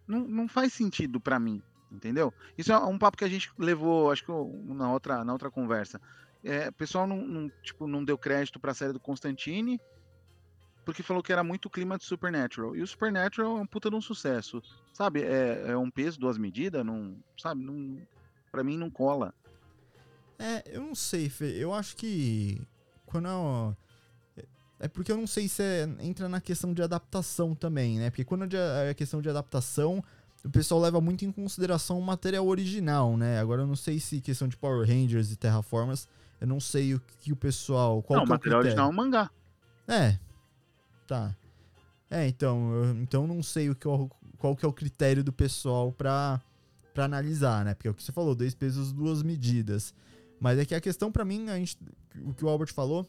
não, 0.08 0.20
não 0.28 0.48
faz 0.48 0.74
sentido 0.74 1.20
pra 1.20 1.40
mim, 1.40 1.62
entendeu? 1.92 2.34
Isso 2.58 2.72
é 2.72 2.78
um 2.78 2.98
papo 2.98 3.18
que 3.18 3.26
a 3.26 3.30
gente 3.30 3.52
levou, 3.58 4.12
acho 4.12 4.26
que 4.26 4.32
na 4.74 4.92
outra, 4.92 5.24
na 5.26 5.34
outra 5.34 5.52
conversa. 5.52 6.00
É, 6.44 6.70
o 6.70 6.74
pessoal 6.74 7.06
não, 7.06 7.18
não, 7.18 7.52
tipo, 7.62 7.86
não 7.86 8.04
deu 8.04 8.18
crédito 8.18 8.60
pra 8.60 8.74
série 8.74 8.94
do 8.94 9.00
Constantine 9.00 9.80
porque 10.86 11.04
falou 11.04 11.22
que 11.22 11.32
era 11.32 11.44
muito 11.44 11.70
clima 11.70 11.98
de 11.98 12.06
Supernatural. 12.06 12.76
E 12.76 12.82
o 12.82 12.88
Supernatural 12.88 13.58
é 13.58 13.62
um 13.62 13.66
puta 13.68 13.90
de 13.90 13.96
um 13.96 14.02
sucesso, 14.02 14.62
sabe? 14.94 15.22
É, 15.24 15.66
é 15.72 15.78
um 15.78 15.90
peso, 15.92 16.20
duas 16.20 16.38
medidas, 16.38 16.86
não, 16.86 17.16
sabe? 17.38 17.64
Não, 17.64 17.98
pra 18.52 18.64
mim 18.64 18.78
não 18.78 18.90
cola. 18.90 19.34
É, 20.38 20.64
eu 20.68 20.82
não 20.82 20.96
sei, 20.96 21.30
Fê. 21.30 21.52
Eu 21.58 21.74
acho 21.74 21.96
que. 21.96 22.62
Quando 23.06 23.28
eu- 23.28 23.76
É 24.82 24.88
porque 24.88 25.12
eu 25.12 25.18
não 25.18 25.28
sei 25.28 25.50
se 25.50 25.62
é- 25.62 25.90
entra 26.00 26.30
na 26.30 26.40
questão 26.40 26.74
de 26.74 26.82
adaptação 26.82 27.54
também, 27.54 28.00
né? 28.00 28.10
Porque 28.10 28.24
quando 28.24 28.56
é 28.56 28.90
a 28.90 28.94
questão 28.94 29.22
de 29.22 29.30
adaptação, 29.30 30.02
o 30.46 30.50
pessoal 30.50 30.80
leva 30.80 31.02
muito 31.02 31.26
em 31.26 31.32
consideração 31.34 32.00
o 32.00 32.02
material 32.02 32.48
original, 32.48 33.18
né? 33.18 33.40
Agora 33.40 33.64
eu 33.64 33.68
não 33.68 33.76
sei 33.76 34.00
se 34.00 34.22
questão 34.22 34.48
de 34.48 34.56
Power 34.56 34.88
Rangers 34.88 35.34
e 35.34 35.36
Terraformers, 35.36 36.08
eu 36.40 36.48
não 36.48 36.62
sei 36.62 36.96
o 36.96 37.02
que 37.20 37.34
o 37.34 37.36
pessoal. 37.36 38.02
Qual 38.02 38.16
não, 38.18 38.24
o 38.24 38.28
é 38.28 38.30
material 38.30 38.62
original 38.62 38.88
é 38.88 38.90
um 38.90 38.96
mangá. 38.96 39.30
É. 39.86 40.18
Tá. 41.10 41.36
É, 42.08 42.28
então, 42.28 42.72
eu, 42.72 42.92
então 43.02 43.22
eu 43.24 43.28
não 43.28 43.42
sei 43.42 43.68
o 43.72 43.76
que, 43.76 43.88
é 43.88 43.90
o- 43.90 44.10
qual 44.38 44.56
que 44.56 44.64
é 44.64 44.68
o 44.68 44.74
critério 44.74 45.24
do 45.24 45.34
pessoal 45.34 45.92
pra, 45.92 46.40
pra 46.94 47.06
analisar, 47.06 47.66
né? 47.66 47.74
Porque 47.74 47.88
é 47.88 47.92
o 47.92 47.96
que 47.96 48.04
você 48.04 48.12
falou, 48.12 48.36
dois 48.36 48.54
pesos, 48.54 48.92
duas 48.94 49.24
medidas. 49.24 49.92
Mas 50.40 50.60
é 50.60 50.66
que 50.66 50.76
a 50.76 50.80
questão 50.80 51.12
pra 51.12 51.26
mim, 51.26 51.50
a 51.50 51.56
gente, 51.58 51.76
o 52.24 52.32
que 52.34 52.46
o 52.46 52.48
Albert 52.50 52.72
falou, 52.74 53.08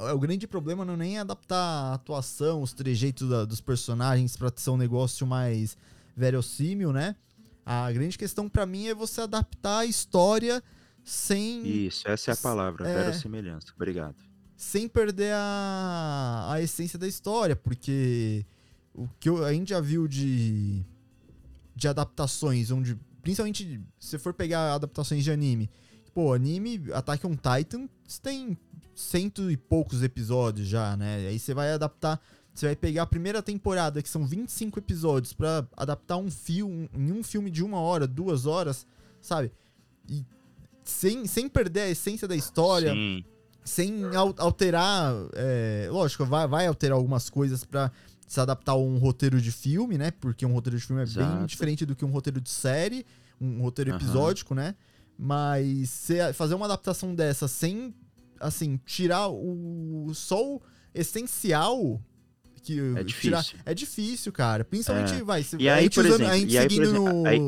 é, 0.00 0.10
o 0.12 0.18
grande 0.18 0.46
problema 0.46 0.86
não 0.86 0.94
é 0.94 0.96
nem 0.96 1.18
adaptar 1.18 1.56
a 1.56 1.94
atuação, 1.94 2.62
os 2.62 2.72
trejeitos 2.72 3.28
da- 3.28 3.44
dos 3.44 3.60
personagens 3.60 4.34
pra 4.36 4.50
ser 4.56 4.70
um 4.70 4.76
negócio 4.78 5.26
mais 5.26 5.76
verossímil, 6.16 6.92
né? 6.92 7.14
A 7.64 7.92
grande 7.92 8.16
questão 8.16 8.48
pra 8.48 8.64
mim 8.64 8.86
é 8.86 8.94
você 8.94 9.20
adaptar 9.20 9.80
a 9.80 9.86
história 9.86 10.62
sem 11.04 11.66
Isso, 11.86 12.08
essa 12.08 12.30
é 12.30 12.34
a 12.34 12.36
palavra, 12.38 12.88
É. 12.88 12.94
verossimilhança. 13.04 13.66
Obrigado. 13.76 14.16
Sem 14.60 14.88
perder 14.88 15.32
a, 15.34 16.48
a 16.50 16.60
essência 16.60 16.98
da 16.98 17.06
história, 17.06 17.54
porque 17.54 18.44
o 18.92 19.06
que 19.20 19.28
eu- 19.28 19.44
a 19.44 19.52
gente 19.52 19.68
já 19.70 19.80
viu 19.80 20.08
de, 20.08 20.84
de 21.76 21.86
adaptações, 21.86 22.72
onde, 22.72 22.98
principalmente 23.22 23.80
se 24.00 24.18
for 24.18 24.34
pegar 24.34 24.74
adaptações 24.74 25.22
de 25.22 25.30
anime, 25.30 25.70
pô, 26.12 26.32
anime 26.34 26.82
Attack 26.92 27.24
on 27.24 27.36
Titan 27.36 27.88
tem 28.20 28.58
cento 28.96 29.48
e 29.48 29.56
poucos 29.56 30.02
episódios 30.02 30.66
já, 30.66 30.96
né? 30.96 31.28
Aí 31.28 31.38
você 31.38 31.54
vai 31.54 31.70
adaptar, 31.72 32.20
você 32.52 32.66
vai 32.66 32.74
pegar 32.74 33.04
a 33.04 33.06
primeira 33.06 33.40
temporada, 33.40 34.02
que 34.02 34.08
são 34.08 34.26
25 34.26 34.80
episódios, 34.80 35.32
pra 35.32 35.64
adaptar 35.76 36.16
um 36.16 36.28
filme, 36.32 36.90
em 36.92 37.12
um 37.12 37.22
filme 37.22 37.48
de 37.48 37.62
uma 37.62 37.78
hora, 37.78 38.08
duas 38.08 38.44
horas, 38.44 38.84
sabe? 39.20 39.52
E 40.08 40.24
sem, 40.82 41.26
sem 41.28 41.48
perder 41.48 41.82
a 41.82 41.88
essência 41.90 42.26
da 42.26 42.34
história, 42.34 42.92
Sim, 42.92 43.24
sem 43.68 44.04
al- 44.16 44.34
alterar. 44.38 45.14
é, 45.34 45.88
lógico, 45.90 46.24
vai, 46.24 46.46
vai 46.48 46.66
alterar 46.66 46.96
algumas 46.96 47.30
coisas 47.30 47.64
pra 47.64 47.90
se 48.26 48.40
adaptar 48.40 48.72
a 48.72 48.76
um 48.76 48.98
roteiro 48.98 49.40
de 49.40 49.50
filme, 49.52 49.96
né? 49.96 50.10
Porque 50.10 50.44
um 50.44 50.52
roteiro 50.52 50.76
de 50.78 50.84
filme 50.84 51.02
é 51.02 51.06
bem 51.06 51.14
Exato. 51.14 51.46
diferente 51.46 51.86
do 51.86 51.94
que 51.96 52.04
um 52.04 52.10
roteiro 52.10 52.40
de 52.40 52.50
série, 52.50 53.06
um 53.40 53.60
roteiro 53.62 53.94
episódico, 53.94 54.54
né? 54.54 54.74
Mas 55.16 55.90
se- 55.90 56.32
fazer 56.32 56.54
uma 56.54 56.66
adaptação 56.66 57.14
dessa 57.14 57.48
sem, 57.48 57.94
assim, 58.40 58.78
tirar 58.84 59.28
o 59.28 60.10
só 60.14 60.42
o 60.44 60.62
essencial. 60.94 62.00
Que, 62.62 62.78
É 62.96 63.04
tirar- 63.04 63.40
difícil. 63.42 63.58
é 63.64 63.74
difícil, 63.74 64.32
cara. 64.32 64.64
Principalmente, 64.64 65.14
É. 65.14 65.22
vai. 65.24 65.42
Se, 65.42 65.56
E 65.58 65.68
a 65.68 65.76
aí, 65.76 65.84
gente 65.84 65.94
por 65.94 66.04
usando- 66.04 66.14
exemplo, 66.20 66.32
a 66.34 66.38
gente 66.38 66.52
e 66.52 66.58
aí, 66.58 66.62
seguindo 66.64 66.82
exemplo, 66.84 67.12
no, 67.12 67.26
aí- 67.26 67.38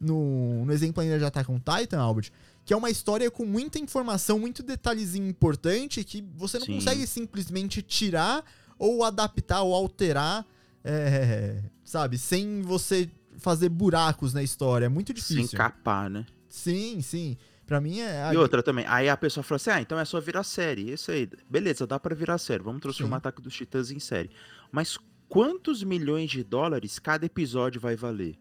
no, 0.00 0.64
no 0.64 0.72
exemplo 0.72 1.02
ainda 1.02 1.18
de 1.18 1.24
Attack 1.24 1.50
on 1.50 1.58
Titan, 1.60 1.98
Albert, 2.00 2.30
que 2.64 2.72
é 2.72 2.76
uma 2.76 2.90
história 2.90 3.30
com 3.30 3.44
muita 3.44 3.78
informação, 3.78 4.38
muito 4.38 4.62
detalhezinho 4.62 5.28
importante 5.28 6.02
que 6.02 6.22
você 6.34 6.58
não 6.58 6.66
Sim. 6.66 6.74
consegue 6.76 7.06
simplesmente 7.06 7.82
tirar 7.82 8.44
ou 8.78 9.04
adaptar 9.04 9.62
ou 9.62 9.74
alterar, 9.74 10.46
é, 10.82 11.62
sabe, 11.84 12.18
sem 12.18 12.62
você 12.62 13.10
fazer 13.38 13.68
buracos 13.68 14.32
na 14.32 14.42
história. 14.42 14.86
É 14.86 14.88
muito 14.88 15.08
sem 15.20 15.36
difícil. 15.36 15.58
capar, 15.58 16.08
né? 16.08 16.24
Sim, 16.48 17.00
sim. 17.00 17.36
Pra 17.66 17.80
mim 17.80 18.00
é. 18.00 18.30
E 18.32 18.36
outra 18.36 18.62
também, 18.62 18.84
aí 18.86 19.08
a 19.08 19.16
pessoa 19.16 19.42
fala 19.42 19.56
assim, 19.56 19.70
ah, 19.70 19.80
então 19.80 19.98
é 19.98 20.04
só 20.04 20.20
virar 20.20 20.44
série, 20.44 20.92
isso 20.92 21.10
aí, 21.10 21.28
beleza, 21.48 21.86
dá 21.86 21.98
pra 21.98 22.14
virar 22.14 22.36
série, 22.38 22.62
vamos 22.62 22.80
transformar 22.82 23.16
Sim. 23.16 23.18
Ataque 23.18 23.40
dos 23.40 23.54
Titãs 23.54 23.90
em 23.90 23.98
série. 23.98 24.30
Mas 24.70 24.98
quantos 25.28 25.82
milhões 25.82 26.30
de 26.30 26.44
dólares 26.44 26.98
cada 26.98 27.24
episódio 27.24 27.80
vai 27.80 27.96
valer? 27.96 28.38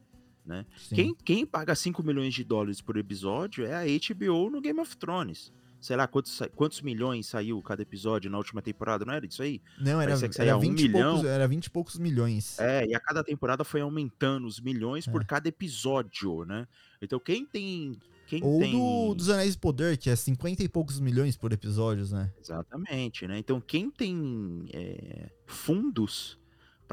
Sim. 0.77 0.95
Quem, 0.95 1.15
quem 1.23 1.45
paga 1.45 1.73
5 1.75 2.03
milhões 2.03 2.33
de 2.33 2.43
dólares 2.43 2.81
por 2.81 2.97
episódio 2.97 3.65
é 3.65 3.73
a 3.75 3.83
HBO 3.85 4.49
no 4.49 4.61
Game 4.61 4.79
of 4.79 4.95
Thrones. 4.97 5.51
Sei 5.79 5.97
lá, 5.97 6.07
quantos, 6.07 6.41
quantos 6.55 6.81
milhões 6.81 7.27
saiu 7.27 7.61
cada 7.61 7.81
episódio 7.81 8.31
na 8.31 8.37
última 8.37 8.61
temporada, 8.61 9.03
não 9.03 9.13
era 9.13 9.25
isso 9.25 9.43
aí? 9.43 9.61
Não, 9.77 9.99
era, 9.99 10.13
era, 10.13 10.31
saía 10.31 10.55
um 10.55 10.59
20 10.61 10.79
e 10.79 10.89
poucos, 10.89 11.21
milhão. 11.21 11.33
era 11.33 11.45
20 11.45 11.65
e 11.65 11.69
poucos 11.69 11.97
milhões. 11.99 12.57
É, 12.57 12.85
e 12.87 12.95
a 12.95 12.99
cada 13.01 13.21
temporada 13.21 13.65
foi 13.65 13.81
aumentando 13.81 14.47
os 14.47 14.61
milhões 14.61 15.05
por 15.05 15.21
É. 15.21 15.25
cada 15.25 15.49
episódio, 15.49 16.45
né? 16.45 16.67
Então 17.01 17.19
quem 17.19 17.45
tem. 17.45 17.97
Quem 18.27 18.41
Ou 18.41 18.61
tem... 18.61 18.71
do, 18.71 19.13
dos 19.13 19.29
Anéis 19.29 19.53
de 19.55 19.59
Poder, 19.59 19.97
que 19.97 20.09
é 20.09 20.15
50 20.15 20.63
e 20.63 20.69
poucos 20.69 21.01
milhões 21.01 21.35
por 21.35 21.51
episódios, 21.51 22.13
né? 22.13 22.31
Exatamente, 22.41 23.27
né? 23.27 23.37
Então 23.37 23.59
quem 23.59 23.91
tem 23.91 24.65
é, 24.73 25.29
fundos 25.45 26.39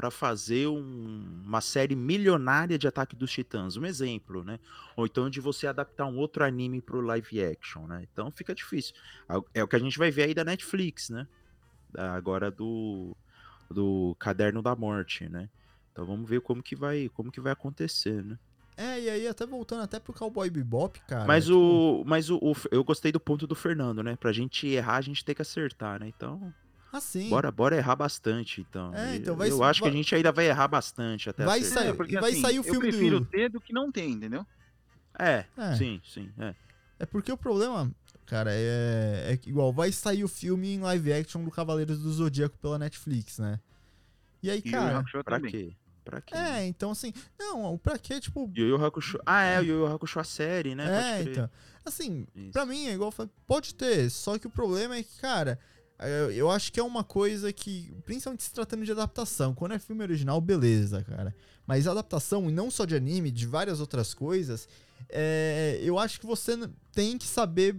para 0.01 0.09
fazer 0.09 0.67
um- 0.67 1.43
uma 1.45 1.61
série 1.61 1.95
milionária 1.95 2.75
de 2.75 2.87
Ataque 2.87 3.15
dos 3.15 3.31
Titãs, 3.31 3.77
um 3.77 3.85
exemplo, 3.85 4.43
né? 4.43 4.59
Ou 4.97 5.05
então 5.05 5.29
de 5.29 5.39
você 5.39 5.67
adaptar 5.67 6.07
um 6.07 6.17
outro 6.17 6.43
anime 6.43 6.81
pro 6.81 7.01
live 7.01 7.43
action, 7.43 7.85
né? 7.85 8.03
Então 8.11 8.31
fica 8.31 8.55
difícil. 8.55 8.95
É 9.53 9.63
o 9.63 9.67
que 9.67 9.75
a 9.75 9.79
gente 9.79 9.99
vai 9.99 10.09
ver 10.09 10.23
aí 10.23 10.33
da 10.33 10.43
Netflix, 10.43 11.09
né? 11.09 11.27
Agora 11.95 12.49
do 12.49 13.15
do 13.69 14.15
Caderno 14.19 14.61
da 14.61 14.75
Morte, 14.75 15.29
né? 15.29 15.47
Então 15.91 16.05
vamos 16.05 16.27
ver 16.29 16.41
como 16.41 16.61
que 16.63 16.75
vai, 16.75 17.07
como 17.09 17.31
que 17.31 17.39
vai 17.39 17.53
acontecer, 17.53 18.23
né? 18.23 18.37
É, 18.75 18.99
e 18.99 19.09
aí 19.09 19.27
até 19.27 19.45
voltando 19.45 19.83
até 19.83 19.99
pro 19.99 20.13
Cowboy 20.13 20.49
Bebop, 20.49 20.99
cara. 21.07 21.25
mas 21.27 21.45
tipo, 21.45 21.57
o, 21.57 22.03
mas 22.05 22.29
o, 22.29 22.37
o- 22.37 22.53
eu 22.71 22.83
gostei 22.83 23.11
do 23.11 23.19
ponto 23.19 23.45
do 23.45 23.53
Fernando, 23.55 24.01
né? 24.01 24.15
Pra 24.17 24.33
gente 24.33 24.67
errar, 24.67 24.95
a 24.97 25.01
gente 25.01 25.23
tem 25.23 25.35
que 25.35 25.41
acertar, 25.43 25.99
né? 25.99 26.07
Então, 26.07 26.53
Assim. 26.91 27.29
Bora, 27.29 27.49
bora 27.51 27.75
errar 27.77 27.95
bastante, 27.95 28.61
então. 28.61 28.93
É, 28.93 29.13
E- 29.15 29.17
então 29.19 29.35
vai- 29.35 29.49
eu 29.49 29.63
acho 29.63 29.79
que 29.79 29.85
vai- 29.87 29.93
a 29.93 29.95
gente 29.97 30.13
ainda 30.13 30.31
vai 30.31 30.47
errar 30.47 30.67
bastante 30.67 31.29
até 31.29 31.45
Vai 31.45 31.59
acertar. 31.59 31.83
sair- 31.83 31.89
É, 31.89 31.93
porque, 31.93 32.15
e 32.15 32.19
vai 32.19 32.31
assim, 32.31 32.41
sair 32.41 32.59
o 32.59 32.63
filme 32.63 32.77
Eu 32.77 32.81
prefiro 32.91 33.19
do- 33.21 33.25
ter 33.25 33.49
do 33.49 33.61
que 33.61 33.71
não 33.73 33.91
ter, 33.91 34.05
entendeu? 34.07 34.45
É, 35.17 35.45
É. 35.57 35.75
sim, 35.75 36.01
sim. 36.03 36.29
É. 36.37 36.53
É 36.99 37.05
porque 37.05 37.31
o 37.31 37.37
problema, 37.37 37.89
cara, 38.25 38.51
é, 38.53 39.27
é 39.31 39.37
que 39.37 39.49
igual 39.49 39.71
vai 39.71 39.91
sair 39.91 40.23
o 40.23 40.27
filme 40.27 40.73
em 40.73 40.79
live 40.79 41.13
action 41.13 41.43
do 41.43 41.49
Cavaleiros 41.51 41.99
do 41.99 42.11
Zodíaco 42.11 42.57
pela 42.57 42.77
Netflix, 42.77 43.39
né? 43.39 43.59
E 44.43 44.49
aí, 44.51 44.61
E 44.63 44.69
o 44.69 44.71
cara. 44.71 44.97
Hakusho 44.99 45.23
Pra 45.23 45.37
também. 45.37 45.51
quê? 45.51 45.73
Pra 46.03 46.19
quê? 46.19 46.35
É, 46.35 46.65
então 46.65 46.91
assim, 46.91 47.13
não, 47.39 47.77
pra 47.77 47.97
quê, 47.97 48.19
tipo. 48.19 48.51
Yu 48.55 48.67
Yu 48.69 48.83
Hakusho. 48.85 49.19
Ah, 49.25 49.43
é, 49.43 49.59
o 49.59 49.63
Yu 49.63 49.75
Yu 49.79 49.85
Hakusho 49.87 50.19
a 50.19 50.23
série, 50.23 50.73
né? 50.75 51.19
é, 51.19 51.21
então. 51.23 51.49
Assim, 51.85 52.27
Isso. 52.35 52.51
pra 52.51 52.65
mim 52.65 52.87
é 52.87 52.93
igual 52.93 53.11
pode 53.47 53.73
ter, 53.75 54.09
só 54.09 54.37
que 54.37 54.45
o 54.47 54.49
problema 54.49 54.95
é 54.95 55.03
que, 55.03 55.19
cara, 55.19 55.57
eu, 56.09 56.49
acho 56.49 56.71
que 56.71 56.79
é 56.79 56.83
uma 56.83 57.03
coisa 57.03 57.51
que, 57.53 57.93
principalmente 58.05 58.43
se 58.43 58.53
tratando 58.53 58.83
de 58.83 58.91
adaptação, 58.91 59.53
quando 59.53 59.73
é 59.73 59.79
filme 59.79 60.01
original, 60.01 60.39
beleza, 60.41 61.03
cara. 61.03 61.35
Mas 61.67 61.87
adaptação, 61.87 62.49
e 62.49 62.53
não 62.53 62.71
só 62.71 62.85
de 62.85 62.95
anime, 62.95 63.29
de 63.29 63.45
várias 63.45 63.79
outras 63.79 64.13
coisas, 64.13 64.67
é, 65.09 65.79
eu 65.83 65.99
acho 65.99 66.19
que 66.19 66.25
você 66.25 66.57
tem 66.91 67.17
que 67.17 67.27
saber 67.27 67.75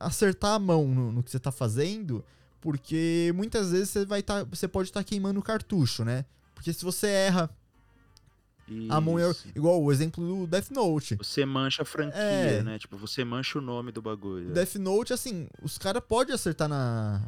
acertar 0.00 0.52
a 0.54 0.58
mão 0.58 0.88
no, 0.88 1.12
no 1.12 1.22
que 1.22 1.30
você 1.30 1.38
tá 1.38 1.52
fazendo, 1.52 2.24
porque 2.60 3.32
muitas 3.34 3.70
vezes 3.70 3.90
você 3.90 4.04
vai 4.06 4.22
tá, 4.22 4.44
você 4.44 4.66
pode 4.66 4.88
estar 4.88 5.04
queimando 5.04 5.40
o 5.40 5.42
cartucho, 5.42 6.04
né? 6.04 6.24
Porque 6.54 6.72
se 6.72 6.84
você 6.84 7.06
erra 7.08 7.50
a 8.88 9.00
mão 9.00 9.16
é 9.18 9.30
igual 9.54 9.80
o 9.80 9.92
exemplo 9.92 10.26
do 10.26 10.46
Death 10.46 10.70
Note. 10.70 11.14
Você 11.16 11.44
mancha 11.46 11.82
a 11.82 11.84
franquia, 11.84 12.18
É. 12.20 12.62
né? 12.64 12.78
Tipo, 12.78 12.96
você 12.96 13.24
mancha 13.24 13.58
o 13.58 13.62
nome 13.62 13.92
do 13.92 14.02
bagulho. 14.02 14.52
Death 14.52 14.74
Note, 14.76 15.12
assim, 15.12 15.46
os 15.62 15.78
caras 15.78 16.02
podem 16.06 16.34
acertar 16.34 16.68
na, 16.68 17.22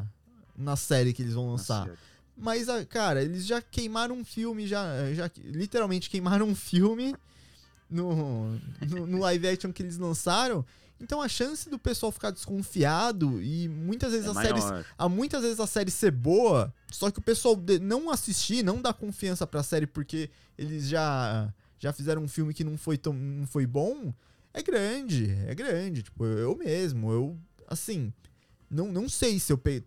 na 0.59 0.77
série 0.77 1.13
que 1.13 1.23
eles 1.23 1.35
vão 1.35 1.49
lançar. 1.51 1.89
Mas, 2.37 2.69
ah, 2.69 2.85
cara, 2.85 3.23
eles 3.23 3.47
já 3.47 3.61
queimaram 3.63 4.17
um 4.17 4.25
filme, 4.25 4.67
já, 4.67 5.13
já 5.15 5.31
literalmente 5.45 6.11
queimaram 6.11 6.47
um 6.47 6.55
filme 6.55 7.15
no, 7.91 8.59
no, 8.89 9.07
no 9.07 9.19
live 9.23 9.49
action 9.49 9.73
que 9.73 9.83
eles 9.83 9.97
lançaram. 9.99 10.65
Então 11.01 11.23
a 11.23 11.29
chance 11.29 11.69
do 11.71 11.79
pessoal 11.79 12.11
ficar 12.11 12.33
desconfiado 12.33 13.41
e 13.41 13.69
muitas 13.69 14.11
vezes 14.13 14.27
É 14.27 14.31
a 14.31 14.35
série. 14.35 14.61
muitas 15.09 15.43
vezes 15.43 15.61
a 15.61 15.67
série 15.67 15.93
ser 15.93 16.11
boa, 16.11 16.75
só 16.91 17.09
que 17.11 17.21
o 17.21 17.23
pessoal 17.23 17.55
de- 17.55 17.79
não 17.79 18.11
assistir, 18.11 18.65
não 18.65 18.83
dar 18.83 18.93
confiança 18.95 19.47
pra 19.47 19.63
série 19.63 19.87
porque 19.87 20.29
eles 20.57 20.89
já 20.89 21.53
já 21.81 21.93
fizeram 21.93 22.23
um 22.23 22.27
filme 22.29 22.53
que 22.53 22.65
não 22.65 22.77
foi 22.77 22.99
tão 22.99 23.13
não 23.13 23.47
foi 23.47 23.65
bom, 23.65 24.13
é 24.53 24.61
grande, 24.61 25.31
é 25.47 25.55
grande, 25.55 26.03
tipo, 26.03 26.25
eu, 26.25 26.39
eu 26.39 26.57
mesmo, 26.57 27.13
eu 27.13 27.39
assim, 27.69 28.13
não, 28.69 28.91
não 28.91 29.09
sei 29.09 29.39
se 29.39 29.53
eu 29.53 29.59
pe... 29.59 29.85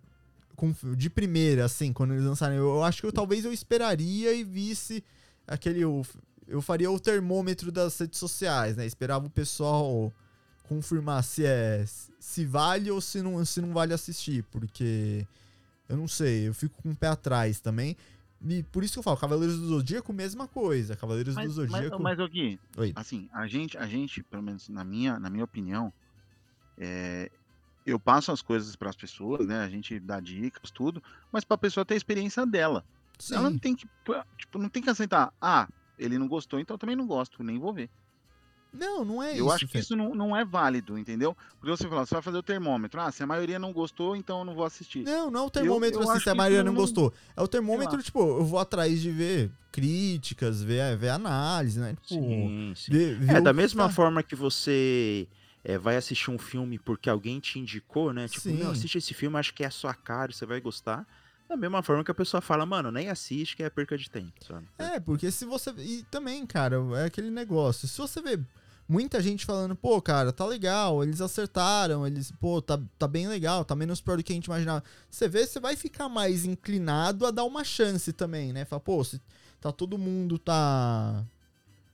com- 0.61 0.95
de 0.95 1.09
primeira 1.09 1.65
assim, 1.65 1.91
quando 1.91 2.13
eles 2.13 2.23
lançarem, 2.23 2.57
eu, 2.57 2.67
eu 2.75 2.83
acho 2.83 3.01
que 3.01 3.07
eu 3.07 3.11
talvez 3.11 3.43
eu 3.43 3.51
esperaria 3.51 4.31
e 4.33 4.43
visse 4.43 5.03
aquele 5.47 5.81
eu, 5.81 6.05
eu 6.47 6.61
faria 6.61 6.91
o 6.91 6.99
termômetro 6.99 7.71
das 7.71 7.97
redes 7.99 8.19
sociais, 8.19 8.77
né? 8.77 8.85
Esperava 8.85 9.25
o 9.25 9.29
pessoal 9.29 10.13
confirmar 10.63 11.23
se 11.23 11.43
é 11.45 11.83
se 12.19 12.45
vale 12.45 12.91
ou 12.91 13.01
se 13.01 13.21
não, 13.21 13.43
se 13.43 13.59
não 13.59 13.73
vale 13.73 13.93
assistir, 13.93 14.43
porque 14.51 15.25
eu 15.89 15.97
não 15.97 16.07
sei, 16.07 16.47
eu 16.47 16.53
fico 16.53 16.81
com 16.83 16.91
o 16.91 16.95
pé 16.95 17.07
atrás 17.07 17.59
também. 17.59 17.97
E 18.47 18.63
por 18.63 18.83
isso 18.83 18.93
que 18.93 18.99
eu 18.99 19.03
falo, 19.03 19.17
Cavaleiros 19.17 19.59
do 19.59 19.67
Zodíaco, 19.67 20.11
mesma 20.13 20.47
coisa. 20.47 20.95
Cavaleiros 20.95 21.35
Mas, 21.35 21.47
do 21.47 21.53
Zodíaco. 21.53 22.01
mas, 22.01 22.17
mas 22.17 22.19
aqui, 22.27 22.59
Oi. 22.77 22.91
assim, 22.95 23.29
a 23.33 23.45
gente, 23.47 23.77
a 23.77 23.85
gente, 23.85 24.23
pelo 24.23 24.41
menos 24.41 24.67
na 24.69 24.83
minha, 24.83 25.19
na 25.19 25.29
minha 25.29 25.43
opinião, 25.43 25.91
é, 26.77 27.29
eu 27.85 27.99
passo 27.99 28.31
as 28.31 28.41
coisas 28.41 28.75
para 28.75 28.89
as 28.89 28.95
pessoas, 28.95 29.45
né? 29.47 29.59
A 29.63 29.69
gente 29.69 29.99
dá 29.99 30.19
dicas, 30.19 30.69
tudo, 30.71 31.01
mas 31.31 31.43
para 31.43 31.55
a 31.55 31.57
pessoa 31.59 31.85
ter 31.85 31.95
a 31.95 31.97
experiência 31.97 32.45
dela. 32.45 32.83
sim, 33.19 33.35
Ela 33.35 33.49
não 33.49 33.57
tem 33.57 33.75
que, 33.75 33.87
tipo, 34.37 34.57
não 34.57 34.69
tem 34.69 34.81
que 34.83 34.89
aceitar. 34.89 35.31
Ah, 35.41 35.67
ele 35.97 36.17
não 36.17 36.27
gostou, 36.27 36.59
então 36.59 36.75
eu 36.75 36.79
também 36.79 36.95
não 36.95 37.07
gosto, 37.07 37.43
nem 37.43 37.59
vou 37.59 37.73
ver. 37.73 37.89
não, 38.73 39.03
não 39.03 39.21
é 39.21 39.31
isso. 39.31 39.39
eu 39.39 39.51
acho 39.51 39.65
que 39.67 39.73
Fê. 39.73 39.79
isso 39.79 39.95
não, 39.95 40.15
não 40.15 40.35
é 40.35 40.45
válido, 40.45 40.97
entendeu? 40.97 41.35
Porque 41.59 41.69
você 41.69 41.87
fala, 41.89 42.05
você 42.05 42.13
vai 42.15 42.21
fazer 42.21 42.37
o 42.37 42.43
termômetro. 42.43 43.01
Ah, 43.01 43.11
se 43.11 43.21
a 43.21 43.27
maioria 43.27 43.59
não 43.59 43.73
gostou, 43.73 44.15
então 44.15 44.39
eu 44.39 44.45
não 44.45 44.55
vou 44.55 44.63
assistir. 44.63 45.03
Não, 45.03 45.29
não 45.29 45.41
é 45.41 45.43
o 45.43 45.49
termômetro 45.49 45.99
eu 45.99 46.03
assim, 46.03 46.11
acho 46.13 46.23
se 46.23 46.29
a 46.29 46.35
maioria 46.35 46.63
não 46.63 46.71
não- 46.73 46.79
gostou. 46.81 47.13
É 47.35 47.41
o 47.41 47.47
termômetro, 47.47 48.01
tipo, 48.01 48.19
eu 48.21 48.45
vou 48.45 48.59
atrás 48.59 49.01
de 49.01 49.11
ver 49.11 49.51
críticas, 49.71 50.61
ver, 50.63 50.97
ver 50.97 51.09
análise, 51.09 51.79
né? 51.79 51.95
Tipo, 52.01 52.21
Sim, 52.21 52.73
sim. 52.75 52.91
ver- 52.91 53.19
ver 53.19 53.35
É, 53.37 53.41
da 53.41 53.51
mesma 53.53 53.87
tá- 53.87 53.93
forma 53.93 54.23
que 54.23 54.35
você 54.35 55.27
é, 55.63 55.77
vai 55.77 55.95
assistir 55.95 56.31
um 56.31 56.37
filme 56.37 56.79
porque 56.79 57.09
alguém 57.09 57.39
te 57.39 57.59
indicou, 57.59 58.13
né? 58.13 58.27
Tipo, 58.27 58.41
Sim. 58.41 58.53
meu, 58.57 58.71
assiste 58.71 58.97
esse 58.97 59.13
filme, 59.13 59.37
acho 59.37 59.53
que 59.53 59.63
é 59.63 59.67
a 59.67 59.71
sua 59.71 59.93
cara, 59.93 60.31
você 60.31 60.45
vai 60.45 60.59
gostar. 60.59 61.07
Da 61.47 61.57
mesma 61.57 61.83
forma 61.83 62.03
que 62.03 62.11
a 62.11 62.15
pessoa 62.15 62.39
fala, 62.39 62.65
mano, 62.65 62.91
nem 62.91 63.09
assiste, 63.09 63.57
que 63.57 63.63
é 63.63 63.69
perca 63.69 63.97
de 63.97 64.09
tempo, 64.09 64.33
sabe? 64.45 64.65
É, 64.77 64.99
porque 64.99 65.29
se 65.29 65.43
você. 65.45 65.69
E 65.77 66.03
também, 66.09 66.45
cara, 66.45 66.77
é 66.95 67.05
aquele 67.05 67.29
negócio. 67.29 67.87
Se 67.87 67.97
você 67.97 68.21
vê 68.21 68.39
muita 68.87 69.21
gente 69.21 69.45
falando, 69.45 69.75
pô, 69.75 70.01
cara, 70.01 70.31
tá 70.31 70.45
legal, 70.45 71.03
eles 71.03 71.21
acertaram, 71.21 72.05
eles, 72.05 72.31
pô, 72.39 72.61
tá, 72.61 72.79
tá 72.97 73.07
bem 73.07 73.27
legal, 73.27 73.63
tá 73.63 73.75
menos 73.75 74.01
pior 74.01 74.17
do 74.17 74.23
que 74.23 74.31
a 74.31 74.35
gente 74.35 74.45
imaginava. 74.45 74.83
Você 75.09 75.27
vê, 75.27 75.45
você 75.45 75.59
vai 75.59 75.75
ficar 75.75 76.09
mais 76.09 76.45
inclinado 76.45 77.25
a 77.25 77.31
dar 77.31 77.43
uma 77.43 77.63
chance 77.63 78.11
também, 78.13 78.51
né? 78.53 78.65
Fala, 78.65 78.79
pô, 78.79 79.03
se 79.03 79.21
tá 79.59 79.71
todo 79.71 79.97
mundo 79.97 80.37
tá. 80.37 81.23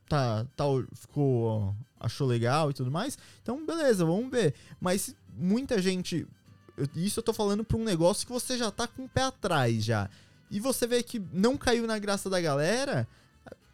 Tá, 0.07 0.45
tá, 0.55 0.63
ficou, 0.93 1.75
achou 1.99 2.25
legal 2.27 2.71
e 2.71 2.73
tudo 2.73 2.89
mais, 2.89 3.17
então 3.43 3.65
beleza, 3.65 4.05
vamos 4.05 4.29
ver. 4.31 4.53
Mas 4.79 5.13
muita 5.37 5.81
gente. 5.81 6.25
Isso 6.95 7.19
eu 7.19 7.23
tô 7.23 7.33
falando 7.33 7.63
pra 7.63 7.75
um 7.77 7.83
negócio 7.83 8.25
que 8.25 8.31
você 8.31 8.57
já 8.57 8.69
tá 8.71 8.87
com 8.87 9.03
o 9.05 9.09
pé 9.09 9.23
atrás 9.23 9.83
já 9.83 10.09
e 10.49 10.59
você 10.59 10.85
vê 10.87 11.01
que 11.03 11.19
não 11.33 11.57
caiu 11.57 11.85
na 11.87 11.97
graça 11.99 12.29
da 12.29 12.39
galera, 12.39 13.07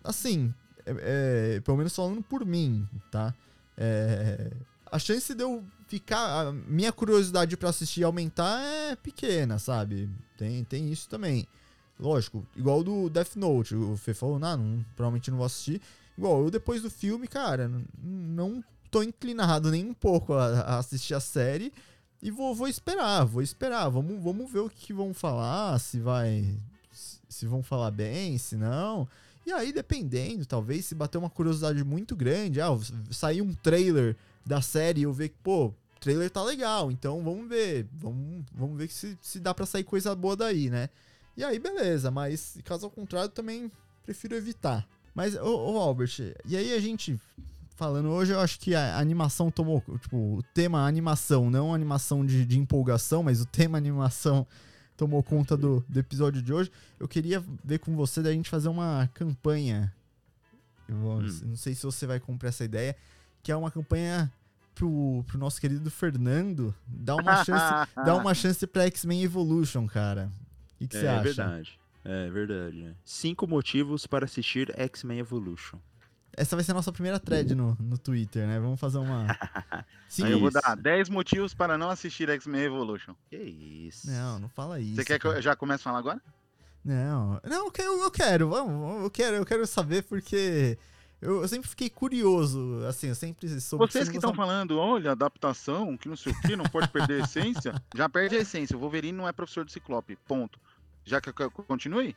assim, 0.03 0.53
é- 0.85 1.55
é, 1.57 1.59
pelo 1.59 1.77
menos 1.77 1.95
falando 1.95 2.21
por 2.23 2.45
mim, 2.45 2.87
tá? 3.11 3.33
É, 3.77 4.51
a 4.91 4.97
chance 4.99 5.33
de 5.33 5.43
eu 5.43 5.63
ficar. 5.87 6.47
A 6.47 6.51
minha 6.51 6.91
curiosidade 6.91 7.55
pra 7.57 7.69
assistir 7.69 8.03
aumentar 8.03 8.59
é 8.63 8.95
pequena, 8.95 9.59
sabe? 9.59 10.09
Tem, 10.37 10.63
tem 10.63 10.91
isso 10.91 11.07
também. 11.09 11.45
Lógico, 11.99 12.45
igual 12.55 12.83
do 12.83 13.09
Death 13.09 13.35
Note. 13.35 13.75
O 13.75 13.95
Fê 13.97 14.13
falou, 14.13 14.39
não, 14.39 14.57
não, 14.57 14.85
provavelmente 14.95 15.29
não 15.29 15.37
vou 15.37 15.45
assistir. 15.45 15.81
Igual, 16.17 16.43
eu 16.43 16.51
depois 16.51 16.81
do 16.81 16.89
filme, 16.89 17.27
cara, 17.27 17.71
não 18.01 18.63
tô 18.91 19.01
inclinado 19.01 19.71
nem 19.71 19.85
um 19.85 19.93
pouco 19.93 20.33
a, 20.33 20.61
a 20.61 20.77
assistir 20.77 21.13
a 21.15 21.19
série. 21.19 21.73
E 22.21 22.31
vou, 22.31 22.55
vou 22.55 22.67
esperar, 22.67 23.25
vou 23.25 23.41
esperar. 23.41 23.89
Vamos, 23.89 24.21
vamos 24.23 24.49
ver 24.51 24.59
o 24.59 24.69
que, 24.69 24.93
vão 24.93 25.13
falar, 25.13 25.77
se 25.79 25.99
vai. 25.99 26.57
Se 27.27 27.45
vão 27.45 27.63
falar 27.63 27.91
bem, 27.91 28.37
se 28.37 28.55
não. 28.55 29.07
E 29.45 29.51
aí, 29.51 29.73
dependendo, 29.73 30.45
talvez 30.45 30.85
se 30.85 30.95
bater 30.95 31.17
uma 31.17 31.29
curiosidade 31.29 31.83
muito 31.83 32.15
grande, 32.15 32.61
ah, 32.61 32.69
sair 33.11 33.41
um 33.41 33.53
trailer 33.53 34.15
da 34.45 34.61
série 34.61 35.01
e 35.01 35.03
eu 35.03 35.11
ver 35.11 35.29
que, 35.29 35.37
pô, 35.43 35.73
trailer 35.99 36.29
tá 36.29 36.41
legal, 36.43 36.91
então 36.91 37.21
vamos 37.23 37.49
ver. 37.49 37.87
Vamos, 37.91 38.45
vamos 38.53 38.77
ver 38.77 38.89
se, 38.89 39.17
se 39.19 39.39
dá 39.39 39.53
pra 39.53 39.65
sair 39.65 39.83
coisa 39.83 40.15
boa 40.15 40.35
daí, 40.35 40.69
né? 40.69 40.89
E 41.35 41.43
aí, 41.43 41.57
beleza, 41.57 42.11
mas 42.11 42.57
caso 42.63 42.85
ao 42.85 42.91
contrário, 42.91 43.29
também 43.29 43.71
prefiro 44.05 44.35
evitar. 44.35 44.87
Mas, 45.13 45.35
ô, 45.35 45.73
ô 45.73 45.77
Albert, 45.79 46.33
e 46.45 46.55
aí 46.57 46.73
a 46.73 46.79
gente 46.79 47.19
falando 47.75 48.09
hoje, 48.09 48.31
eu 48.31 48.39
acho 48.39 48.59
que 48.59 48.73
a 48.75 48.97
animação 48.97 49.49
tomou, 49.51 49.83
tipo, 50.01 50.15
o 50.37 50.43
tema 50.53 50.85
animação, 50.87 51.49
não 51.49 51.73
animação 51.73 52.25
de, 52.25 52.45
de 52.45 52.57
empolgação, 52.59 53.23
mas 53.23 53.41
o 53.41 53.45
tema 53.45 53.77
animação 53.77 54.45
tomou 54.95 55.21
conta 55.23 55.57
do, 55.57 55.83
do 55.89 55.99
episódio 55.99 56.41
de 56.41 56.53
hoje. 56.53 56.71
Eu 56.99 57.07
queria 57.07 57.43
ver 57.63 57.79
com 57.79 57.95
você 57.95 58.21
da 58.21 58.31
gente 58.31 58.49
fazer 58.49 58.69
uma 58.69 59.09
campanha. 59.13 59.93
Eu 60.87 60.95
vou- 60.97 61.17
Hum. 61.19 61.39
Não 61.45 61.55
sei 61.55 61.73
se 61.75 61.83
você 61.83 62.05
vai 62.05 62.19
comprar 62.19 62.49
essa 62.49 62.63
ideia, 62.63 62.95
que 63.41 63.51
é 63.51 63.55
uma 63.55 63.71
campanha 63.71 64.31
pro, 64.75 65.23
pro 65.27 65.37
nosso 65.37 65.59
querido 65.59 65.89
Fernando 65.91 66.73
dar 66.87 67.15
uma 67.15 67.43
chance, 67.43 67.89
dar 68.05 68.15
uma 68.15 68.33
chance 68.33 68.65
pra 68.67 68.85
X-Men 68.85 69.23
Evolution, 69.23 69.87
cara. 69.87 70.31
O 70.75 70.77
que, 70.77 70.87
que 70.87 70.97
você 70.97 71.05
é 71.05 71.09
acha? 71.09 71.23
verdade. 71.23 71.79
É 72.05 72.29
verdade. 72.29 72.83
né? 72.83 72.95
Cinco 73.03 73.47
motivos 73.47 74.05
para 74.05 74.25
assistir 74.25 74.73
X-Men 74.77 75.19
Evolution. 75.19 75.79
Essa 76.35 76.55
vai 76.55 76.65
ser 76.65 76.71
a 76.71 76.75
nossa 76.75 76.91
primeira 76.91 77.19
thread 77.19 77.53
no, 77.53 77.77
no 77.79 77.97
Twitter, 77.97 78.47
né? 78.47 78.59
Vamos 78.59 78.79
fazer 78.79 78.97
uma. 78.97 79.27
Sim, 80.09 80.25
Aí 80.25 80.31
eu 80.31 80.39
vou 80.39 80.51
dar 80.51 80.75
10 80.75 81.09
motivos 81.09 81.53
para 81.53 81.77
não 81.77 81.89
assistir 81.89 82.27
X-Men 82.27 82.63
Evolution. 82.63 83.13
Que 83.29 83.37
isso. 83.37 84.09
Não, 84.09 84.39
não 84.39 84.49
fala 84.49 84.79
isso. 84.79 84.95
Você 84.95 85.05
quer 85.05 85.19
que 85.19 85.27
eu 85.27 85.31
cara. 85.31 85.41
já 85.41 85.55
comece 85.55 85.81
a 85.81 85.83
falar 85.83 85.99
agora? 85.99 86.21
Não, 86.83 87.39
não, 87.45 87.65
eu 87.65 87.71
quero, 87.71 88.01
eu 88.01 88.11
quero, 88.11 88.49
vamos, 88.49 89.03
eu 89.03 89.09
quero, 89.09 89.35
eu 89.37 89.45
quero 89.45 89.65
saber 89.65 90.03
porque 90.03 90.77
eu, 91.21 91.41
eu 91.41 91.47
sempre 91.47 91.69
fiquei 91.69 91.89
curioso, 91.89 92.83
assim, 92.85 93.07
eu 93.07 93.15
sempre 93.15 93.47
soube 93.61 93.85
Vocês 93.85 94.05
você 94.05 94.11
que 94.11 94.17
estão 94.17 94.33
falando, 94.33 94.77
olha, 94.77 95.11
adaptação, 95.11 95.95
que 95.95 96.09
não 96.09 96.17
sei 96.17 96.33
o 96.33 96.41
que, 96.41 96.57
não 96.57 96.65
pode 96.65 96.89
perder 96.89 97.21
a 97.21 97.23
essência, 97.23 97.73
já 97.95 98.09
perde 98.09 98.35
a 98.35 98.41
essência. 98.41 98.75
O 98.75 98.79
Wolverine 98.81 99.17
não 99.17 99.25
é 99.25 99.31
professor 99.31 99.63
de 99.63 99.71
Ciclope, 99.71 100.17
ponto. 100.27 100.59
Já 101.05 101.19
que 101.21 101.29
eu 101.29 101.51
continue? 101.51 102.15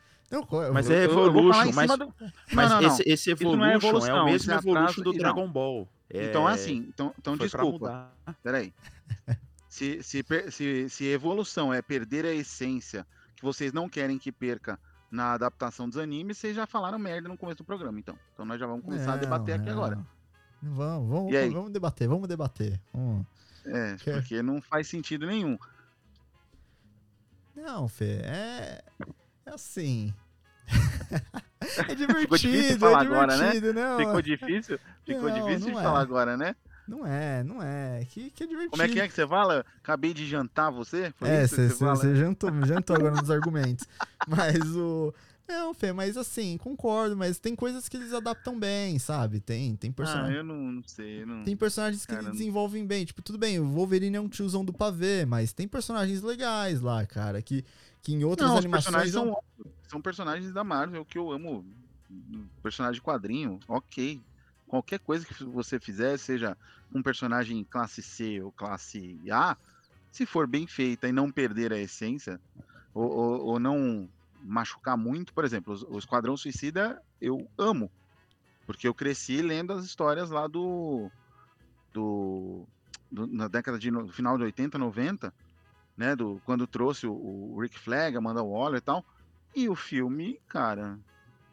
Mas 0.73 0.89
eu- 0.89 0.95
é 0.97 1.05
Eu- 1.05 1.09
falar 1.09 1.25
em 1.25 1.29
Evolution, 1.29 1.71
mas, 1.73 1.97
do- 1.97 2.13
mas 2.53 2.69
não, 2.69 2.81
não, 2.81 2.87
esse, 2.87 3.03
esse 3.05 3.29
não 3.29 3.37
Evolution 3.37 3.65
é 3.65 3.71
é, 3.71 3.75
evolução, 3.75 4.25
o 4.25 4.29
isso 4.29 4.47
mesmo 4.49 4.69
é 4.69 4.71
Evolution 4.73 5.01
do 5.03 5.11
não. 5.11 5.17
Dragon 5.19 5.47
Ball. 5.51 5.87
Então 6.09 6.49
é 6.49 6.53
assim, 6.53 6.85
então, 6.89 7.13
então 7.17 7.37
foi 7.37 7.47
desculpa. 7.47 8.11
Peraí. 8.43 8.73
Se, 9.69 10.01
se, 10.01 10.25
se, 10.49 10.89
se 10.89 11.05
evolução 11.05 11.71
é 11.71 11.83
perder 11.83 12.25
a 12.25 12.33
essência, 12.33 13.05
que 13.35 13.43
vocês 13.43 13.71
não 13.71 13.87
querem 13.87 14.17
que 14.17 14.31
perca 14.31 14.79
na 15.11 15.33
adaptação 15.33 15.87
dos 15.87 15.99
animes, 15.99 16.39
vocês 16.39 16.55
já 16.55 16.65
falaram 16.65 16.97
merda 16.97 17.29
no 17.29 17.37
começo 17.37 17.59
do 17.59 17.63
programa, 17.63 17.99
então. 17.99 18.17
Então 18.33 18.43
nós 18.43 18.59
já 18.59 18.65
vamos 18.65 18.83
começar 18.83 19.11
a 19.11 19.13
Não, 19.15 19.19
debater 19.21 19.53
aqui 19.55 19.65
não. 19.67 19.73
agora. 19.73 19.99
Vamos, 20.63 21.07
vamos, 21.09 21.53
vamos 21.53 21.71
debater, 21.71 22.07
vamos 22.07 22.27
debater. 22.27 22.81
Vamos. 22.91 23.25
É, 23.65 23.95
Que- 23.99 24.11
porque 24.13 24.41
não 24.41 24.59
faz 24.61 24.87
sentido 24.87 25.27
nenhum. 25.27 25.59
Não, 27.57 27.87
Fê, 27.87 28.21
é. 28.23 28.83
É 29.45 29.53
assim. 29.53 30.13
é 31.61 31.95
Ficou 31.95 32.37
difícil 32.37 32.37
divertido, 32.37 32.79
falar 32.79 33.03
é 33.03 33.07
agora, 33.07 33.37
né? 33.37 33.51
divertido, 33.51 33.73
não. 33.73 33.97
Ficou 33.97 34.21
difícil? 34.21 34.79
Ficou 35.03 35.29
Não, 35.29 35.33
difícil 35.33 35.67
não 35.67 35.73
de 35.73 35.79
é. 35.79 35.83
falar 35.83 35.99
agora, 36.01 36.37
né? 36.37 36.55
Não 36.87 37.05
é, 37.05 37.43
não 37.43 37.61
é. 37.61 38.05
Que, 38.09 38.29
que 38.29 38.43
é 38.43 38.47
divertido. 38.47 38.71
Como 38.71 38.83
é 38.83 38.87
que 38.87 38.99
é 38.99 39.07
que 39.07 39.13
você 39.13 39.27
fala? 39.27 39.65
Acabei 39.79 40.13
de 40.13 40.25
jantar 40.25 40.69
você? 40.71 41.11
Foi 41.17 41.27
É, 41.27 41.45
você 41.45 41.69
fala? 41.69 41.95
você 41.95 42.15
jantou, 42.15 42.49
jantou 42.65 42.95
agora 42.95 43.15
nos 43.15 43.29
argumentos. 43.29 43.85
Mas 44.27 44.63
o. 44.75 45.13
Não, 45.47 45.73
Fê, 45.73 45.93
mas 45.93 46.17
assim, 46.17 46.57
concordo, 46.57 47.15
mas 47.15 47.39
tem 47.39 47.55
coisas 47.55 47.87
que 47.87 47.95
eles 47.95 48.11
adaptam 48.11 48.59
bem, 48.59 48.99
sabe? 48.99 49.39
Tem, 49.39 49.75
tem 49.77 49.89
Ah, 49.91 49.93
personagens. 49.93 50.37
eu 50.37 50.43
não, 50.43 50.71
não 50.73 50.83
sei. 50.83 51.25
Não... 51.25 51.43
Tem 51.45 51.55
personagens 51.55 52.05
que 52.05 52.13
Cara, 52.13 52.25
eles 52.27 52.33
desenvolvem 52.37 52.85
bem. 52.85 53.05
Tipo, 53.05 53.21
tudo 53.21 53.37
bem, 53.37 53.57
o 53.59 53.65
Wolverine 53.65 54.17
é 54.17 54.21
um 54.21 54.27
tiozão 54.27 54.65
do 54.65 54.73
pavê, 54.73 55.25
mas 55.25 55.53
tem 55.53 55.67
personagens 55.67 56.21
legais 56.21 56.81
lá, 56.81 57.05
cara, 57.05 57.41
que, 57.41 57.63
que 58.01 58.13
em 58.13 58.23
outras 58.25 58.49
Não, 58.49 58.55
os 58.55 58.59
animações. 58.59 58.83
personagens 58.85 59.15
não- 59.15 59.33
são. 59.33 59.73
São 59.87 60.01
personagens 60.01 60.51
da 60.51 60.63
Marvel 60.65 61.05
que 61.05 61.17
eu 61.17 61.31
amo. 61.31 61.65
Personagem 62.61 62.95
de 62.95 63.01
quadrinho, 63.01 63.59
ok. 63.69 64.19
Qualquer 64.67 64.99
coisa 64.99 65.25
que 65.25 65.43
você 65.45 65.79
fizer, 65.79 66.17
seja 66.17 66.57
um 66.93 67.01
personagem 67.01 67.63
classe 67.63 68.03
C 68.03 68.41
ou 68.41 68.51
classe 68.51 69.17
A, 69.31 69.55
se 70.11 70.25
for 70.25 70.45
bem 70.45 70.67
feita 70.67 71.07
e 71.07 71.11
não 71.13 71.31
perder 71.31 71.71
a 71.71 71.77
essência, 71.79 72.39
ou, 72.93 73.09
ou- 73.09 73.45
ou 73.45 73.59
não 73.59 74.09
machucar 74.47 74.97
muito, 74.97 75.33
por 75.33 75.43
exemplo, 75.45 75.77
o 75.89 75.97
Esquadrão 75.99 76.37
Suicida 76.37 77.01
eu 77.21 77.49
amo. 77.57 77.91
Porque 78.65 78.87
eu 78.87 78.93
cresci 78.93 79.41
lendo 79.41 79.71
as 79.73 79.85
histórias 79.85 80.29
lá 80.29 80.47
do. 80.47 81.09
do, 81.93 82.65
do- 83.11 83.27
na 83.27 83.47
década 83.47 83.77
de. 83.79 83.89
no 83.91 84.07
final 84.09 84.37
de 84.37 84.43
80, 84.43 84.77
90, 84.77 85.33
né? 85.95 86.15
Do, 86.15 86.41
quando 86.45 86.67
trouxe 86.67 87.07
o, 87.07 87.13
o 87.13 87.59
Rick 87.61 87.77
Flag, 87.79 88.17
Amanda 88.17 88.43
Waller 88.43 88.79
e 88.79 88.81
tal. 88.81 89.05
E 89.55 89.69
o 89.69 89.75
filme, 89.75 90.39
cara, 90.49 90.99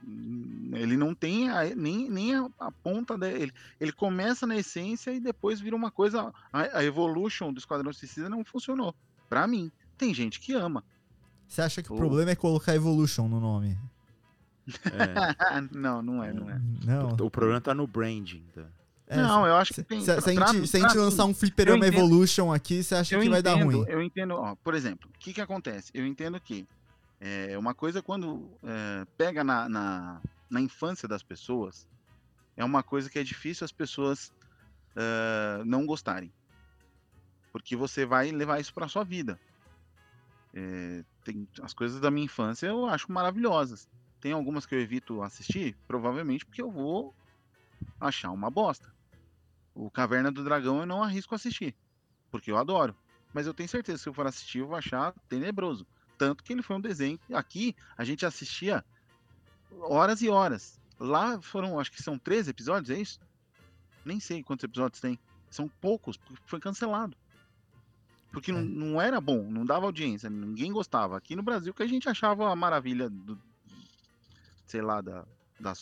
hum, 0.04 0.72
ele 0.74 0.96
não 0.96 1.14
tem 1.14 1.48
a- 1.50 1.74
nem, 1.74 2.10
nem 2.10 2.34
a, 2.34 2.48
a 2.58 2.72
ponta 2.72 3.16
dele. 3.16 3.52
Ele 3.80 3.92
começa 3.92 4.44
na 4.46 4.56
essência 4.56 5.12
e 5.12 5.20
depois 5.20 5.60
vira 5.60 5.76
uma 5.76 5.90
coisa. 5.92 6.32
A, 6.52 6.78
a 6.78 6.84
Evolution 6.84 7.52
do 7.52 7.58
Esquadrão 7.58 7.92
Suicida 7.92 8.28
não 8.28 8.44
funcionou. 8.44 8.94
Pra 9.28 9.46
mim. 9.46 9.70
Tem 9.96 10.12
gente 10.12 10.40
que 10.40 10.52
ama. 10.52 10.84
Você 11.48 11.62
acha 11.62 11.82
que 11.82 11.88
o 11.92 11.94
Pô. 11.94 12.00
problema 12.00 12.30
é 12.30 12.34
colocar 12.36 12.74
Evolution 12.74 13.28
no 13.28 13.38
nome? 13.40 13.78
É. 14.86 15.68
não, 15.76 16.02
não 16.02 16.22
é, 16.24 16.32
não 16.32 16.50
é. 16.50 16.60
Não. 16.84 17.10
O 17.26 17.30
problema 17.30 17.60
tá 17.60 17.74
no 17.74 17.86
branding. 17.86 18.44
tá? 18.54 18.64
É, 19.06 19.16
não, 19.18 19.46
eu 19.46 19.54
acho 19.56 19.74
que 19.74 19.82
tem. 19.82 20.00
se- 20.00 20.06
se 20.06 20.30
a 20.30 20.34
pra- 20.34 20.46
gente, 20.52 20.66
se 20.66 20.76
a 20.76 20.80
pra 20.80 20.88
gente 20.88 20.98
lançar 20.98 21.26
um 21.26 21.34
fliperama 21.34 21.86
entendo- 21.86 21.98
Evolution 21.98 22.52
aqui, 22.52 22.82
você 22.82 22.94
acha 22.94 23.14
eu 23.14 23.20
que 23.20 23.28
vai 23.28 23.42
dar 23.42 23.52
entendo, 23.56 23.70
ruim? 23.82 23.84
Eu 23.88 24.02
entendo, 24.02 24.34
ó, 24.34 24.54
por 24.56 24.74
exemplo, 24.74 25.08
o 25.14 25.18
que 25.18 25.32
que 25.34 25.40
acontece? 25.40 25.90
Eu 25.94 26.06
entendo 26.06 26.40
que 26.40 26.66
é, 27.20 27.56
uma 27.58 27.74
coisa 27.74 28.02
quando 28.02 28.50
é, 28.62 29.06
pega 29.18 29.44
na, 29.44 29.68
na, 29.68 30.20
na 30.48 30.60
infância 30.60 31.06
das 31.06 31.22
pessoas, 31.22 31.86
é 32.56 32.64
uma 32.64 32.82
coisa 32.82 33.10
que 33.10 33.18
é 33.18 33.22
difícil 33.22 33.64
as 33.66 33.72
pessoas 33.72 34.32
é, 34.96 35.62
não 35.64 35.84
gostarem. 35.84 36.32
Porque 37.52 37.76
você 37.76 38.06
vai 38.06 38.30
levar 38.32 38.58
isso 38.58 38.72
para 38.72 38.88
sua 38.88 39.04
vida. 39.04 39.38
É, 40.54 41.04
tem, 41.24 41.48
as 41.62 41.72
coisas 41.72 42.00
da 42.00 42.10
minha 42.10 42.26
infância 42.26 42.66
eu 42.66 42.86
acho 42.86 43.10
maravilhosas. 43.10 43.88
Tem 44.20 44.32
algumas 44.32 44.64
que 44.64 44.74
eu 44.74 44.80
evito 44.80 45.22
assistir, 45.22 45.76
provavelmente 45.86 46.44
porque 46.46 46.62
eu 46.62 46.70
vou 46.70 47.14
achar 48.00 48.30
uma 48.30 48.50
bosta. 48.50 48.92
O 49.74 49.90
Caverna 49.90 50.30
do 50.30 50.44
Dragão 50.44 50.78
eu 50.78 50.86
não 50.86 51.02
arrisco 51.02 51.34
assistir, 51.34 51.74
porque 52.30 52.50
eu 52.50 52.56
adoro. 52.56 52.96
Mas 53.32 53.46
eu 53.46 53.54
tenho 53.54 53.68
certeza 53.68 53.98
que 53.98 54.02
se 54.04 54.08
eu 54.08 54.14
for 54.14 54.26
assistir, 54.26 54.58
eu 54.58 54.68
vou 54.68 54.76
achar 54.76 55.12
tenebroso. 55.28 55.86
Tanto 56.16 56.44
que 56.44 56.52
ele 56.52 56.62
foi 56.62 56.76
um 56.76 56.80
desenho. 56.80 57.18
Aqui 57.32 57.74
a 57.96 58.04
gente 58.04 58.24
assistia 58.24 58.84
horas 59.80 60.22
e 60.22 60.28
horas. 60.28 60.80
Lá 60.98 61.40
foram, 61.42 61.80
acho 61.80 61.90
que 61.90 62.02
são 62.02 62.16
13 62.16 62.50
episódios, 62.50 62.96
é 62.96 63.00
isso? 63.00 63.18
Nem 64.04 64.20
sei 64.20 64.42
quantos 64.42 64.64
episódios 64.64 65.00
tem. 65.00 65.18
São 65.50 65.68
poucos, 65.68 66.16
porque 66.16 66.40
foi 66.46 66.60
cancelado. 66.60 67.16
Porque 68.34 68.52
não, 68.52 68.60
É. 68.60 68.62
não 68.64 69.00
era 69.00 69.20
bom, 69.20 69.48
não 69.50 69.64
dava 69.64 69.86
audiência, 69.86 70.28
ninguém 70.28 70.72
gostava. 70.72 71.16
Aqui 71.16 71.34
no 71.34 71.42
Brasil 71.42 71.72
que 71.72 71.82
a 71.82 71.86
gente 71.86 72.08
achava 72.08 72.50
a 72.50 72.56
maravilha 72.56 73.08
do. 73.08 73.38
Sei 74.66 74.82
lá, 74.82 75.00
da, 75.00 75.24
da 75.60 75.72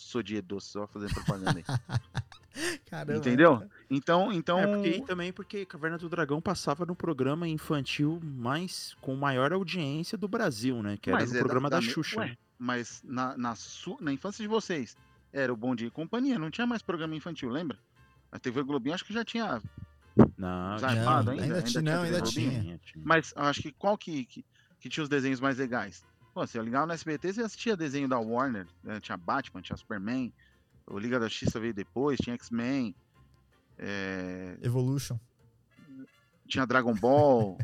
Doce, 0.45 0.69
só 0.69 0.87
fazendo 0.87 1.15
propaganda 1.15 1.59
aí. 1.59 1.65
Caramba. 2.87 3.19
Entendeu? 3.19 3.67
Então, 3.91 4.31
então. 4.33 4.59
É, 4.59 4.67
porque, 4.67 4.89
e 4.91 5.05
também 5.07 5.33
porque 5.33 5.65
Caverna 5.65 5.97
do 5.97 6.09
Dragão 6.09 6.41
passava 6.41 6.85
no 6.85 6.95
programa 6.95 7.49
infantil 7.49 8.21
mais 8.23 8.95
com 9.01 9.17
maior 9.17 9.53
audiência 9.53 10.19
do 10.19 10.29
Brasil, 10.29 10.83
né? 10.83 10.99
Que 11.01 11.09
era 11.11 11.19
Mas 11.19 11.31
no 11.33 11.39
é 11.39 11.41
programa 11.41 11.71
da, 11.71 11.81
me- 11.81 11.87
Xuxa. 11.87 12.21
Ué, 12.21 12.27
né? 12.27 12.37
mas 12.59 13.01
na, 13.05 13.37
na, 13.39 13.55
su- 13.55 13.97
na 14.01 14.13
infância 14.13 14.43
de 14.43 14.49
vocês, 14.49 14.97
era 15.33 15.51
o 15.53 15.57
Bom 15.57 15.75
Dia 15.75 15.89
e 15.89 15.91
Companhia, 15.91 16.39
não 16.39 16.51
tinha 16.51 16.67
mais 16.67 16.83
programa 16.83 17.15
infantil, 17.17 17.49
lembra? 17.49 17.79
A 18.31 18.39
TV 18.39 18.63
Globinho 18.63 18.95
acho 18.95 19.05
que 19.05 19.13
já 19.15 19.25
tinha. 19.25 19.63
Não, 20.37 20.79
Zarpado 20.79 21.31
tinha- 21.31 21.45
ainda? 21.45 21.57
ainda 21.57 21.57
Ainda 21.57 21.63
tinha, 21.63 21.83
não, 21.83 22.03
ainda 22.03 22.23
tinha. 22.23 22.81
Mas 23.05 23.33
eu 23.37 23.43
acho 23.43 23.63
que 23.63 23.73
qual 23.73 23.97
que, 23.97 24.25
que, 24.27 24.45
que 24.81 24.89
tinha 24.89 25.03
os 25.03 25.09
desenhos 25.09 25.41
mais 25.41 25.59
legais? 25.59 26.05
Pô, 26.35 26.47
você 26.47 26.61
ligava 26.63 26.87
no 26.87 26.93
SBT, 26.93 27.33
você 27.33 27.43
assistia 27.43 27.77
desenho 27.77 28.09
da 28.09 28.19
Warner, 28.19 28.67
né? 28.83 29.01
tinha 29.01 29.17
Batman, 29.17 29.61
tinha 29.63 29.77
Superman, 29.77 30.33
o 30.87 30.99
Liga 30.99 31.21
da 31.21 31.29
Justiça 31.29 31.61
veio 31.61 31.75
depois, 31.75 32.19
tinha 32.19 32.35
X-Men, 32.35 32.95
é, 33.79 34.57
Evolution. 34.63 35.19
tinha 36.49 36.67
Dragon 36.67 36.95
Ball. 36.95 37.59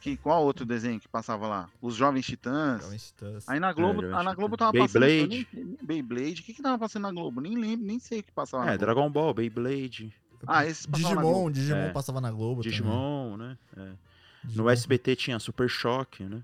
que, 0.00 0.16
qual 0.16 0.44
outro 0.44 0.66
desenho 0.66 0.98
que 1.00 1.08
passava 1.08 1.46
lá? 1.46 1.70
Os 1.80 1.94
Jovens 1.94 2.26
Titãs. 2.26 2.82
Jovens 2.82 3.06
Titãs. 3.06 3.48
Aí 3.48 3.60
na 3.60 3.72
Globo, 3.72 4.04
É, 4.04 4.12
ah, 4.14 4.22
na 4.22 4.34
Globo 4.34 4.56
tava 4.56 4.72
passando. 4.76 5.04
eu 5.04 5.28
Beyblade. 5.28 5.48
Beyblade. 5.82 6.40
O 6.40 6.44
que 6.44 6.54
que 6.54 6.62
tava 6.62 6.78
passando 6.78 7.02
na 7.04 7.12
Globo? 7.12 7.40
Nem 7.40 7.56
lembro, 7.56 7.86
nem 7.86 7.98
sei 8.00 8.20
o 8.20 8.22
que 8.22 8.32
passava 8.32 8.64
na 8.64 8.72
É, 8.72 8.76
Globo. 8.76 8.84
Dragon 8.92 9.10
Ball, 9.10 9.32
Beyblade, 9.34 10.12
Ah, 10.46 10.66
esses 10.66 10.86
Digimon. 10.86 11.50
Digimon 11.50 11.78
É. 11.78 11.92
passava 11.92 12.20
na 12.20 12.30
Globo 12.30 12.62
Digimon, 12.62 13.36
né? 13.36 13.58
É. 13.72 13.74
também. 13.76 13.98
No 14.44 14.48
Digimon. 14.48 14.70
SBT 14.70 15.16
tinha 15.16 15.38
Super 15.38 15.68
Choque, 15.68 16.24
né? 16.24 16.42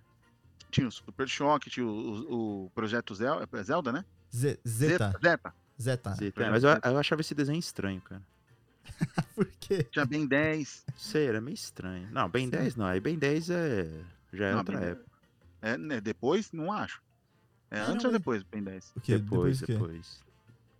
Tinha 0.71 0.87
o 0.87 0.93
Super 0.93 1.29
Choque, 1.29 1.71
tinha 1.71 1.87
o, 1.87 2.65
o- 2.67 2.71
Projeto 2.75 3.15
Zelda, 3.15 3.49
é 3.53 3.63
Zelda, 3.63 3.91
né? 3.93 4.05
Z- 4.35 4.59
Zeta. 4.67 5.13
Zeta. 5.23 5.55
Zeta. 5.81 6.15
Zeta. 6.15 6.43
é, 6.43 6.47
É, 6.47 6.51
mas 6.51 6.63
eu, 6.65 6.71
Zeta. 6.75 6.89
eu 6.91 6.99
achava 6.99 7.21
esse 7.23 7.35
desenho 7.35 7.59
estranho, 7.59 8.01
cara. 8.03 8.23
Por 9.35 9.47
quê? 9.61 9.83
Tinha 9.85 10.05
Ben 10.05 10.27
10. 10.27 10.85
Sei, 10.97 11.27
era 11.27 11.41
meio 11.41 11.55
estranho. 11.55 12.09
Não, 12.13 12.29
Ben 12.29 12.45
Sim. 12.45 12.51
10 12.51 12.77
não. 12.77 12.87
Aí 12.87 13.01
Ben 13.01 13.19
10 13.19 13.51
é. 13.51 14.01
Já 14.33 14.47
é 14.47 14.51
Não, 14.53 14.59
outra 14.59 14.77
Ben 14.77 14.85
10. 14.87 14.93
época. 14.99 15.11
É, 15.63 15.77
né, 15.79 16.01
depois? 16.01 16.53
Não 16.53 16.71
acho. 16.73 17.01
É 17.71 17.81
Ah, 17.81 17.87
antes 17.91 18.05
não, 18.05 18.11
ou 18.13 18.19
depois 18.19 18.43
do 18.43 18.49
Ben 18.51 18.63
10? 18.63 18.93
O 18.97 19.01
quê? 19.01 19.19
Depois, 19.19 19.61
quê? 19.61 19.73
depois. 19.73 20.23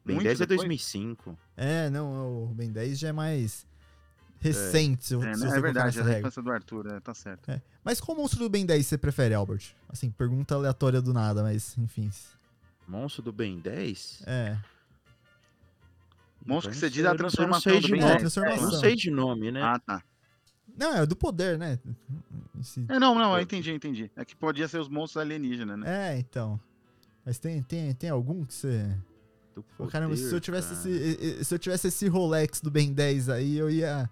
Ben 0.09 0.15
Muito 0.17 0.27
10 0.27 0.41
é 0.41 0.47
depois? 0.47 0.61
2005. 0.69 1.39
É, 1.57 1.91
não, 1.91 2.45
o 2.45 2.47
Ben 2.55 2.71
10 2.73 2.99
já 2.99 3.09
é 3.09 3.13
mais 3.13 3.67
recente, 4.41 5.05
se, 5.07 5.15
eu- 5.15 5.23
É, 5.23 5.35
se 5.35 5.41
né, 5.45 5.51
você 5.51 5.59
é 5.59 5.61
verdade, 5.61 5.87
nessa 5.87 6.01
é 6.01 6.03
da 6.03 6.09
regra. 6.09 6.21
infância 6.21 6.43
do 6.43 6.51
Arthur, 6.51 6.87
é, 6.87 7.01
tá 7.01 7.13
certo. 7.15 7.51
É. 7.51 7.61
Mas 7.85 8.01
qual 8.01 8.17
monstro 8.17 8.41
do 8.41 8.49
Ben 8.49 8.65
10 8.65 8.87
você 8.87 8.97
prefere, 8.97 9.35
Albert? 9.35 9.75
Assim, 9.89 10.11
pergunta 10.11 10.55
aleatória 10.55 11.01
do 11.03 11.13
nada, 11.13 11.43
mas 11.43 11.77
enfim. 11.77 12.11
Monstro 12.87 13.23
do 13.23 13.33
Ben 13.33 13.59
10? 13.59 14.23
É. 14.27 14.57
Monstro 16.47 16.71
que 16.73 16.79
você 16.79 16.89
diz 16.89 17.05
a 17.05 17.15
transformação 17.15 17.73
do 17.75 17.81
de 17.87 17.93
Ben 17.93 18.01
É, 18.01 18.05
nome. 18.05 18.13
10. 18.19 18.21
transformação. 18.23 18.65
Eu 18.67 18.73
não 18.73 18.81
sei 18.81 18.97
de 18.97 19.11
nome, 19.11 19.51
né? 19.51 19.63
Ah, 19.63 19.79
tá. 19.79 20.03
Não, 20.77 20.95
é 20.95 21.05
do 21.05 21.17
poder, 21.17 21.59
né? 21.59 21.79
Esse- 22.61 22.85
É, 22.89 22.99
não, 22.99 23.15
não, 23.15 23.35
eu 23.37 23.43
entendi, 23.43 23.71
eu 23.71 23.77
entendi. 23.77 24.11
É 24.17 24.25
que 24.25 24.35
podia 24.37 24.69
ser 24.69 24.79
os 24.79 24.89
monstros 24.89 25.21
alienígenas, 25.21 25.79
né? 25.79 26.13
É, 26.15 26.19
então. 26.19 26.59
Mas 27.27 27.39
tem, 27.39 27.63
tem, 27.63 27.93
tem 27.95 28.09
algum 28.09 28.45
que 28.45 28.55
você. 28.55 28.97
Do 29.61 29.65
Pô, 29.77 29.87
caramba, 29.87 30.17
se 30.17 30.33
eu 30.33 30.41
tivesse 30.41 30.75
cara. 30.75 30.89
esse. 30.89 31.45
Se 31.45 31.55
eu 31.55 31.59
tivesse 31.59 31.89
esse 31.89 32.09
Rolex 32.09 32.61
do 32.61 32.71
Ben 32.71 32.93
10 32.93 33.29
aí, 33.29 33.57
eu 33.59 33.69
ia 33.71 34.09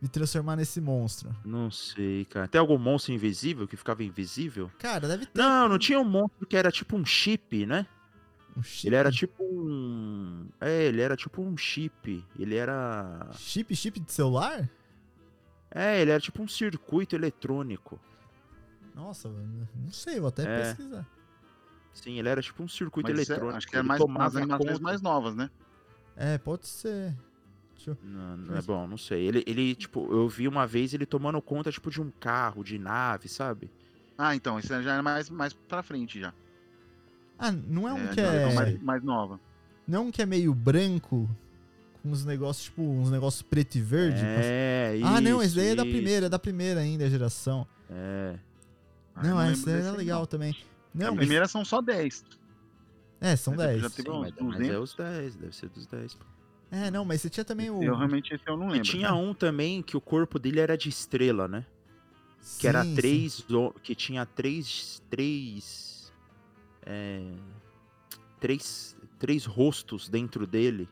me 0.00 0.08
transformar 0.08 0.56
nesse 0.56 0.80
monstro. 0.80 1.34
Não 1.44 1.70
sei, 1.70 2.24
cara. 2.26 2.48
Tem 2.48 2.58
algum 2.60 2.78
monstro 2.78 3.12
invisível 3.12 3.66
que 3.68 3.76
ficava 3.76 4.02
invisível? 4.04 4.70
Cara, 4.78 5.06
deve 5.08 5.26
ter 5.26 5.38
Não, 5.38 5.68
não 5.68 5.78
tinha 5.78 5.98
um 6.00 6.04
monstro 6.04 6.46
que 6.46 6.56
era 6.56 6.70
tipo 6.70 6.96
um 6.96 7.04
chip, 7.04 7.66
né? 7.66 7.86
um 8.56 8.62
chip. 8.62 8.86
Ele 8.88 8.96
era 8.96 9.10
tipo 9.10 9.42
um. 9.44 10.46
É, 10.60 10.84
ele 10.84 11.00
era 11.02 11.16
tipo 11.16 11.42
um 11.42 11.56
chip. 11.56 12.24
Ele 12.38 12.54
era. 12.56 13.28
Chip, 13.34 13.74
chip 13.76 14.00
de 14.00 14.10
celular? 14.12 14.68
É, 15.70 16.00
ele 16.00 16.10
era 16.10 16.20
tipo 16.20 16.42
um 16.42 16.48
circuito 16.48 17.14
eletrônico. 17.14 18.00
Nossa, 18.94 19.28
não 19.28 19.90
sei, 19.90 20.18
vou 20.18 20.28
até 20.28 20.44
É. 20.44 20.58
pesquisar. 20.74 21.06
Sim, 22.02 22.18
ele 22.18 22.28
era 22.28 22.42
tipo 22.42 22.62
um 22.62 22.68
circuito 22.68 23.10
Mas 23.10 23.20
isso 23.20 23.32
é- 23.32 23.34
eletrônico. 23.34 23.56
acho 23.56 23.66
que 23.66 23.76
é 23.76 23.78
Ele 23.80 23.88
mais 23.88 24.00
nas 24.06 24.36
animações 24.36 24.78
mais 24.80 25.00
novas, 25.02 25.34
né? 25.34 25.50
É, 26.16 26.38
pode 26.38 26.66
ser. 26.66 27.14
Deixa 27.74 27.90
eu... 27.90 27.98
Não, 28.02 28.36
não 28.36 28.56
é 28.56 28.62
bom, 28.62 28.86
não 28.86 28.96
sei. 28.98 29.24
Ele, 29.26 29.42
ele, 29.46 29.74
tipo, 29.74 30.06
eu 30.12 30.28
vi 30.28 30.46
uma 30.46 30.66
vez 30.66 30.92
ele 30.94 31.06
tomando 31.06 31.40
conta, 31.42 31.70
tipo, 31.72 31.90
de 31.90 32.00
um 32.00 32.10
carro, 32.20 32.62
de 32.62 32.78
nave, 32.78 33.28
sabe? 33.28 33.70
Ah, 34.16 34.34
então, 34.34 34.58
isso 34.58 34.68
já 34.82 34.94
é 34.94 35.02
mais, 35.02 35.28
mais 35.30 35.52
pra 35.52 35.82
frente 35.82 36.20
já. 36.20 36.32
Ah, 37.38 37.50
não 37.52 37.86
é 37.88 37.92
um 37.92 37.98
É, 38.04 38.08
que 38.08 38.20
é. 38.20 38.54
mais, 38.54 38.82
mais 38.82 39.02
nova. 39.02 39.40
Não 39.86 39.98
é 39.98 40.02
um 40.02 40.10
que 40.10 40.22
é 40.22 40.26
meio 40.26 40.54
branco, 40.54 41.28
com 42.02 42.10
uns 42.10 42.24
negócios, 42.24 42.64
tipo, 42.66 42.82
uns 42.82 43.10
negócios 43.10 43.42
preto 43.42 43.76
e 43.76 43.80
verde. 43.80 44.20
É, 44.22 44.98
ah, 45.02 45.20
não, 45.20 45.38
esse 45.40 45.48
isso, 45.48 45.56
daí 45.56 45.68
é 45.68 45.74
da 45.74 45.82
isso. 45.84 45.92
primeira, 45.92 46.26
é 46.26 46.28
da 46.28 46.38
primeira 46.38 46.80
ainda 46.80 47.08
geração. 47.10 47.66
É. 47.90 48.38
Ah, 49.14 49.22
não, 49.22 49.42
eu 49.44 49.52
esse 49.52 49.64
daí 49.66 49.80
era 49.80 49.92
legal 49.92 50.20
não. 50.20 50.26
também. 50.26 50.56
A 50.96 50.98
Não, 50.98 51.08
mas- 51.10 51.16
primeira 51.18 51.46
são 51.46 51.64
só 51.64 51.80
10. 51.82 52.24
é, 53.20 53.36
são 53.36 53.54
Mas 53.54 53.66
10. 53.66 53.82
já 53.82 53.90
teve 53.90 54.08
Sim, 54.10 54.14
uns 54.16 54.20
mas, 54.20 54.34
mas 54.40 54.54
é 54.54 54.58
200. 54.58 54.82
os 54.90 54.94
10, 54.96 55.36
deve 55.36 55.56
ser 55.56 55.68
dos 55.68 55.86
10. 55.86 56.14
pô. 56.14 56.24
É, 56.70 56.90
não, 56.90 57.04
mas 57.04 57.20
você 57.20 57.30
tinha 57.30 57.44
também 57.44 57.70
o. 57.70 57.82
Eu 57.82 57.94
realmente 57.96 58.34
esse 58.34 58.42
eu 58.48 58.56
não 58.56 58.68
E 58.68 58.72
lembro. 58.72 58.84
tinha 58.88 59.14
um 59.14 59.32
também 59.32 59.82
que 59.82 59.96
o 59.96 60.00
corpo 60.00 60.38
dele 60.38 60.58
era 60.58 60.76
de 60.76 60.88
estrela, 60.88 61.46
né? 61.46 61.64
Que 62.58 62.66
era 62.66 62.82
Sim, 62.82 62.88
sim. 62.90 62.94
três. 62.96 63.40
o- 63.50 63.72
Que 63.82 63.94
tinha 63.94 64.24
três. 64.26 65.00
Três. 65.10 66.12
É, 66.84 67.22
três. 68.40 68.96
Três 69.18 69.44
rostos 69.46 70.08
dentro 70.08 70.46
dele. 70.46 70.88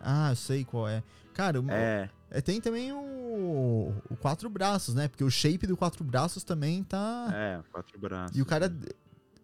Ah, 0.00 0.30
eu 0.32 0.36
sei 0.36 0.64
qual 0.64 0.88
é. 0.88 1.02
Cara, 1.32 1.60
o- 1.60 1.70
É. 1.70 2.10
é, 2.34 2.40
tem 2.40 2.62
também 2.62 2.90
o, 2.92 3.92
o 4.08 4.16
quatro 4.16 4.48
braços, 4.48 4.94
né? 4.94 5.06
Porque 5.06 5.22
o 5.22 5.30
shape 5.30 5.66
do 5.66 5.76
quatro 5.76 6.02
braços 6.02 6.42
também 6.42 6.82
tá. 6.82 7.28
É, 7.30 7.60
quatro 7.70 7.98
braços. 7.98 8.36
E 8.36 8.40
o 8.40 8.46
cara 8.46 8.74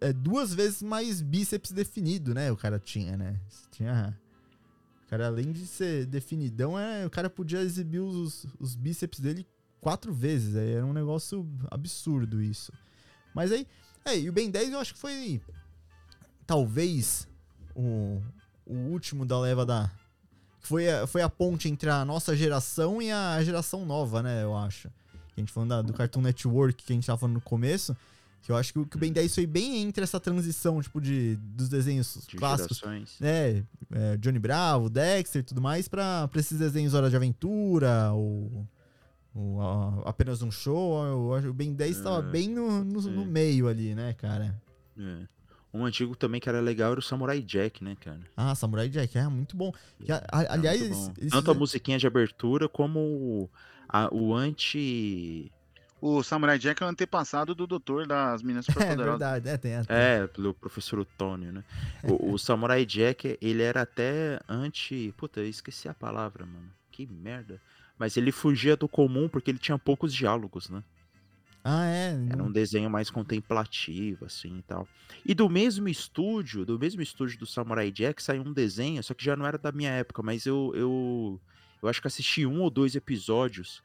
é 0.00 0.10
duas 0.10 0.54
vezes 0.54 0.82
mais 0.82 1.20
bíceps 1.20 1.70
definido, 1.70 2.32
né? 2.32 2.50
O 2.50 2.56
cara 2.56 2.78
tinha, 2.78 3.14
né? 3.14 3.38
Tinha. 3.70 4.18
O 5.04 5.10
cara, 5.10 5.26
além 5.26 5.52
de 5.52 5.66
ser 5.66 6.06
definidão, 6.06 6.78
é, 6.78 7.04
o 7.04 7.10
cara 7.10 7.28
podia 7.28 7.60
exibir 7.60 8.00
os, 8.00 8.46
os 8.58 8.74
bíceps 8.74 9.20
dele 9.20 9.46
quatro 9.82 10.12
vezes. 10.14 10.56
Aí 10.56 10.72
era 10.72 10.86
um 10.86 10.94
negócio 10.94 11.46
absurdo 11.70 12.42
isso. 12.42 12.72
Mas 13.34 13.52
aí. 13.52 13.66
É, 14.02 14.18
e 14.18 14.30
o 14.30 14.32
Ben 14.32 14.50
10 14.50 14.72
eu 14.72 14.78
acho 14.78 14.94
que 14.94 15.00
foi. 15.00 15.42
Talvez 16.46 17.28
o, 17.74 18.22
o 18.64 18.74
último 18.74 19.26
da 19.26 19.38
leva 19.38 19.66
da. 19.66 19.90
Foi 20.60 20.88
a, 20.90 21.06
foi 21.06 21.22
a 21.22 21.28
ponte 21.28 21.68
entre 21.68 21.88
a 21.88 22.04
nossa 22.04 22.36
geração 22.36 23.00
e 23.00 23.10
a 23.10 23.42
geração 23.42 23.86
nova, 23.86 24.22
né? 24.22 24.42
Eu 24.42 24.56
acho. 24.56 24.88
A 25.36 25.40
gente 25.40 25.52
falando 25.52 25.68
da- 25.70 25.82
do 25.82 25.92
Cartoon 25.92 26.20
Network 26.20 26.82
que 26.84 26.92
a 26.92 26.94
gente 26.96 27.06
tava 27.06 27.18
falando 27.18 27.34
no 27.34 27.40
começo. 27.40 27.96
Que 28.42 28.52
eu 28.52 28.56
acho 28.56 28.72
que 28.72 28.78
o, 28.78 28.86
que 28.86 28.96
o 28.96 28.98
Ben 28.98 29.12
10 29.12 29.34
foi 29.34 29.46
bem 29.46 29.82
entre 29.82 30.02
essa 30.02 30.18
transição, 30.18 30.80
tipo, 30.80 31.00
de, 31.00 31.36
dos 31.36 31.68
desenhos 31.68 32.24
de 32.28 32.36
clássicos. 32.36 32.78
gerações. 32.78 33.18
É, 33.20 33.62
é, 33.92 34.16
Johnny 34.16 34.38
Bravo, 34.38 34.88
Dexter 34.88 35.40
e 35.40 35.42
tudo 35.42 35.60
mais, 35.60 35.86
pra, 35.88 36.26
pra 36.28 36.40
esses 36.40 36.58
desenhos 36.58 36.94
Hora 36.94 37.10
de 37.10 37.16
Aventura, 37.16 38.12
ou, 38.12 38.66
ou, 39.34 39.60
ah, 39.60 40.02
apenas 40.06 40.40
um 40.40 40.50
show. 40.50 41.04
Eu 41.04 41.34
acho 41.34 41.42
que 41.44 41.50
o 41.50 41.54
Ben 41.54 41.74
10 41.74 42.00
tava 42.00 42.26
É, 42.26 42.30
bem 42.30 42.48
no, 42.48 42.84
no, 42.84 42.92
no 42.94 43.02
sim. 43.02 43.26
meio 43.26 43.68
ali, 43.68 43.94
né, 43.94 44.12
cara? 44.14 44.54
É. 44.96 45.26
Um 45.72 45.84
antigo 45.84 46.16
também 46.16 46.40
que 46.40 46.48
era 46.48 46.60
legal 46.60 46.92
era 46.92 47.00
o 47.00 47.02
Samurai 47.02 47.42
Jack, 47.42 47.84
né, 47.84 47.94
cara? 48.00 48.20
Ah, 48.36 48.54
Samurai 48.54 48.88
Jack, 48.88 49.16
é 49.18 49.28
muito 49.28 49.56
bom. 49.56 49.72
Que, 50.02 50.10
a- 50.10 50.24
a- 50.32 50.42
Era 50.42 50.52
aliás, 50.54 50.80
muito 50.80 50.94
bom. 50.94 51.14
eles 51.18 51.30
Tanto 51.32 51.50
a 51.50 51.54
musiquinha 51.54 51.98
de 51.98 52.06
abertura 52.06 52.68
como 52.68 52.98
o, 53.00 53.50
a- 53.88 54.08
o 54.12 54.34
anti. 54.34 55.52
O 56.00 56.22
Samurai 56.22 56.58
Jack 56.58 56.80
é 56.82 56.86
o 56.86 56.88
antepassado 56.88 57.54
do 57.56 57.66
doutor 57.66 58.06
das 58.06 58.40
Minas 58.42 58.66
É 58.68 58.72
Superpoderosas. 58.72 59.18
verdade, 59.18 59.48
é, 59.48 59.56
tem, 59.58 59.72
é, 59.72 59.82
tem. 59.84 59.96
É, 59.96 60.26
pelo 60.28 60.54
professor 60.54 61.00
Otônio, 61.00 61.52
né? 61.52 61.64
O, 62.04 62.32
o 62.32 62.38
Samurai 62.38 62.86
Jack, 62.86 63.36
ele 63.42 63.62
era 63.62 63.82
até 63.82 64.40
anti. 64.48 65.12
Puta, 65.16 65.40
eu 65.40 65.48
esqueci 65.48 65.88
a 65.88 65.94
palavra, 65.94 66.46
mano. 66.46 66.70
Que 66.90 67.04
merda. 67.06 67.60
Mas 67.98 68.16
ele 68.16 68.30
fugia 68.32 68.76
do 68.76 68.88
comum 68.88 69.28
porque 69.28 69.50
ele 69.50 69.58
tinha 69.58 69.76
poucos 69.78 70.14
diálogos, 70.14 70.70
né? 70.70 70.82
Ah, 71.70 71.84
é. 71.84 72.16
Era 72.30 72.42
um 72.42 72.50
desenho 72.50 72.88
mais 72.88 73.10
contemplativo, 73.10 74.24
assim 74.24 74.56
e 74.56 74.62
tal. 74.62 74.88
E 75.22 75.34
do 75.34 75.50
mesmo 75.50 75.86
estúdio, 75.86 76.64
do 76.64 76.78
mesmo 76.78 77.02
estúdio 77.02 77.38
do 77.38 77.44
Samurai 77.44 77.90
Jack, 77.90 78.22
saiu 78.22 78.40
um 78.40 78.54
desenho, 78.54 79.02
só 79.02 79.12
que 79.12 79.22
já 79.22 79.36
não 79.36 79.44
era 79.44 79.58
da 79.58 79.70
minha 79.70 79.90
época, 79.90 80.22
mas 80.22 80.46
eu, 80.46 80.72
eu, 80.74 81.38
eu 81.82 81.88
acho 81.90 82.00
que 82.00 82.06
assisti 82.06 82.46
um 82.46 82.62
ou 82.62 82.70
dois 82.70 82.94
episódios, 82.94 83.82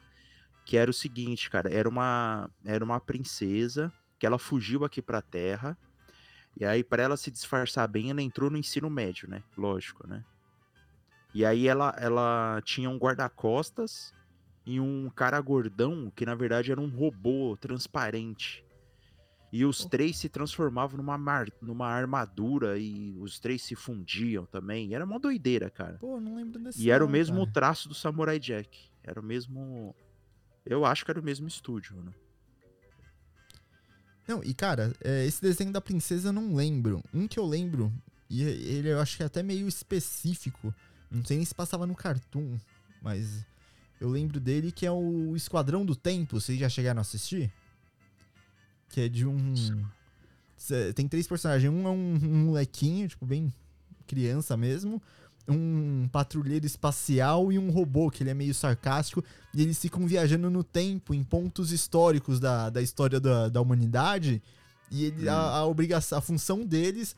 que 0.66 0.78
era 0.78 0.90
o 0.90 0.94
seguinte, 0.94 1.50
cara, 1.50 1.70
era 1.70 1.90
uma, 1.90 2.50
era 2.64 2.86
uma 2.86 3.02
princesa 3.02 3.92
que 4.18 4.26
ela 4.26 4.40
fugiu 4.40 4.86
aqui 4.86 5.02
pra 5.02 5.22
Terra, 5.22 5.78
e 6.58 6.64
aí 6.64 6.86
pra 6.86 7.04
ela 7.04 7.18
se 7.18 7.30
disfarçar 7.30 7.86
bem, 7.90 8.12
ela 8.12 8.22
entrou 8.22 8.50
no 8.50 8.58
ensino 8.58 8.90
médio, 8.90 9.30
né? 9.30 9.44
Lógico, 9.58 10.08
né? 10.08 10.24
E 11.34 11.44
aí 11.44 11.68
ela, 11.68 11.94
ela 12.00 12.62
tinha 12.64 12.90
um 12.90 12.98
guarda-costas 12.98 14.14
e 14.66 14.80
um 14.80 15.10
cara 15.10 15.40
gordão, 15.42 16.12
que 16.16 16.26
na 16.26 16.36
verdade 16.36 16.72
era 16.72 16.80
um 16.80 16.90
robô 16.90 17.58
transparente. 17.60 18.64
E 19.52 19.64
os 19.66 19.86
três 19.86 20.18
se 20.18 20.30
transformavam 20.30 20.98
numa, 20.98 21.16
mar- 21.16 21.52
numa 21.62 21.88
armadura 21.88 22.80
e 22.80 23.16
os 23.20 23.40
três 23.40 23.62
se 23.62 23.76
fundiam 23.76 24.48
também. 24.48 24.96
Era 24.96 25.06
uma 25.06 25.20
doideira, 25.20 25.70
cara. 25.70 26.00
Pô, 26.00 26.20
não 26.20 26.36
lembro 26.36 26.60
desse. 26.60 26.82
E 26.82 26.90
era 26.90 27.04
o 27.04 27.08
não, 27.08 27.12
mesmo 27.12 27.38
cara. 27.42 27.52
traço 27.52 27.88
do 27.88 27.94
Samurai 27.94 28.40
Jack. 28.40 28.90
Era 29.04 29.20
o 29.20 29.24
mesmo. 29.24 29.96
Eu 30.66 30.84
acho 30.86 31.06
que 31.06 31.12
era 31.12 31.20
o 31.20 31.24
mesmo 31.24 31.48
estúdio, 31.48 32.02
né? 32.02 32.12
Não, 34.28 34.44
e 34.44 34.54
cara, 34.54 34.92
é, 35.04 35.26
esse 35.26 35.42
desenho 35.42 35.72
da 35.72 35.82
princesa 35.82 36.30
eu 36.30 36.34
não 36.34 36.56
lembro. 36.56 37.04
Um 37.14 37.28
que 37.28 37.38
eu 37.38 37.46
lembro, 37.46 37.94
e 38.30 38.42
ele 38.42 38.90
eu 38.90 39.00
acho 39.00 39.18
que 39.18 39.24
é 39.24 39.26
até 39.26 39.44
meio 39.44 39.68
específico. 39.68 40.74
Não 41.12 41.24
sei 41.24 41.38
nem 41.38 41.46
se 41.46 41.54
passava 41.54 41.86
no 41.86 41.94
Cartoon, 41.94 42.58
mas 43.02 43.46
eu 44.00 44.10
lembro 44.10 44.40
dele 44.40 44.72
que 44.72 44.86
é 44.86 44.92
o 44.92 45.36
Esquadrão 45.36 45.86
do 45.86 45.96
Tempo. 45.96 46.40
Vocês 46.40 46.60
já 46.60 46.70
chegaram 46.70 47.00
a 47.00 47.02
assistir? 47.02 47.52
Que 48.90 49.02
é 49.02 49.10
de 49.10 49.26
um. 49.26 49.54
Tem 50.96 51.08
três 51.08 51.28
personagens. 51.28 51.72
Um 51.72 51.88
é 51.88 51.92
um, 51.92 52.16
um 52.16 52.46
molequinho, 52.46 53.08
tipo, 53.08 53.26
bem 53.26 53.54
criança 54.06 54.58
mesmo. 54.58 55.02
Um 55.48 56.08
patrulheiro 56.12 56.66
espacial 56.66 57.52
e 57.52 57.60
um 57.60 57.70
robô, 57.70 58.10
que 58.10 58.24
ele 58.24 58.30
é 58.30 58.34
meio 58.34 58.54
sarcástico. 58.54 59.24
E 59.54 59.62
eles 59.62 59.80
ficam 59.80 60.06
viajando 60.06 60.50
no 60.50 60.64
tempo, 60.64 61.14
em 61.14 61.24
pontos 61.24 61.72
históricos 61.72 62.40
da, 62.40 62.70
da 62.70 62.82
história 62.82 63.20
da, 63.20 63.50
da 63.50 63.62
humanidade. 63.62 64.42
E 64.92 65.06
ele, 65.06 65.28
a, 65.28 65.36
a 65.36 65.66
obrigação, 65.66 66.18
a 66.18 66.22
função 66.22 66.66
deles 66.66 67.16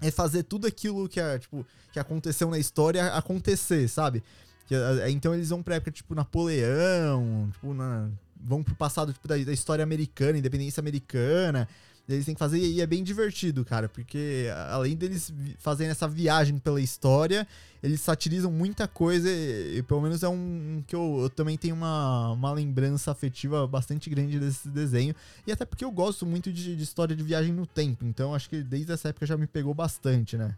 é 0.00 0.10
fazer 0.10 0.44
tudo 0.44 0.66
aquilo 0.66 1.08
que, 1.08 1.20
é, 1.20 1.38
tipo, 1.38 1.66
que 1.92 1.98
aconteceu 1.98 2.50
na 2.50 2.58
história 2.58 3.14
acontecer, 3.14 3.88
sabe? 3.88 4.22
Que, 4.68 4.74
a- 4.76 5.10
então 5.10 5.34
eles 5.34 5.48
vão 5.48 5.62
pra 5.62 5.76
época, 5.76 5.90
tipo, 5.90 6.14
Napoleão, 6.14 7.48
tipo, 7.52 7.74
na- 7.74 8.08
vão 8.40 8.62
pro 8.62 8.74
passado 8.74 9.12
tipo, 9.12 9.26
da, 9.26 9.36
da 9.36 9.52
história 9.52 9.82
americana, 9.82 10.38
independência 10.38 10.80
americana. 10.80 11.66
Eles 12.08 12.24
têm 12.24 12.34
que 12.34 12.38
fazer, 12.38 12.58
e 12.58 12.80
é 12.80 12.86
bem 12.86 13.04
divertido, 13.04 13.66
cara, 13.66 13.86
porque 13.86 14.46
além 14.70 14.96
deles 14.96 15.30
fazerem 15.58 15.90
essa 15.90 16.08
viagem 16.08 16.58
pela 16.58 16.80
história, 16.80 17.46
eles 17.82 18.00
satirizam 18.00 18.50
muita 18.50 18.88
coisa, 18.88 19.28
e, 19.30 19.76
e 19.76 19.82
pelo 19.82 20.00
menos 20.00 20.22
é 20.22 20.28
um 20.28 20.82
que 20.86 20.96
eu, 20.96 21.18
eu 21.20 21.28
também 21.28 21.58
tenho 21.58 21.74
uma, 21.74 22.30
uma 22.32 22.50
lembrança 22.50 23.10
afetiva 23.10 23.66
bastante 23.66 24.08
grande 24.08 24.40
desse 24.40 24.70
desenho. 24.70 25.14
E 25.46 25.52
até 25.52 25.66
porque 25.66 25.84
eu 25.84 25.90
gosto 25.90 26.24
muito 26.24 26.50
de, 26.50 26.74
de 26.76 26.82
história 26.82 27.14
de 27.14 27.22
viagem 27.22 27.52
no 27.52 27.66
tempo, 27.66 28.06
então 28.06 28.34
acho 28.34 28.48
que 28.48 28.62
desde 28.62 28.90
essa 28.90 29.08
época 29.10 29.26
já 29.26 29.36
me 29.36 29.46
pegou 29.46 29.74
bastante, 29.74 30.38
né? 30.38 30.54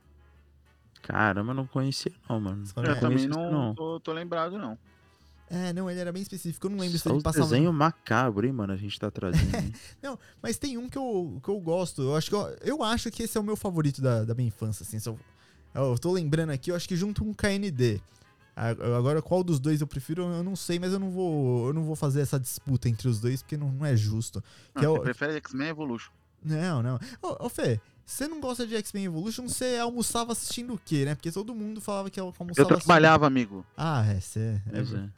Caramba, 1.02 1.50
eu 1.50 1.54
não 1.54 1.66
conhecia, 1.66 2.12
não, 2.28 2.40
mano. 2.40 2.64
Eu 2.76 2.82
É, 2.84 2.94
também 2.94 3.00
conhecia 3.18 3.30
isso, 3.30 3.50
não, 3.50 3.74
Tô, 3.74 4.00
tô 4.00 4.12
lembrado, 4.12 4.58
não. 4.58 4.78
É, 5.52 5.72
não, 5.72 5.90
ele 5.90 5.98
era 5.98 6.12
bem 6.12 6.22
específico, 6.22 6.66
eu 6.66 6.70
não 6.70 6.78
lembro 6.78 6.96
se 6.96 7.02
Só 7.02 7.10
ele 7.10 7.16
os 7.18 7.22
passava... 7.24 7.46
desenho 7.46 7.72
macabro, 7.72 8.46
hein, 8.46 8.52
mano? 8.52 8.72
A 8.72 8.76
gente 8.76 8.98
tá 9.00 9.10
trazendo. 9.10 9.52
hein? 9.56 9.72
Mas 10.40 10.58
tem 10.58 10.78
um 10.78 10.88
que 10.88 10.96
eu, 10.96 11.40
que 11.42 11.48
eu 11.48 11.58
gosto. 11.58 12.02
Eu 12.02 12.16
acho 12.16 12.28
que, 12.30 12.36
eu, 12.36 12.56
eu 12.62 12.82
acho 12.84 13.10
que 13.10 13.24
esse 13.24 13.36
é 13.36 13.40
o 13.40 13.44
meu 13.44 13.56
favorito 13.56 14.00
da, 14.00 14.24
da 14.24 14.32
minha 14.34 14.46
infância, 14.46 14.84
assim. 14.84 15.00
se 15.00 15.08
eu, 15.08 15.18
eu 15.74 15.98
tô 15.98 16.12
lembrando 16.12 16.50
aqui, 16.50 16.70
eu 16.70 16.76
acho 16.76 16.86
que 16.88 16.94
junto 16.94 17.24
com 17.24 17.30
o 17.30 17.34
KND. 17.34 18.00
Agora, 18.54 19.22
qual 19.22 19.42
dos 19.42 19.58
dois 19.58 19.80
eu 19.80 19.86
prefiro, 19.86 20.22
eu 20.24 20.44
não 20.44 20.54
sei, 20.54 20.78
mas 20.78 20.92
eu 20.92 20.98
não 20.98 21.10
vou, 21.10 21.68
eu 21.68 21.72
não 21.72 21.82
vou 21.82 21.96
fazer 21.96 22.20
essa 22.20 22.38
disputa 22.38 22.88
entre 22.88 23.08
os 23.08 23.18
dois, 23.18 23.42
porque 23.42 23.56
não, 23.56 23.72
não 23.72 23.86
é 23.86 23.96
justo. 23.96 24.42
Ah, 24.74 24.80
Que 24.80 24.84
é 24.84 24.88
você 24.88 24.98
o- 24.98 25.02
prefere 25.02 25.32
X-Men 25.38 25.68
Evolution. 25.68 26.12
Não, 26.44 26.82
não. 26.82 26.98
Ô, 27.22 27.46
ô 27.46 27.48
Fê, 27.48 27.80
você 28.10 28.26
não 28.28 28.40
gosta 28.40 28.66
de 28.66 28.74
X-Men 28.76 29.04
Evolution, 29.04 29.48
você 29.48 29.78
almoçava 29.80 30.32
assistindo 30.32 30.74
o 30.74 30.78
quê, 30.84 31.04
né? 31.04 31.14
Porque 31.14 31.30
todo 31.30 31.54
mundo 31.54 31.80
falava 31.80 32.10
que 32.10 32.18
almoçava 32.18 32.52
Eu 32.56 32.66
trabalhava, 32.66 33.26
amigo. 33.26 33.64
assistindo... 33.76 33.76
Ah, 33.76 34.04
é, 34.06 34.20
você... 34.20 34.60
É, 34.72 34.78
é. 34.78 35.08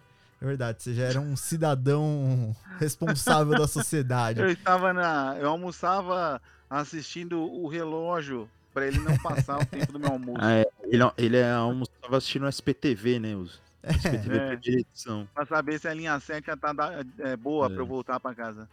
é 0.43 0.47
verdade, 0.47 0.82
você 0.82 0.95
já 0.95 1.05
era 1.05 1.20
um 1.20 1.34
cidadão 1.36 2.55
responsável 2.78 3.59
da 3.59 3.66
sociedade. 3.66 4.40
Eu 4.40 4.51
estava 4.51 4.93
na. 4.93 5.36
Eu 5.38 5.49
almoçava 5.49 6.40
assistindo 6.68 7.40
o 7.40 7.66
relógio 7.66 8.49
pra 8.74 8.86
ele 8.86 8.99
não 8.99 9.16
passar 9.18 9.59
o 9.61 9.66
tempo 9.66 9.93
do 9.93 9.99
meu 9.99 10.11
almoço. 10.11 10.38
Ah, 10.40 10.53
é, 10.53 10.66
ele, 10.84 11.03
ele 11.18 11.36
é, 11.36 11.51
almoçava 11.53 12.16
assistindo 12.16 12.45
o 12.45 12.49
SPTV, 12.49 13.18
né? 13.18 13.36
Os, 13.36 13.61
SPTV 13.82 14.38
É. 14.38 14.53
edição. 14.53 15.28
Pra 15.34 15.45
saber 15.45 15.78
se 15.80 15.88
a 15.88 15.95
linha 15.95 16.18
certa 16.20 16.57
tá 16.57 16.72
da- 16.72 17.05
é, 17.18 17.36
boa 17.36 17.66
É. 17.66 17.68
pra 17.70 17.78
eu 17.82 17.86
voltar 17.86 18.20
pra 18.20 18.34
casa. 18.34 18.68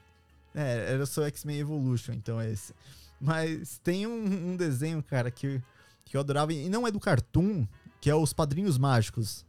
É, 0.53 0.93
era 0.93 1.05
só 1.05 1.23
X-Men 1.25 1.59
Evolution, 1.59 2.13
então 2.13 2.39
é 2.39 2.51
esse. 2.51 2.73
Mas 3.19 3.77
tem 3.83 4.07
um, 4.07 4.51
um 4.51 4.55
desenho, 4.55 5.03
cara, 5.03 5.29
que, 5.29 5.61
que 6.05 6.15
eu 6.15 6.21
adorava, 6.21 6.53
e 6.53 6.69
não 6.69 6.87
é 6.87 6.91
do 6.91 6.99
Cartoon, 6.99 7.67
que 7.99 8.09
é 8.09 8.15
Os 8.15 8.31
Padrinhos 8.33 8.77
Mágicos. 8.77 9.45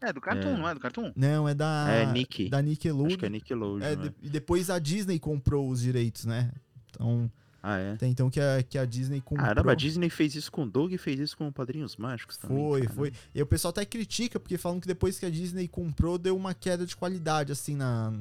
É, 0.00 0.12
do 0.12 0.20
Cartoon, 0.20 0.48
É. 0.54 0.56
não 0.58 0.68
é 0.68 0.74
do 0.74 0.80
Cartoon? 0.80 1.12
Não, 1.14 1.48
é 1.48 1.54
da. 1.54 1.86
É 1.88 2.06
Nick. 2.12 2.48
Da 2.48 2.60
Nickelodeon. 2.60 3.06
Acho 3.06 3.18
que 3.18 3.26
é 3.26 3.28
Nickelodeon, 3.28 3.86
É, 3.86 3.94
de- 3.94 4.12
e 4.20 4.28
depois 4.28 4.68
a 4.68 4.78
Disney 4.80 5.18
comprou 5.20 5.68
os 5.70 5.80
direitos, 5.80 6.24
né? 6.24 6.50
Então, 6.90 7.30
Ah, 7.62 7.76
é? 7.78 7.94
tem 7.94 8.10
então 8.10 8.28
que 8.28 8.40
a, 8.40 8.60
que 8.64 8.76
a 8.76 8.84
Disney 8.84 9.20
comprou. 9.20 9.46
Caramba, 9.46 9.70
a 9.70 9.74
Disney 9.76 10.10
fez 10.10 10.34
isso 10.34 10.50
com 10.50 10.64
o 10.64 10.68
Doug 10.68 10.92
e 10.92 10.98
fez 10.98 11.20
isso 11.20 11.36
com 11.36 11.46
o 11.46 11.52
Padrinhos 11.52 11.96
Mágicos 11.96 12.36
também. 12.36 12.56
Foi, 12.58 12.82
cara. 12.82 12.94
foi. 12.94 13.12
E 13.32 13.40
o 13.40 13.46
pessoal 13.46 13.70
até 13.70 13.84
critica, 13.84 14.40
porque 14.40 14.58
falam 14.58 14.80
que 14.80 14.88
depois 14.88 15.20
que 15.20 15.24
a 15.26 15.30
Disney 15.30 15.68
comprou, 15.68 16.18
deu 16.18 16.36
uma 16.36 16.52
queda 16.52 16.84
de 16.84 16.96
qualidade, 16.96 17.52
assim, 17.52 17.76
na, 17.76 18.12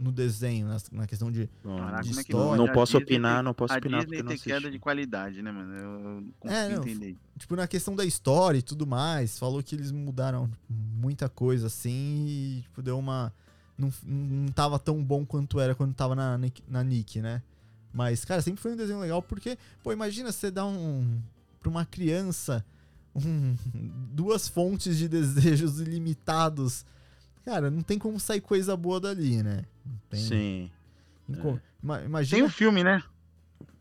no 0.00 0.12
desenho, 0.12 0.66
na, 0.68 0.76
na 0.92 1.06
questão 1.06 1.30
de. 1.30 1.48
Caraca, 1.62 2.02
de 2.02 2.08
é 2.16 2.20
história. 2.20 2.56
não 2.56 2.64
A 2.66 2.72
posso 2.72 2.92
Disney 2.98 3.04
opinar, 3.16 3.34
tem- 3.36 3.44
não 3.44 3.54
posso 3.54 3.74
a 3.74 3.76
opinar 3.78 4.00
Disney 4.00 4.16
porque 4.16 4.20
eu 4.20 4.24
não 4.24 4.28
tem 4.30 4.38
queda 4.60 4.70
de 4.70 4.78
qualidade, 4.78 5.42
né, 5.42 5.50
mano? 5.52 5.74
Eu, 5.74 5.80
eu 5.82 6.20
não 6.20 6.32
consigo 6.40 6.60
É, 6.60 6.68
não, 6.68 6.82
entender. 6.82 7.16
Tipo, 7.38 7.56
na 7.56 7.66
questão 7.66 7.94
da 7.96 8.04
história 8.04 8.58
e 8.58 8.62
tudo 8.62 8.86
mais, 8.86 9.38
falou 9.38 9.62
que 9.62 9.74
eles 9.74 9.90
mudaram 9.90 10.48
tipo, 10.48 10.62
muita 10.72 11.28
coisa, 11.28 11.66
assim, 11.68 12.26
e, 12.28 12.60
tipo, 12.62 12.82
deu 12.82 12.98
uma. 12.98 13.32
Não, 13.76 13.92
não 14.04 14.48
tava 14.52 14.78
tão 14.78 15.02
bom 15.02 15.24
quanto 15.24 15.60
era 15.60 15.74
quando 15.74 15.94
tava 15.94 16.14
na, 16.14 16.36
Nick- 16.36 16.64
na 16.68 16.82
Nick, 16.82 17.20
né? 17.20 17.42
Mas, 17.92 18.24
cara, 18.24 18.42
sempre 18.42 18.60
foi 18.60 18.72
um 18.72 18.76
desenho 18.76 19.00
legal, 19.00 19.22
porque, 19.22 19.56
pô, 19.82 19.92
imagina 19.92 20.30
você 20.32 20.50
dar 20.50 20.66
um. 20.66 21.20
pra 21.60 21.68
uma 21.70 21.84
criança 21.84 22.64
um- 23.14 23.56
duas 24.12 24.46
fontes 24.48 24.96
de 24.98 25.08
desejos 25.08 25.80
ilimitados. 25.80 26.84
Cara, 27.44 27.70
não 27.70 27.80
tem 27.82 27.98
como 27.98 28.20
sair 28.20 28.40
coisa 28.42 28.76
boa 28.76 29.00
dali, 29.00 29.42
né? 29.42 29.64
Tem, 30.10 30.20
Sim. 30.20 30.70
tem 31.26 31.36
como- 31.40 31.60
ima- 31.82 31.96
Tem 31.98 32.06
Imagina. 32.06 32.44
um 32.44 32.48
filme, 32.50 32.82
né? 32.84 33.02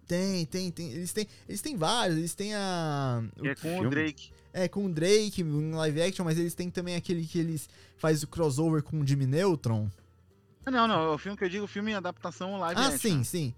Tem, 0.08 0.46
tem, 0.46 0.72
tem. 0.72 0.92
Eles 0.92 1.12
têm, 1.12 1.28
eles 1.50 1.62
têm 1.62 1.76
vários, 1.76 2.18
eles 2.18 2.34
têm 2.34 2.54
a. 2.56 3.22
É 3.44 3.56
com 3.56 3.62
filme? 3.62 3.88
o 3.88 3.90
Drake. 3.90 4.32
É, 4.54 4.68
com 4.68 4.86
o 4.86 4.90
Drake, 4.90 5.42
em 5.42 5.72
live 5.72 6.02
action, 6.02 6.24
mas 6.26 6.38
eles 6.40 6.54
têm 6.56 6.70
também 6.70 6.96
aquele 6.96 7.26
que 7.26 7.38
eles 7.38 7.70
faz 7.98 8.24
o 8.24 8.28
crossover 8.28 8.82
com 8.82 9.00
o 9.02 9.06
Jimmy 9.06 9.28
Neutron. 9.28 9.90
Ah, 10.66 10.72
Não, 10.72 10.88
não, 10.88 11.14
o 11.14 11.18
filme 11.18 11.38
que 11.38 11.44
eu 11.44 11.50
digo, 11.50 11.66
o 11.66 11.68
filme 11.68 11.92
em 11.92 11.96
adaptação 11.96 12.58
live 12.58 12.80
ah, 12.82 12.88
action. 12.88 12.98
sim, 13.00 13.24
sim. 13.24 13.54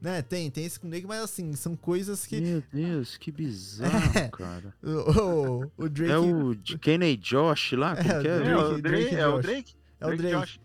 Né, 0.00 0.20
tem, 0.20 0.50
tem 0.50 0.64
esse 0.64 0.78
com 0.78 0.88
o 0.88 0.90
Drake, 0.90 1.06
mas 1.06 1.22
assim, 1.22 1.54
são 1.54 1.74
coisas 1.74 2.26
que. 2.26 2.38
Meu 2.40 2.62
Deus, 2.72 3.16
que 3.16 3.30
bizarro, 3.32 3.90
cara. 4.36 4.74
O, 4.82 5.62
o, 5.70 5.84
o 5.84 5.88
Drake. 5.88 6.12
É 6.12 6.18
o 6.18 6.78
Kenny 6.80 7.16
Josh 7.16 7.72
lá? 7.72 7.96
Como 7.96 8.10
É, 8.12 8.20
que 8.20 8.28
é? 8.28 8.32
o 8.32 8.36
É, 8.36 8.42
Drake, 8.42 8.54
o 8.56 8.82
Drake, 8.82 8.82
Drake 8.82 9.14
é 9.16 9.26
o. 9.28 9.40
Drake? 9.40 9.74
É 10.00 10.06
o 10.06 10.16
Drake. 10.16 10.36
Josh. 10.36 10.60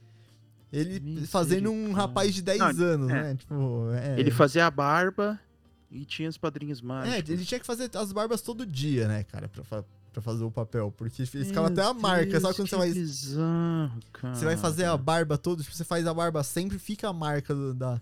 Ele 0.71 1.25
fazendo 1.27 1.69
um 1.69 1.73
Misericórdia. 1.73 2.01
rapaz 2.07 2.33
de 2.35 2.41
10 2.41 2.59
Não, 2.59 2.85
anos, 2.85 3.09
é. 3.09 3.13
né? 3.23 3.35
Tipo, 3.35 3.89
é. 3.93 4.19
Ele 4.19 4.31
fazia 4.31 4.65
a 4.65 4.71
barba 4.71 5.39
e 5.89 6.05
tinha 6.05 6.29
os 6.29 6.37
padrinhos 6.37 6.79
É, 6.79 6.85
mágicos. 6.85 7.29
ele 7.29 7.43
tinha 7.45 7.59
que 7.59 7.65
fazer 7.65 7.89
as 7.95 8.11
barbas 8.13 8.41
todo 8.41 8.65
dia, 8.65 9.07
né, 9.07 9.23
cara, 9.25 9.49
pra, 9.49 9.83
pra 10.13 10.21
fazer 10.21 10.43
o 10.45 10.51
papel. 10.51 10.93
Porque 10.97 11.25
ficava 11.25 11.67
até 11.67 11.81
a 11.83 11.93
marca. 11.93 12.25
Deus, 12.31 12.41
Sabe 12.41 12.55
quando 12.55 12.65
que 12.67 12.69
você 12.69 12.77
vai. 12.77 12.93
bizarro, 12.93 13.99
cara. 14.13 14.35
Você 14.35 14.45
vai 14.45 14.55
fazer 14.57 14.85
a 14.85 14.95
barba 14.95 15.37
toda, 15.37 15.61
tipo, 15.61 15.75
você 15.75 15.83
faz 15.83 16.07
a 16.07 16.13
barba 16.13 16.41
sempre, 16.43 16.79
fica 16.79 17.09
a 17.09 17.13
marca 17.13 17.53
do- 17.53 17.73
da, 17.73 18.01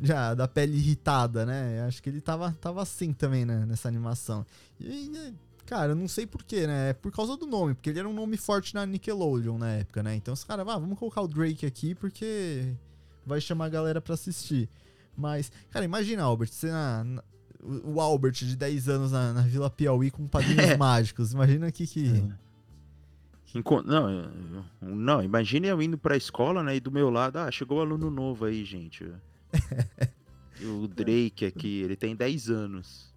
já, 0.00 0.32
da 0.32 0.48
pele 0.48 0.76
irritada, 0.78 1.44
né? 1.44 1.82
Acho 1.86 2.02
que 2.02 2.08
ele 2.08 2.20
tava, 2.22 2.52
tava 2.60 2.80
assim 2.80 3.12
também, 3.12 3.44
né, 3.44 3.66
nessa 3.66 3.86
animação. 3.88 4.46
E, 4.80 5.10
é, 5.14 5.32
cara, 5.68 5.92
eu 5.92 5.96
não 5.96 6.08
sei 6.08 6.26
porquê, 6.26 6.66
né? 6.66 6.90
É 6.90 6.92
por 6.92 7.12
causa 7.12 7.36
do 7.36 7.46
nome, 7.46 7.74
porque 7.74 7.90
ele 7.90 7.98
era 7.98 8.08
um 8.08 8.12
nome 8.14 8.36
forte 8.36 8.74
na 8.74 8.86
Nickelodeon 8.86 9.58
na 9.58 9.70
época, 9.72 10.02
né? 10.02 10.14
Então 10.14 10.32
os 10.34 10.42
caras, 10.44 10.66
ah, 10.68 10.78
vamos 10.78 10.98
colocar 10.98 11.20
o 11.20 11.28
Drake 11.28 11.66
aqui 11.66 11.94
porque 11.94 12.72
vai 13.26 13.40
chamar 13.40 13.66
a 13.66 13.68
galera 13.68 14.00
pra 14.00 14.14
assistir. 14.14 14.68
Mas, 15.16 15.52
cara, 15.70 15.84
imagina, 15.84 16.22
Albert, 16.22 16.48
você 16.50 16.70
na, 16.70 17.04
na- 17.04 17.24
o 17.84 18.00
Albert 18.00 18.32
de 18.34 18.56
10 18.56 18.88
anos 18.88 19.12
na, 19.12 19.32
na 19.32 19.42
Vila 19.42 19.68
Piauí 19.68 20.10
com 20.10 20.26
padrinhos 20.26 20.76
mágicos. 20.78 21.32
Imagina 21.32 21.70
que 21.72 21.86
que. 21.86 22.24
Enco- 23.54 23.82
Não, 23.82 24.30
não, 24.80 25.22
imagine 25.22 25.66
eu 25.68 25.82
indo 25.82 25.98
pra 25.98 26.16
escola, 26.16 26.62
né? 26.62 26.76
E 26.76 26.80
do 26.80 26.90
meu 26.92 27.10
lado, 27.10 27.36
ah, 27.38 27.50
chegou 27.50 27.78
um 27.78 27.80
aluno 27.80 28.10
novo 28.10 28.44
aí, 28.44 28.64
gente. 28.64 29.04
O 30.60 30.88
Drake 30.88 31.46
aqui, 31.46 31.82
ele 31.82 31.94
tem 31.94 32.16
10 32.16 32.50
anos. 32.50 33.07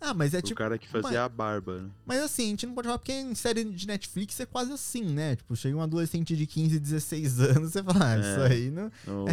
Ah, 0.00 0.12
mas 0.12 0.34
é 0.34 0.38
o 0.38 0.42
tipo. 0.42 0.58
cara 0.58 0.76
que 0.76 0.86
fazia 0.86 1.24
a 1.24 1.28
barba, 1.28 1.80
né? 1.80 1.88
Mas 2.04 2.20
assim, 2.22 2.44
a 2.44 2.48
gente 2.48 2.66
não 2.66 2.74
pode 2.74 2.86
falar 2.86 2.98
porque 2.98 3.12
em 3.12 3.34
série 3.34 3.64
de 3.64 3.86
Netflix 3.86 4.38
é 4.38 4.46
quase 4.46 4.70
assim, 4.72 5.02
né? 5.04 5.36
Tipo, 5.36 5.56
chega 5.56 5.76
um 5.76 5.80
adolescente 5.80 6.36
de 6.36 6.46
15, 6.46 6.78
16 6.78 7.40
anos, 7.56 7.72
você 7.72 7.82
fala, 7.82 8.12
ah, 8.12 8.18
isso 8.18 8.40
É. 8.40 8.46
aí 8.52 8.70
não. 8.70 8.90
No 9.06 9.26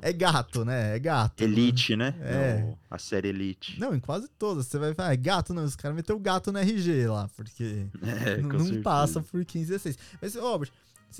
É 0.00 0.12
gato, 0.12 0.64
né? 0.64 0.96
É 0.96 0.98
gato. 0.98 1.40
Elite, 1.42 1.94
né? 1.96 2.14
É. 2.20 2.60
No- 2.62 2.78
a 2.90 2.98
série 2.98 3.28
Elite. 3.28 3.78
Não, 3.78 3.94
em 3.94 4.00
quase 4.00 4.26
todas. 4.38 4.66
Você 4.66 4.78
vai 4.78 4.94
falar, 4.94 5.12
é 5.12 5.16
gato, 5.16 5.52
não. 5.52 5.64
Os 5.64 5.76
caras 5.76 5.94
meteu 5.94 6.18
gato 6.18 6.50
no 6.50 6.58
RG 6.58 7.06
lá, 7.08 7.28
porque 7.36 7.86
É, 8.02 8.38
não, 8.38 8.58
certeza. 8.60 8.82
passa 8.82 9.20
por 9.20 9.44
15, 9.44 9.66
16. 9.66 9.98
Mas, 10.20 10.34
ô, 10.34 10.46
Albert, 10.46 10.70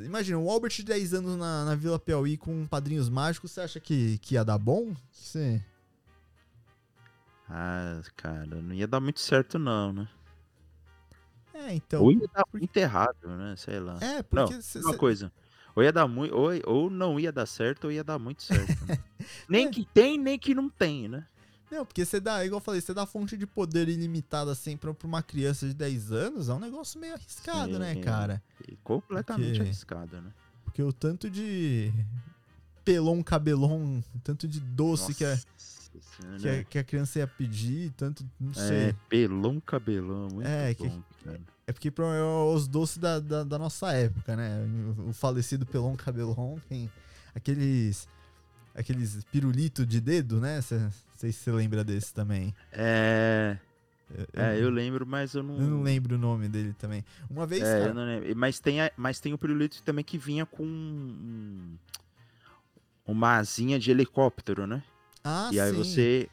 imagina, 0.01 0.39
o 0.39 0.51
Albert 0.51 0.73
de 0.75 0.83
10 0.85 1.15
anos 1.15 1.37
na, 1.37 1.65
na 1.67 1.75
Vila 1.75 1.99
Piauí 1.99 2.37
com 2.39 2.67
padrinhos 2.67 3.09
mágicos, 3.11 3.51
você 3.51 3.61
acha 3.61 3.79
que, 3.79 4.19
que 4.19 4.35
ia 4.35 4.45
dar 4.45 4.59
bom? 4.59 4.95
Você... 5.13 5.63
Ah, 7.49 8.01
cara, 8.17 8.47
não 8.63 8.75
ia 8.75 8.87
dar 8.89 9.01
muito 9.01 9.21
certo, 9.21 9.59
não, 9.59 9.93
né? 9.93 10.09
É, 11.55 11.75
então. 11.75 12.03
Ou 12.03 12.13
ia 12.13 12.27
dar 12.35 12.45
muito 12.53 12.77
errado, 12.77 13.29
né? 13.37 13.55
Sei 13.57 13.79
lá. 13.81 13.99
É, 14.01 14.17
Não, 14.31 14.47
porque. 14.47 14.61
cê- 14.63 14.79
uma 14.81 14.93
cê- 14.93 14.99
coisa. 14.99 15.33
Ou 15.75 15.83
ia 15.83 15.93
dar 15.93 16.07
muito. 16.09 16.35
Ou, 16.35 16.51
ou 16.67 16.91
não 16.91 17.19
ia 17.21 17.33
dar 17.33 17.47
certo, 17.47 17.85
ou 17.85 17.93
ia 17.93 18.05
dar 18.05 18.19
muito 18.19 18.43
certo. 18.43 18.85
né? 18.87 18.99
É. 19.19 19.27
nem 19.49 19.69
que 19.71 19.85
tem, 19.87 20.19
nem 20.19 20.39
que 20.39 20.55
não 20.55 20.69
tem, 20.69 21.09
né? 21.09 21.27
Não, 21.71 21.85
porque 21.85 22.05
você 22.05 22.21
dá, 22.21 22.45
igual 22.45 22.59
eu 22.61 22.65
falei, 22.65 22.81
você 22.81 22.95
dá 22.95 23.05
fonte 23.07 23.37
de 23.37 23.45
poder 23.47 23.89
ilimitada 23.89 24.53
assim 24.53 24.77
pra, 24.77 24.95
pra 24.95 25.07
uma 25.09 25.21
criança 25.23 25.67
de 25.67 25.75
10 25.75 26.13
anos, 26.13 26.49
é 26.49 26.53
um 26.55 26.61
negócio 26.61 27.01
meio 27.01 27.15
arriscado, 27.15 27.77
né, 27.79 27.95
Sim. 27.95 28.03
cara? 28.03 28.41
E 28.69 28.77
completamente 28.85 29.49
Porque- 29.49 29.63
arriscado, 29.63 30.21
né? 30.21 30.31
Porque 30.65 30.81
o 30.81 30.93
tanto 30.93 31.29
de 31.29 31.93
pelon 32.85 33.21
cabelon, 33.23 34.01
tanto 34.23 34.47
de 34.47 34.61
doce 34.61 35.13
que 35.13 35.25
a, 35.25 35.37
Nossa 35.97 36.21
que, 36.21 36.27
a, 36.37 36.39
Senhora. 36.39 36.65
que 36.65 36.79
a 36.79 36.85
criança 36.85 37.19
ia 37.19 37.27
pedir, 37.27 37.91
tanto, 37.97 38.25
não 38.41 38.51
É, 38.53 38.55
sei. 38.55 38.95
pelão 39.09 39.61
cabelão, 39.61 40.29
muito 40.33 40.47
É, 40.49 40.75
que- 40.75 40.89
bom, 40.89 41.03
cara. 41.25 41.41
É 41.67 41.73
porque 41.73 41.89
é 41.89 42.23
os 42.55 42.69
doces 42.69 42.99
da, 42.99 43.19
da, 43.19 43.43
da 43.43 43.59
nossa 43.59 43.93
época, 43.93 44.37
né? 44.37 44.65
O, 45.09 45.13
falecido 45.13 45.67
pelon 45.67 45.97
cabelon 45.97 46.59
tem 46.69 46.89
aqueles 47.35 48.09
aqueles 48.75 49.25
pirulito 49.33 49.85
de 49.85 50.01
dedo, 50.01 50.41
né? 50.41 50.61
Cê- 50.61 50.79
Não 50.79 50.93
sei 51.17 51.33
se 51.33 51.41
você 51.41 51.51
lembra 51.51 51.83
desse 51.83 52.15
também. 52.15 52.55
É, 52.71 53.59
Eu, 54.09 54.27
é, 54.45 54.63
eu 54.63 54.71
lembro, 54.71 55.05
mas 55.05 55.35
eu 55.35 55.43
não. 55.43 55.59
eu 55.61 55.67
não 55.67 55.83
lembro 55.83 56.15
o 56.15 56.19
nome 56.19 56.49
dele 56.49 56.73
também. 56.75 57.05
Uma 57.29 57.47
vez, 57.47 57.63
É, 57.65 57.79
cara, 57.81 57.87
eu 57.91 57.95
não 57.95 58.05
lembro. 58.05 58.37
Mas 58.37 58.61
tem, 58.61 58.81
a- 58.81 58.93
mas 58.97 59.19
tem 59.19 59.33
o 59.33 59.39
pirulito 59.39 59.83
também 59.83 60.05
que 60.05 60.17
vinha 60.19 60.47
com 60.47 60.63
um- 60.65 61.77
uma 63.05 63.39
asinha 63.39 63.77
de 63.79 63.91
helicóptero, 63.91 64.67
né? 64.69 64.83
Ah, 65.29 65.51
e 65.53 65.59
aí 65.59 65.73
sim. 65.73 65.77
você 65.79 66.29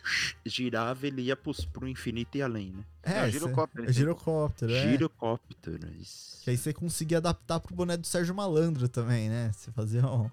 girava 0.46 1.08
ele 1.08 1.24
ia 1.24 1.36
pros, 1.36 1.66
pro 1.66 1.88
infinito 1.88 2.38
e 2.38 2.42
além, 2.44 2.72
né? 2.72 2.84
É, 3.02 3.12
É, 3.20 3.26
cê- 3.26 3.32
girocóptero, 3.32 3.90
é 3.90 3.92
girocóptero, 3.94 4.72
é. 4.72 4.92
Girocóptero. 4.92 5.92
isso. 6.00 6.40
Que 6.44 6.52
aí 6.52 6.58
você 6.58 6.72
conseguia 6.72 7.18
adaptar 7.18 7.60
pro 7.60 7.74
boné 7.76 7.98
do 7.98 8.06
Sérgio 8.06 8.36
Malandro 8.36 8.88
também, 8.88 9.30
né? 9.30 9.52
Você 9.52 9.72
fazia 9.72 10.06
ó, 10.06 10.28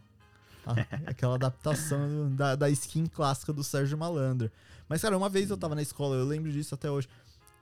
a- 0.66 0.74
aquela 1.10 1.36
adaptação 1.36 2.30
da, 2.34 2.54
da 2.54 2.68
skin 2.68 3.06
clássica 3.06 3.50
do 3.52 3.64
Sérgio 3.64 3.96
Malandro. 3.96 4.50
Mas, 4.88 5.00
cara, 5.00 5.16
uma 5.16 5.28
vez 5.30 5.48
eu 5.48 5.56
tava 5.56 5.74
na 5.74 5.80
escola, 5.82 6.16
eu 6.16 6.24
lembro 6.26 6.52
disso 6.52 6.74
até 6.74 6.90
hoje, 6.90 7.08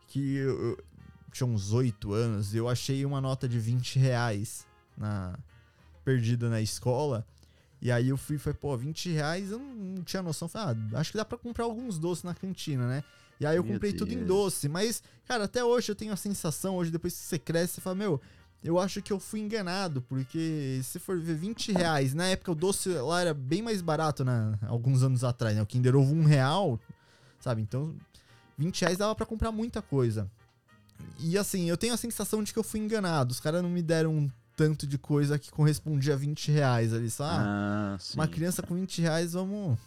que 0.08 0.34
eu, 0.36 0.70
eu 0.70 0.84
tinha 1.30 1.46
uns 1.46 1.72
8 1.72 2.12
anos, 2.12 2.54
eu 2.54 2.68
achei 2.68 3.04
uma 3.04 3.20
nota 3.20 3.48
de 3.48 3.60
20 3.60 3.98
reais 4.00 4.66
na, 4.96 5.38
perdida 6.04 6.48
na 6.48 6.60
escola. 6.60 7.24
E 7.80 7.92
aí 7.92 8.08
eu 8.08 8.16
fui 8.16 8.36
e 8.36 8.38
falei, 8.38 8.58
pô, 8.60 8.76
20 8.76 9.10
reais 9.10 9.50
eu 9.50 9.58
não, 9.58 10.02
tinha 10.02 10.22
noção. 10.22 10.48
Falei, 10.48 10.76
ah, 10.92 10.98
acho 11.00 11.12
que 11.12 11.16
dá 11.16 11.24
pra 11.24 11.38
comprar 11.38 11.64
alguns 11.64 11.98
doces 11.98 12.24
na 12.24 12.34
cantina, 12.34 12.88
né? 12.88 13.04
E 13.40 13.46
aí 13.46 13.56
eu 13.56 13.62
Meu 13.62 13.74
comprei 13.74 13.92
tudo 13.92 14.12
em 14.12 14.16
Deus. 14.16 14.26
doce. 14.26 14.68
Mas, 14.68 15.02
cara, 15.26 15.44
até 15.44 15.64
hoje 15.64 15.90
eu 15.90 15.94
tenho 15.94 16.12
a 16.12 16.16
sensação, 16.16 16.76
hoje 16.76 16.90
depois 16.90 17.14
que 17.14 17.20
você 17.20 17.38
cresce, 17.38 17.74
você 17.74 17.80
fala, 17.80 17.94
meu, 17.94 18.20
eu 18.62 18.78
acho 18.78 19.00
que 19.00 19.12
eu 19.12 19.20
fui 19.20 19.40
enganado, 19.40 20.02
porque 20.02 20.80
se 20.82 20.98
for 20.98 21.20
ver 21.20 21.36
20 21.36 21.70
reais, 21.72 22.12
na 22.14 22.26
época 22.26 22.50
o 22.50 22.54
doce 22.54 22.88
lá 22.88 23.20
era 23.20 23.32
bem 23.32 23.62
mais 23.62 23.80
barato, 23.80 24.24
né? 24.24 24.58
Alguns 24.62 25.04
anos 25.04 25.22
atrás, 25.22 25.54
né? 25.54 25.62
O 25.62 25.66
Kinder 25.66 25.94
Ovo 25.94 26.12
um 26.12 26.24
real, 26.24 26.80
sabe? 27.38 27.62
Então, 27.62 27.94
20 28.56 28.80
reais 28.80 28.98
dava 28.98 29.14
pra 29.14 29.24
comprar 29.24 29.52
muita 29.52 29.80
coisa. 29.80 30.28
E 31.20 31.38
assim, 31.38 31.68
eu 31.70 31.76
tenho 31.76 31.94
a 31.94 31.96
sensação 31.96 32.42
de 32.42 32.52
que 32.52 32.58
eu 32.58 32.64
fui 32.64 32.80
enganado. 32.80 33.30
Os 33.30 33.38
caras 33.38 33.62
não 33.62 33.70
me 33.70 33.82
deram 33.82 34.28
tanto 34.58 34.88
de 34.88 34.98
coisa 34.98 35.38
que 35.38 35.52
correspondia 35.52 36.14
a 36.14 36.16
20 36.16 36.50
reais 36.50 36.92
ali, 36.92 37.08
só, 37.08 37.22
ah, 37.30 37.96
sim. 38.00 38.14
uma 38.18 38.26
criança 38.26 38.60
com 38.60 38.74
20 38.74 39.00
reais, 39.02 39.32
vamos 39.34 39.78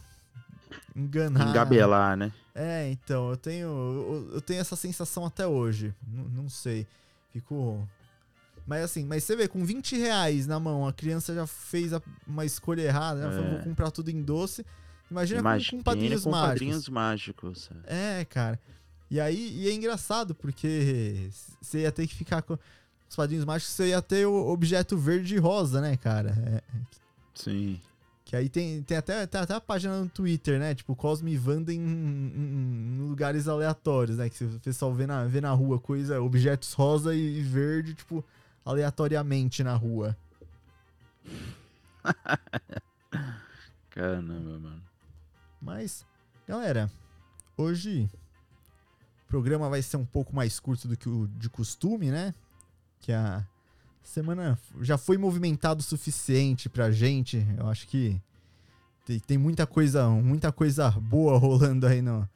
enganar. 0.96 1.50
Engabelar, 1.50 2.16
né? 2.16 2.32
É, 2.54 2.90
então, 2.90 3.30
eu 3.30 3.36
tenho, 3.36 3.66
eu, 3.68 4.30
eu 4.34 4.40
tenho 4.40 4.60
essa 4.60 4.74
sensação 4.74 5.24
até 5.26 5.46
hoje. 5.46 5.94
N- 6.10 6.28
não 6.34 6.48
sei. 6.48 6.86
Fico. 7.32 7.86
Mas 8.66 8.82
assim, 8.84 9.04
mas 9.04 9.24
você 9.24 9.36
vê, 9.36 9.46
com 9.48 9.64
20 9.64 9.96
reais 9.98 10.46
na 10.46 10.58
mão, 10.58 10.86
a 10.88 10.92
criança 10.92 11.34
já 11.34 11.46
fez 11.46 11.92
a- 11.92 12.00
uma 12.26 12.44
escolha 12.44 12.82
errada, 12.82 13.20
né? 13.28 13.34
Falou, 13.36 13.46
É. 13.46 13.54
vou 13.56 13.64
comprar 13.64 13.90
tudo 13.90 14.10
em 14.10 14.22
doce. 14.22 14.64
Imagina, 15.10 15.42
com- 15.42 15.48
Imagina 15.48 15.78
com, 15.78 15.82
padrinhos 15.84 16.24
com 16.24 16.30
mágicos. 16.30 16.48
padrinhos 16.52 16.88
mágicos. 16.88 17.70
é. 17.86 18.20
É, 18.20 18.24
cara. 18.24 18.58
E 19.10 19.20
aí, 19.20 19.58
e 19.60 19.68
é 19.68 19.74
engraçado, 19.74 20.34
porque 20.34 21.28
você 21.60 21.80
ia 21.80 21.92
ter 21.92 22.06
que 22.06 22.14
ficar 22.14 22.40
com. 22.40 22.56
Os 23.12 23.16
padrinhos 23.16 23.44
mágicos, 23.44 23.74
você 23.74 23.88
ia 23.88 24.00
ter 24.00 24.26
o 24.26 24.48
objeto 24.48 24.96
verde 24.96 25.34
e 25.34 25.38
rosa, 25.38 25.82
né, 25.82 25.98
cara? 25.98 26.30
É, 26.46 26.62
Sim. 27.34 27.78
que 28.24 28.34
aí 28.34 28.48
tem, 28.48 28.82
tem, 28.82 28.96
até, 28.96 29.26
tem 29.26 29.38
até 29.40 29.52
a 29.54 29.60
página 29.60 30.00
no 30.00 30.08
Twitter, 30.08 30.58
né? 30.58 30.74
Tipo, 30.74 30.96
Cosme 30.96 31.38
Wanda 31.38 31.72
em, 31.74 31.78
em- 31.78 32.96
em 32.96 33.06
lugares 33.06 33.46
aleatórios, 33.48 34.16
né? 34.16 34.30
Que 34.30 34.42
o 34.44 34.58
pessoal 34.60 34.94
vê 34.94 35.06
na, 35.06 35.24
vê 35.26 35.42
na 35.42 35.52
rua 35.52 35.78
coisa, 35.78 36.22
objetos 36.22 36.72
rosa 36.72 37.14
e 37.14 37.42
verde, 37.42 37.92
tipo, 37.94 38.24
aleatoriamente 38.64 39.62
na 39.62 39.74
rua. 39.74 40.16
Caramba, 43.90 44.58
mano. 44.58 44.82
Mas, 45.60 46.04
galera, 46.48 46.90
hoje 47.58 48.08
o 49.24 49.28
programa 49.28 49.68
vai 49.68 49.82
ser 49.82 49.98
um 49.98 50.06
pouco 50.06 50.34
mais 50.34 50.58
curto 50.58 50.88
do 50.88 50.96
que 50.96 51.08
o 51.10 51.28
de 51.28 51.50
costume, 51.50 52.10
né? 52.10 52.34
Que 53.02 53.12
a 53.12 53.44
semana 54.02 54.58
já 54.80 54.96
foi 54.96 55.18
movimentado 55.18 55.80
o 55.80 55.84
suficiente 55.84 56.68
pra 56.68 56.90
gente. 56.90 57.44
Eu 57.58 57.68
acho 57.68 57.86
que 57.88 58.18
tem, 59.04 59.18
tem 59.18 59.36
muita 59.36 59.66
coisa, 59.66 60.08
muita 60.08 60.50
coisa 60.52 60.90
boa 60.90 61.36
rolando 61.36 61.86
aí 61.86 62.00
no, 62.00 62.26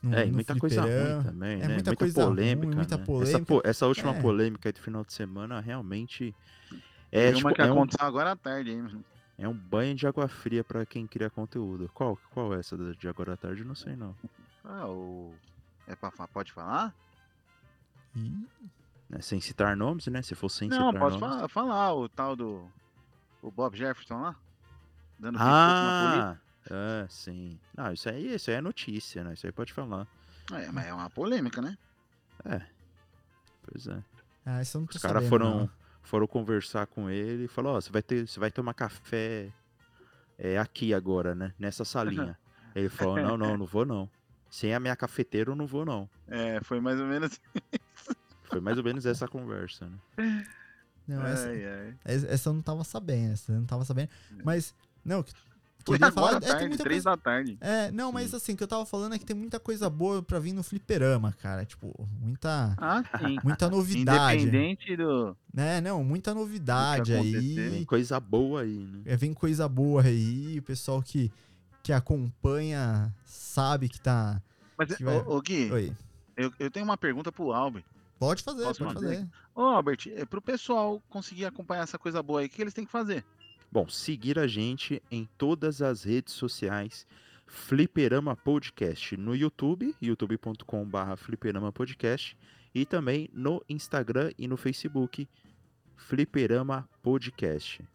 no 0.00 0.14
É, 0.14 0.22
e 0.24 0.28
no 0.28 0.34
muita 0.34 0.56
coisa 0.56 0.82
ruim 0.82 1.22
também, 1.24 1.60
É 1.60 1.66
né? 1.68 1.74
muita 1.74 1.96
coisa 1.96 2.24
polêmica. 2.24 2.66
ruim, 2.66 2.76
muita 2.76 2.96
né? 2.96 3.02
Essa, 3.02 3.06
polêmica. 3.06 3.44
po- 3.44 3.62
essa 3.64 3.86
última 3.86 4.12
É. 4.14 4.20
polêmica 4.22 4.68
aí 4.68 4.72
do 4.72 4.80
final 4.80 5.04
de 5.04 5.12
semana 5.12 5.60
realmente 5.60 6.34
é, 7.12 7.32
Tem 7.32 7.42
uma 7.42 7.50
tipo, 7.50 7.54
que 7.54 7.62
é, 7.62 7.64
um, 7.72 7.72
aconteceu 7.72 8.06
agora 8.06 8.32
à 8.32 8.36
tarde, 8.36 8.70
hein? 8.70 8.82
mano? 8.82 9.04
é 9.36 9.48
um 9.48 9.52
banho 9.54 9.96
de 9.96 10.06
água 10.06 10.28
fria 10.28 10.62
pra 10.62 10.86
quem 10.86 11.08
cria 11.08 11.28
conteúdo. 11.28 11.90
Qual, 11.92 12.16
qual 12.32 12.54
é 12.54 12.60
essa 12.60 12.76
de 12.76 13.08
agora 13.08 13.32
à 13.32 13.36
tarde? 13.36 13.62
Eu 13.62 13.66
não 13.66 13.74
sei, 13.74 13.96
não. 13.96 14.14
Ah, 14.64 14.86
o. 14.88 15.34
É 15.88 15.96
pra, 15.96 16.12
fa- 16.12 16.28
pode 16.28 16.52
falar? 16.52 16.94
Ih, 18.14 18.46
Né, 19.14 19.20
Sem 19.22 19.40
citar 19.40 19.76
nomes, 19.76 20.08
né? 20.08 20.20
Se 20.22 20.34
for 20.34 20.48
sem 20.48 20.68
Não, 20.68 20.88
citar 20.88 21.00
posso 21.00 21.18
nomes. 21.18 21.36
falar, 21.36 21.48
falar 21.48 21.94
o 21.94 22.08
tal 22.08 22.34
do. 22.34 22.68
O 23.40 23.50
Bob 23.50 23.76
Jefferson 23.76 24.20
lá? 24.20 24.36
Dando 25.18 25.38
Ah, 25.40 26.36
é, 26.68 27.06
sim. 27.08 27.58
Não, 27.76 27.92
isso 27.92 28.08
aí, 28.08 28.34
isso 28.34 28.50
aí 28.50 28.56
é 28.56 28.60
notícia, 28.60 29.22
né? 29.22 29.34
Isso 29.34 29.46
aí 29.46 29.52
pode 29.52 29.72
falar. 29.72 30.06
É, 30.52 30.70
mas 30.72 30.86
é 30.86 30.92
uma 30.94 31.08
polêmica, 31.08 31.62
né? 31.62 31.76
É. 32.44 32.60
Pois 33.62 33.86
é. 33.86 34.02
Ah, 34.44 34.60
isso 34.60 34.76
eu 34.76 34.80
não 34.80 34.88
tô 34.88 34.96
Os 34.96 35.02
caras 35.02 35.28
foram, 35.28 35.60
não. 35.60 35.70
foram 36.02 36.26
conversar 36.26 36.86
com 36.86 37.08
ele 37.08 37.44
e 37.44 37.48
falou, 37.48 37.76
ó, 37.76 37.80
você 37.80 37.90
vai 37.90 38.02
ter, 38.02 38.26
você 38.26 38.40
vai 38.40 38.50
tomar 38.50 38.74
café 38.74 39.52
é, 40.38 40.58
aqui 40.58 40.92
agora, 40.92 41.34
né? 41.34 41.54
Nessa 41.58 41.84
salinha. 41.84 42.36
ele 42.74 42.88
falou, 42.88 43.16
não, 43.16 43.36
não, 43.36 43.56
não 43.58 43.66
vou 43.66 43.84
não. 43.84 44.10
Sem 44.50 44.74
a 44.74 44.80
minha 44.80 44.96
cafeteira 44.96 45.50
eu 45.50 45.56
não 45.56 45.66
vou 45.66 45.84
não. 45.84 46.08
É, 46.26 46.60
foi 46.62 46.80
mais 46.80 46.98
ou 46.98 47.06
menos. 47.06 47.40
Foi 48.54 48.60
mais 48.60 48.78
ou 48.78 48.84
menos 48.84 49.04
essa 49.06 49.26
conversa, 49.28 49.86
né? 50.16 50.46
Não, 51.06 51.22
essa, 51.26 51.48
Ai, 51.48 51.64
ai. 51.66 51.94
essa 52.04 52.48
eu 52.48 52.54
não 52.54 52.62
tava 52.62 52.82
sabendo, 52.84 53.32
essa 53.34 53.52
eu 53.52 53.58
não 53.58 53.66
tava 53.66 53.84
sabendo. 53.84 54.08
Mas, 54.42 54.74
não, 55.04 55.22
queria 55.84 56.06
agora 56.06 56.12
falar, 56.12 56.32
à 56.32 56.36
é, 56.36 56.40
tem 56.40 56.48
tarde, 56.48 56.68
muita 56.68 56.82
três 56.84 57.02
coisa, 57.04 57.16
da 57.16 57.22
tarde. 57.22 57.58
É, 57.60 57.90
não, 57.90 58.10
mas 58.10 58.32
assim, 58.32 58.54
o 58.54 58.56
que 58.56 58.62
eu 58.62 58.68
tava 58.68 58.86
falando 58.86 59.14
é 59.14 59.18
que 59.18 59.24
tem 59.26 59.36
muita 59.36 59.60
coisa 59.60 59.90
boa 59.90 60.22
pra 60.22 60.38
vir 60.38 60.54
no 60.54 60.62
fliperama, 60.62 61.34
cara. 61.42 61.66
Tipo, 61.66 61.92
muita, 62.22 62.74
Ah, 62.78 63.02
sim. 63.18 63.36
muita 63.44 63.68
novidade. 63.68 64.44
Independente 64.44 64.96
do. 64.96 65.36
Né, 65.52 65.80
não, 65.82 66.02
muita 66.02 66.32
novidade 66.32 67.12
aí. 67.12 67.54
Tem 67.54 67.84
coisa 67.84 68.18
boa 68.18 68.62
aí, 68.62 68.78
né? 68.78 69.02
É, 69.04 69.14
vem 69.14 69.34
coisa 69.34 69.68
boa 69.68 70.00
aí. 70.02 70.58
O 70.58 70.62
pessoal 70.62 71.02
que, 71.02 71.30
que 71.82 71.92
acompanha 71.92 73.12
sabe 73.26 73.90
que 73.90 74.00
tá. 74.00 74.40
Mas, 74.78 74.96
Que 74.96 75.04
vai- 75.04 75.18
ô, 75.18 75.36
ô 75.36 75.40
Gui, 75.42 75.70
Oi. 75.70 75.92
eu, 76.34 76.50
eu 76.58 76.70
tenho 76.70 76.84
uma 76.86 76.96
pergunta 76.96 77.30
pro 77.30 77.52
Albert. 77.52 77.84
Pode 78.24 78.42
fazer, 78.42 78.64
Posso 78.64 78.84
pode 78.84 78.94
fazer? 78.94 79.14
fazer. 79.16 79.28
Ô, 79.54 79.60
Albert, 79.62 79.98
é, 80.14 80.24
pro 80.24 80.40
pessoal 80.40 81.02
conseguir 81.08 81.44
acompanhar 81.44 81.82
essa 81.82 81.98
coisa 81.98 82.22
boa 82.22 82.40
aí, 82.40 82.46
o 82.46 82.50
que 82.50 82.60
eles 82.62 82.72
têm 82.74 82.84
que 82.86 82.90
fazer? 82.92 83.24
Bom, 83.70 83.88
seguir 83.88 84.38
a 84.38 84.46
gente 84.46 85.02
em 85.10 85.28
todas 85.36 85.82
as 85.82 86.04
redes 86.04 86.32
sociais. 86.34 87.06
Fliperama 87.46 88.34
Podcast 88.34 89.16
no 89.18 89.36
YouTube, 89.36 89.94
youtube.com.br 90.00 91.16
Fliperama 91.16 91.70
Podcast, 91.70 92.36
e 92.74 92.86
também 92.86 93.28
no 93.32 93.62
Instagram 93.68 94.32
e 94.38 94.48
no 94.48 94.56
Facebook, 94.56 95.28
Fliperama 95.96 96.88
Podcast. 97.02 97.86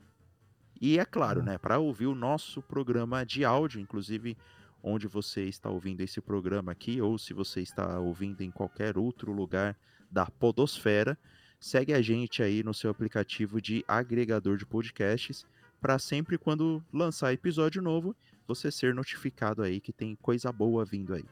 E 0.79 0.97
é 0.99 1.05
claro, 1.05 1.41
Ah. 1.41 1.43
né, 1.43 1.57
para 1.57 1.79
ouvir 1.79 2.05
o 2.07 2.15
nosso 2.15 2.61
programa 2.61 3.25
de 3.25 3.43
áudio, 3.43 3.81
inclusive 3.81 4.37
onde 4.81 5.07
você 5.07 5.43
está 5.45 5.69
ouvindo 5.69 6.01
esse 6.01 6.21
programa 6.21 6.71
aqui, 6.71 7.01
ou 7.01 7.17
se 7.17 7.33
você 7.33 7.61
está 7.61 7.99
ouvindo 7.99 8.41
em 8.41 8.51
qualquer 8.51 8.97
outro 8.97 9.33
lugar 9.33 9.75
da 10.11 10.25
Podosfera, 10.25 11.17
segue 11.59 11.93
a 11.93 12.01
gente 12.01 12.41
aí 12.41 12.63
no 12.63 12.73
seu 12.73 12.89
aplicativo 12.89 13.61
de 13.61 13.83
agregador 13.87 14.57
de 14.57 14.65
podcasts 14.65 15.45
para 15.81 15.97
sempre 15.97 16.37
quando 16.37 16.83
lançar 16.91 17.33
episódio 17.33 17.81
novo, 17.81 18.15
você 18.47 18.71
ser 18.71 18.93
notificado 18.93 19.61
aí 19.61 19.79
que 19.79 19.93
tem 19.93 20.15
coisa 20.15 20.51
boa 20.51 20.83
vindo 20.83 21.13
aí. 21.13 21.25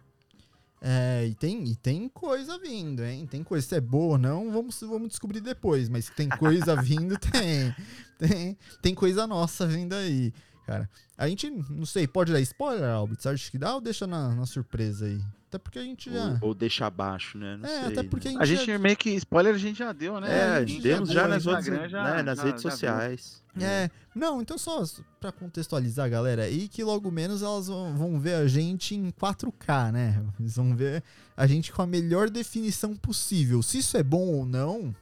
É, 0.79 1.25
e 1.25 1.33
tem, 1.33 1.63
e 1.63 1.75
tem 1.75 2.07
coisa 2.07 2.57
vindo, 2.59 3.03
hein? 3.03 3.25
Tem 3.25 3.43
coisa. 3.43 3.67
Se 3.67 3.75
é 3.75 3.81
boa 3.81 4.13
ou 4.13 4.17
não, 4.17 4.51
vamos, 4.51 4.79
vamos 4.81 5.09
descobrir 5.09 5.41
depois. 5.41 5.89
Mas 5.89 6.09
tem 6.09 6.29
coisa 6.29 6.75
vindo, 6.81 7.17
tem. 7.17 7.75
Tem, 8.17 8.57
tem 8.81 8.95
coisa 8.95 9.25
nossa 9.25 9.65
vindo 9.65 9.93
aí, 9.93 10.31
cara. 10.67 10.89
A 11.17 11.27
gente, 11.27 11.49
não 11.49 11.85
sei, 11.85 12.05
pode 12.07 12.31
dar 12.31 12.41
spoiler, 12.41 12.89
Albert? 12.89 13.17
Você 13.19 13.29
acha 13.29 13.49
que 13.49 13.57
dá 13.57 13.73
ou 13.73 13.81
deixa 13.81 14.05
na, 14.05 14.35
na 14.35 14.45
surpresa 14.45 15.05
aí? 15.05 15.19
Até 15.47 15.57
porque 15.57 15.79
a 15.79 15.81
gente 15.81 16.11
já. 16.13 16.37
Ou, 16.41 16.49
ou 16.49 16.53
deixar 16.53 16.87
abaixo, 16.87 17.37
né? 17.37 17.55
Não 17.57 17.65
é, 17.69 17.79
sei, 17.79 17.85
até 17.87 18.03
né? 18.03 18.09
porque 18.09 18.27
a 18.27 18.31
gente, 18.31 18.41
A 18.41 18.45
já- 18.45 18.55
gente 18.57 18.77
meio 18.77 18.97
que 18.97 19.09
spoiler 19.11 19.55
a 19.55 19.57
gente 19.57 19.79
já 19.79 19.93
deu, 19.93 20.19
né? 20.19 20.29
É, 20.29 20.43
a 20.49 20.53
A 20.57 20.65
gente 20.65 20.81
demos 20.81 21.09
já 21.09 21.21
boa, 21.21 21.33
nas 21.33 21.45
outras, 21.47 21.65
Instagram 21.67 21.89
já- 21.89 22.03
né, 22.03 22.21
nas 22.21 22.37
já- 22.37 22.43
redes 22.43 22.61
já 22.61 22.69
sociais. 22.71 23.43
É, 23.59 23.89
não, 24.13 24.39
então 24.41 24.57
só 24.57 24.83
pra 25.19 25.31
contextualizar, 25.31 26.07
galera, 26.09 26.43
aí 26.43 26.67
que 26.67 26.83
logo 26.83 27.09
menos 27.09 27.41
elas 27.41 27.67
vão, 27.67 27.95
vão 27.95 28.19
ver 28.19 28.35
a 28.35 28.47
gente 28.47 28.93
em 28.93 29.09
4K, 29.09 29.91
né? 29.91 30.21
Eles 30.39 30.57
vão 30.57 30.75
ver 30.75 31.01
a 31.35 31.47
gente 31.47 31.71
com 31.71 31.81
a 31.81 31.87
melhor 31.87 32.29
definição 32.29 32.93
possível. 32.95 33.63
Se 33.63 33.79
isso 33.79 33.95
é 33.97 34.03
bom 34.03 34.27
ou 34.27 34.45
não, 34.45 34.93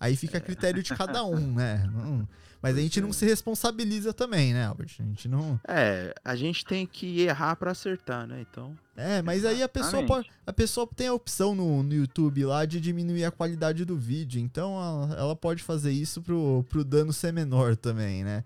aí 0.00 0.16
fica 0.16 0.38
a 0.38 0.40
critério 0.40 0.82
de 0.82 0.94
cada 0.96 1.22
um, 1.26 1.52
né? 1.54 1.86
Não- 1.92 2.26
mas 2.62 2.78
a 2.78 2.80
gente 2.80 3.00
não 3.00 3.12
se 3.12 3.24
responsabiliza 3.26 4.12
também, 4.12 4.52
né, 4.54 4.64
Albert? 4.66 4.94
A 5.00 5.02
gente 5.02 5.28
não. 5.28 5.58
É, 5.66 6.14
a 6.24 6.36
gente 6.36 6.64
tem 6.64 6.86
que 6.86 7.20
errar 7.22 7.56
pra 7.56 7.72
acertar, 7.72 8.26
né? 8.26 8.46
Então, 8.50 8.76
É, 8.96 9.20
mas 9.20 9.44
aí 9.44 9.62
a 9.62 9.68
pessoa 9.68 10.02
pode, 10.06 10.30
a 10.46 10.52
pessoa 10.52 10.88
tem 10.94 11.08
a 11.08 11.12
opção 11.14 11.54
no, 11.54 11.82
no 11.82 11.92
YouTube 11.94 12.44
lá 12.44 12.64
de 12.64 12.80
diminuir 12.80 13.24
a 13.24 13.30
qualidade 13.30 13.84
do 13.84 13.96
vídeo, 13.96 14.40
então 14.40 14.76
ela, 14.80 15.14
ela 15.18 15.36
pode 15.36 15.62
fazer 15.62 15.90
isso 15.92 16.22
pro, 16.22 16.64
pro 16.68 16.84
dano 16.84 17.12
ser 17.12 17.32
menor 17.32 17.74
também, 17.76 18.22
né? 18.22 18.44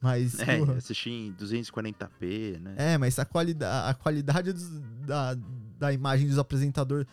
Mas 0.00 0.38
é, 0.38 0.60
o- 0.62 0.70
assistir 0.72 1.10
em 1.10 1.32
240p, 1.32 2.58
né? 2.60 2.74
É, 2.76 2.98
mas 2.98 3.18
a, 3.18 3.24
qualida 3.24 3.88
a 3.88 3.94
qualidade 3.94 4.52
dos- 4.52 4.70
da, 5.06 5.36
da 5.78 5.92
imagem 5.92 6.28
dos 6.28 6.38
apresentadores. 6.38 7.06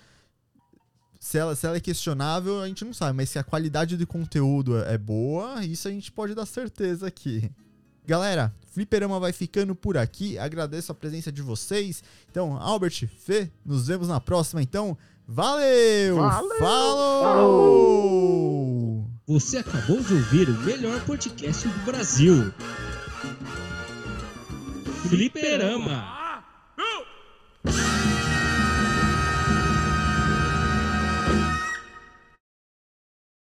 Se 1.25 1.39
ela, 1.39 1.55
se 1.55 1.65
ela 1.65 1.75
é 1.75 1.79
questionável, 1.79 2.61
a 2.61 2.67
gente 2.67 2.85
não 2.85 2.93
sabe, 2.93 3.17
mas 3.17 3.31
se 3.31 3.39
a 3.39 3.43
qualidade 3.43 3.97
do 3.97 4.05
conteúdo 4.05 4.77
é 4.77 4.95
boa, 4.95 5.65
isso 5.65 5.87
a 5.87 5.91
gente 5.91 6.11
pode 6.11 6.35
dar 6.35 6.45
certeza 6.45 7.07
aqui. 7.07 7.49
Galera, 8.05 8.53
Fliperama 8.67 9.19
vai 9.19 9.33
ficando 9.33 9.73
por 9.73 9.97
aqui. 9.97 10.37
Agradeço 10.37 10.91
a 10.91 10.95
presença 10.95 11.31
de 11.31 11.41
vocês. 11.41 12.03
Então, 12.29 12.55
Albert, 12.55 13.07
Fê, 13.07 13.49
nos 13.65 13.87
vemos 13.87 14.07
na 14.07 14.21
próxima. 14.21 14.61
Então, 14.61 14.95
valeu! 15.27 16.17
Valeu! 16.17 16.59
Falou! 17.23 19.07
Você 19.25 19.57
acabou 19.57 20.03
de 20.03 20.13
ouvir 20.13 20.47
o 20.47 20.61
melhor 20.61 21.03
podcast 21.05 21.67
do 21.67 21.79
Brasil. 21.85 22.53
Fliperama. 25.09 26.24